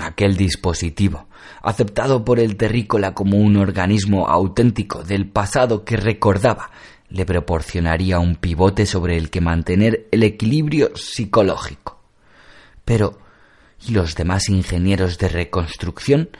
Aquel 0.00 0.36
dispositivo, 0.36 1.27
aceptado 1.62 2.24
por 2.24 2.38
el 2.40 2.56
terrícola 2.56 3.14
como 3.14 3.38
un 3.38 3.56
organismo 3.56 4.28
auténtico 4.28 5.02
del 5.02 5.28
pasado 5.28 5.84
que 5.84 5.96
recordaba, 5.96 6.70
le 7.10 7.24
proporcionaría 7.24 8.18
un 8.18 8.36
pivote 8.36 8.86
sobre 8.86 9.16
el 9.16 9.30
que 9.30 9.40
mantener 9.40 10.08
el 10.10 10.22
equilibrio 10.22 10.96
psicológico. 10.96 11.98
Pero, 12.84 13.18
¿y 13.86 13.92
los 13.92 14.14
demás 14.14 14.48
ingenieros 14.48 15.18
de 15.18 15.28
reconstrucción? 15.28 16.30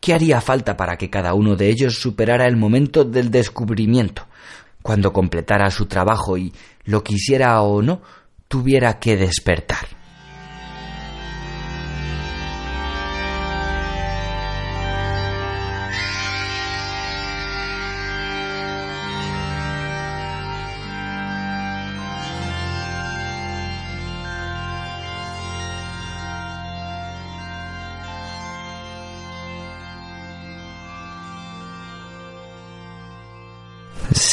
¿Qué 0.00 0.14
haría 0.14 0.40
falta 0.40 0.76
para 0.76 0.96
que 0.96 1.10
cada 1.10 1.34
uno 1.34 1.56
de 1.56 1.68
ellos 1.68 1.98
superara 1.98 2.46
el 2.46 2.56
momento 2.56 3.04
del 3.04 3.30
descubrimiento, 3.30 4.26
cuando 4.82 5.12
completara 5.12 5.70
su 5.70 5.86
trabajo 5.86 6.36
y, 6.36 6.52
lo 6.84 7.02
quisiera 7.02 7.60
o 7.62 7.82
no, 7.82 8.02
tuviera 8.48 8.98
que 8.98 9.16
despertar? 9.16 9.95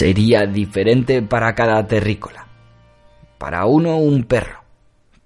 Sería 0.04 0.46
diferente 0.46 1.22
para 1.22 1.56
cada 1.56 1.88
terrícola. 1.88 2.46
Para 3.38 3.66
uno 3.68 3.96
un 3.96 4.26
perro, 4.26 4.62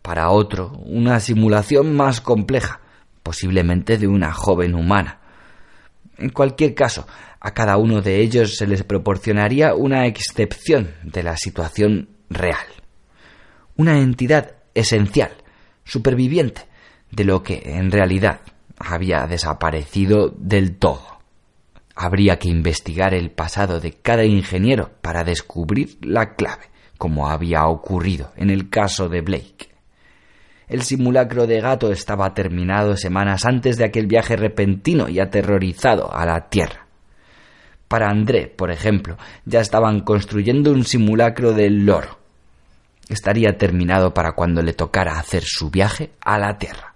para 0.04 0.30
otro 0.30 0.74
una 0.86 1.20
simulación 1.20 1.96
más 1.96 2.22
compleja, 2.22 2.80
posiblemente 3.24 3.98
de 3.98 4.08
una 4.08 4.32
joven 4.32 4.76
humana. 4.76 5.20
En 6.20 6.30
cualquier 6.30 6.76
caso, 6.76 7.08
a 7.40 7.56
cada 7.56 7.78
uno 7.78 8.04
de 8.04 8.22
ellos 8.22 8.56
se 8.56 8.68
les 8.68 8.84
proporcionaría 8.84 9.74
una 9.74 10.06
excepción 10.06 10.94
de 11.02 11.24
la 11.24 11.38
situación 11.38 12.10
real. 12.30 12.68
Una 13.78 13.98
entidad 13.98 14.58
esencial, 14.76 15.32
superviviente, 15.86 16.68
de 17.10 17.24
lo 17.24 17.42
que 17.42 17.64
en 17.66 17.90
realidad 17.90 18.42
había 18.78 19.26
desaparecido 19.26 20.30
del 20.38 20.78
todo. 20.78 21.17
Habría 22.00 22.38
que 22.38 22.48
investigar 22.48 23.16
el 23.16 23.32
pasado 23.32 23.80
de 23.80 23.94
cada 23.94 24.24
ingeniero 24.24 24.92
para 25.02 25.24
descubrir 25.24 25.98
la 26.02 26.36
clave, 26.36 26.66
como 27.00 27.28
había 27.28 27.66
ocurrido 27.66 28.34
en 28.36 28.52
el 28.52 28.70
caso 28.70 29.10
de 29.10 29.22
Blake. 29.22 29.72
El 30.68 30.84
simulacro 30.84 31.48
de 31.48 31.60
gato 31.60 31.92
estaba 31.92 32.36
terminado 32.36 32.96
semanas 32.98 33.46
antes 33.46 33.78
de 33.78 33.86
aquel 33.86 34.06
viaje 34.06 34.36
repentino 34.36 35.10
y 35.10 35.20
aterrorizado 35.20 36.14
a 36.14 36.24
la 36.28 36.50
Tierra. 36.50 36.86
Para 37.88 38.12
André, 38.12 38.46
por 38.46 38.70
ejemplo, 38.70 39.18
ya 39.46 39.62
estaban 39.62 40.02
construyendo 40.02 40.72
un 40.74 40.84
simulacro 40.84 41.54
del 41.54 41.84
loro. 41.84 42.20
Estaría 43.10 43.58
terminado 43.58 44.14
para 44.14 44.34
cuando 44.34 44.62
le 44.62 44.74
tocara 44.74 45.18
hacer 45.18 45.42
su 45.44 45.72
viaje 45.72 46.12
a 46.22 46.38
la 46.38 46.60
Tierra. 46.60 46.94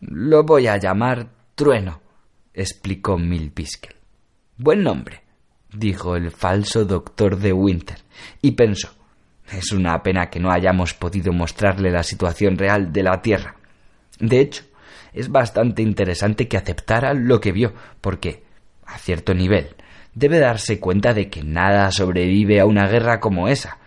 Lo 0.00 0.42
voy 0.44 0.68
a 0.68 0.78
llamar 0.78 1.28
Trueno, 1.54 2.00
explicó 2.54 3.18
Milpiskel. 3.18 4.01
Buen 4.64 4.84
nombre, 4.84 5.24
dijo 5.72 6.14
el 6.14 6.30
falso 6.30 6.84
doctor 6.84 7.36
de 7.36 7.52
Winter, 7.52 7.98
y 8.40 8.52
pensó 8.52 8.94
es 9.50 9.72
una 9.72 10.00
pena 10.04 10.30
que 10.30 10.38
no 10.38 10.52
hayamos 10.52 10.94
podido 10.94 11.32
mostrarle 11.32 11.90
la 11.90 12.04
situación 12.04 12.56
real 12.56 12.92
de 12.92 13.02
la 13.02 13.20
Tierra. 13.20 13.56
De 14.20 14.38
hecho, 14.38 14.62
es 15.12 15.30
bastante 15.30 15.82
interesante 15.82 16.46
que 16.46 16.56
aceptara 16.56 17.12
lo 17.12 17.40
que 17.40 17.50
vio, 17.50 17.74
porque, 18.00 18.44
a 18.86 18.98
cierto 18.98 19.34
nivel, 19.34 19.74
debe 20.14 20.38
darse 20.38 20.78
cuenta 20.78 21.12
de 21.12 21.28
que 21.28 21.42
nada 21.42 21.90
sobrevive 21.90 22.60
a 22.60 22.64
una 22.64 22.86
guerra 22.86 23.18
como 23.18 23.48
esa. 23.48 23.78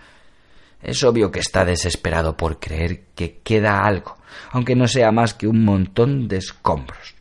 Es 0.84 1.02
obvio 1.06 1.32
que 1.32 1.40
está 1.40 1.64
desesperado 1.64 2.36
por 2.36 2.60
creer 2.60 3.06
que 3.16 3.38
queda 3.46 3.86
algo, 3.86 4.18
aunque 4.52 4.76
no 4.76 4.90
sea 4.90 5.14
más 5.14 5.34
que 5.34 5.48
un 5.48 5.64
montón 5.64 6.28
de 6.28 6.36
escombros. 6.36 7.15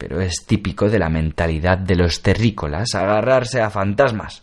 Pero 0.00 0.22
es 0.22 0.46
típico 0.46 0.88
de 0.88 0.98
la 0.98 1.10
mentalidad 1.10 1.76
de 1.76 1.94
los 1.94 2.22
terrícolas 2.22 2.94
agarrarse 2.94 3.60
a 3.60 3.68
fantasmas. 3.68 4.42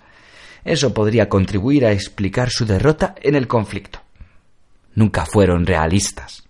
Eso 0.64 0.94
podría 0.94 1.28
contribuir 1.28 1.84
a 1.84 1.92
explicar 1.92 2.52
su 2.52 2.64
derrota 2.64 3.16
en 3.20 3.34
el 3.34 3.48
conflicto. 3.48 4.00
Nunca 4.94 5.26
fueron 5.26 5.66
realistas. 5.66 6.48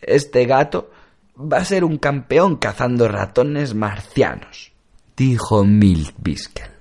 Este 0.00 0.44
gato 0.44 0.90
va 1.36 1.58
a 1.58 1.64
ser 1.64 1.84
un 1.84 1.98
campeón 1.98 2.56
cazando 2.56 3.06
ratones 3.06 3.76
marcianos, 3.76 4.72
dijo 5.16 5.64
Milt 5.64 6.16
Biskel. 6.18 6.72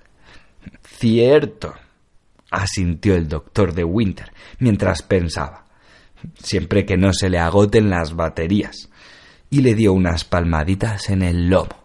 Cierto, 0.83 1.75
asintió 2.49 3.13
el 3.13 3.27
doctor 3.27 3.71
de 3.75 3.83
Winter 3.83 4.33
mientras 4.57 5.03
pensaba, 5.03 5.65
siempre 6.39 6.87
que 6.87 6.97
no 6.97 7.13
se 7.13 7.29
le 7.29 7.37
agoten 7.37 7.91
las 7.91 8.15
baterías, 8.15 8.89
y 9.49 9.61
le 9.61 9.75
dio 9.75 9.93
unas 9.93 10.23
palmaditas 10.23 11.09
en 11.09 11.21
el 11.21 11.49
lomo. 11.49 11.75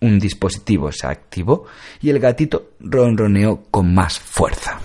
Un 0.00 0.18
dispositivo 0.18 0.90
se 0.90 1.06
activó 1.06 1.66
y 2.00 2.10
el 2.10 2.18
gatito 2.18 2.72
ronroneó 2.80 3.62
con 3.70 3.94
más 3.94 4.18
fuerza. 4.18 4.80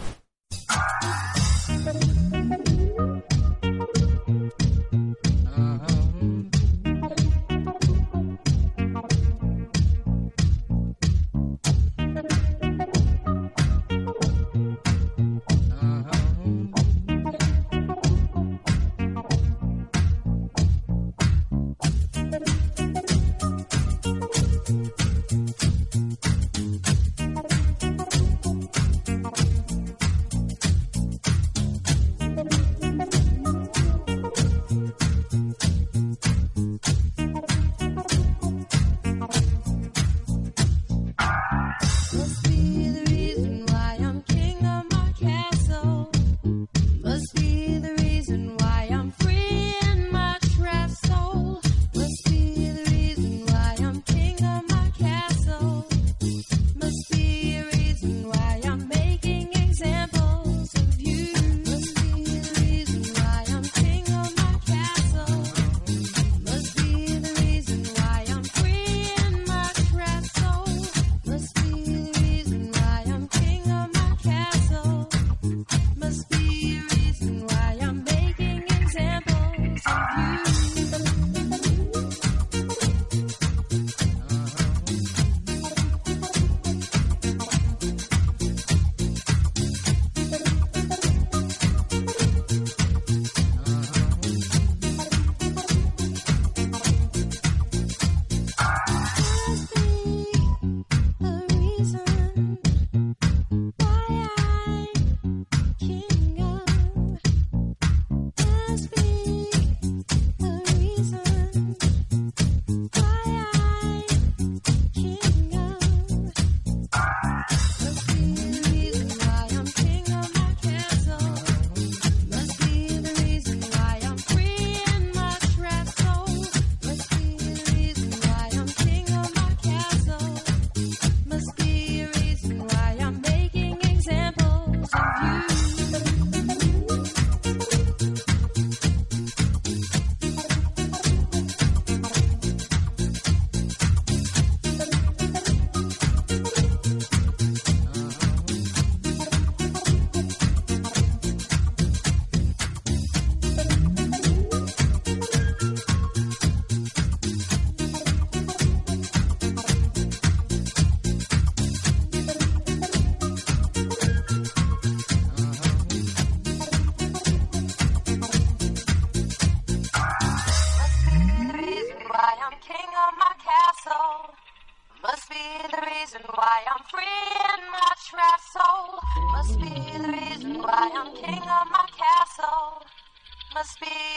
Bye. 183.89 184.16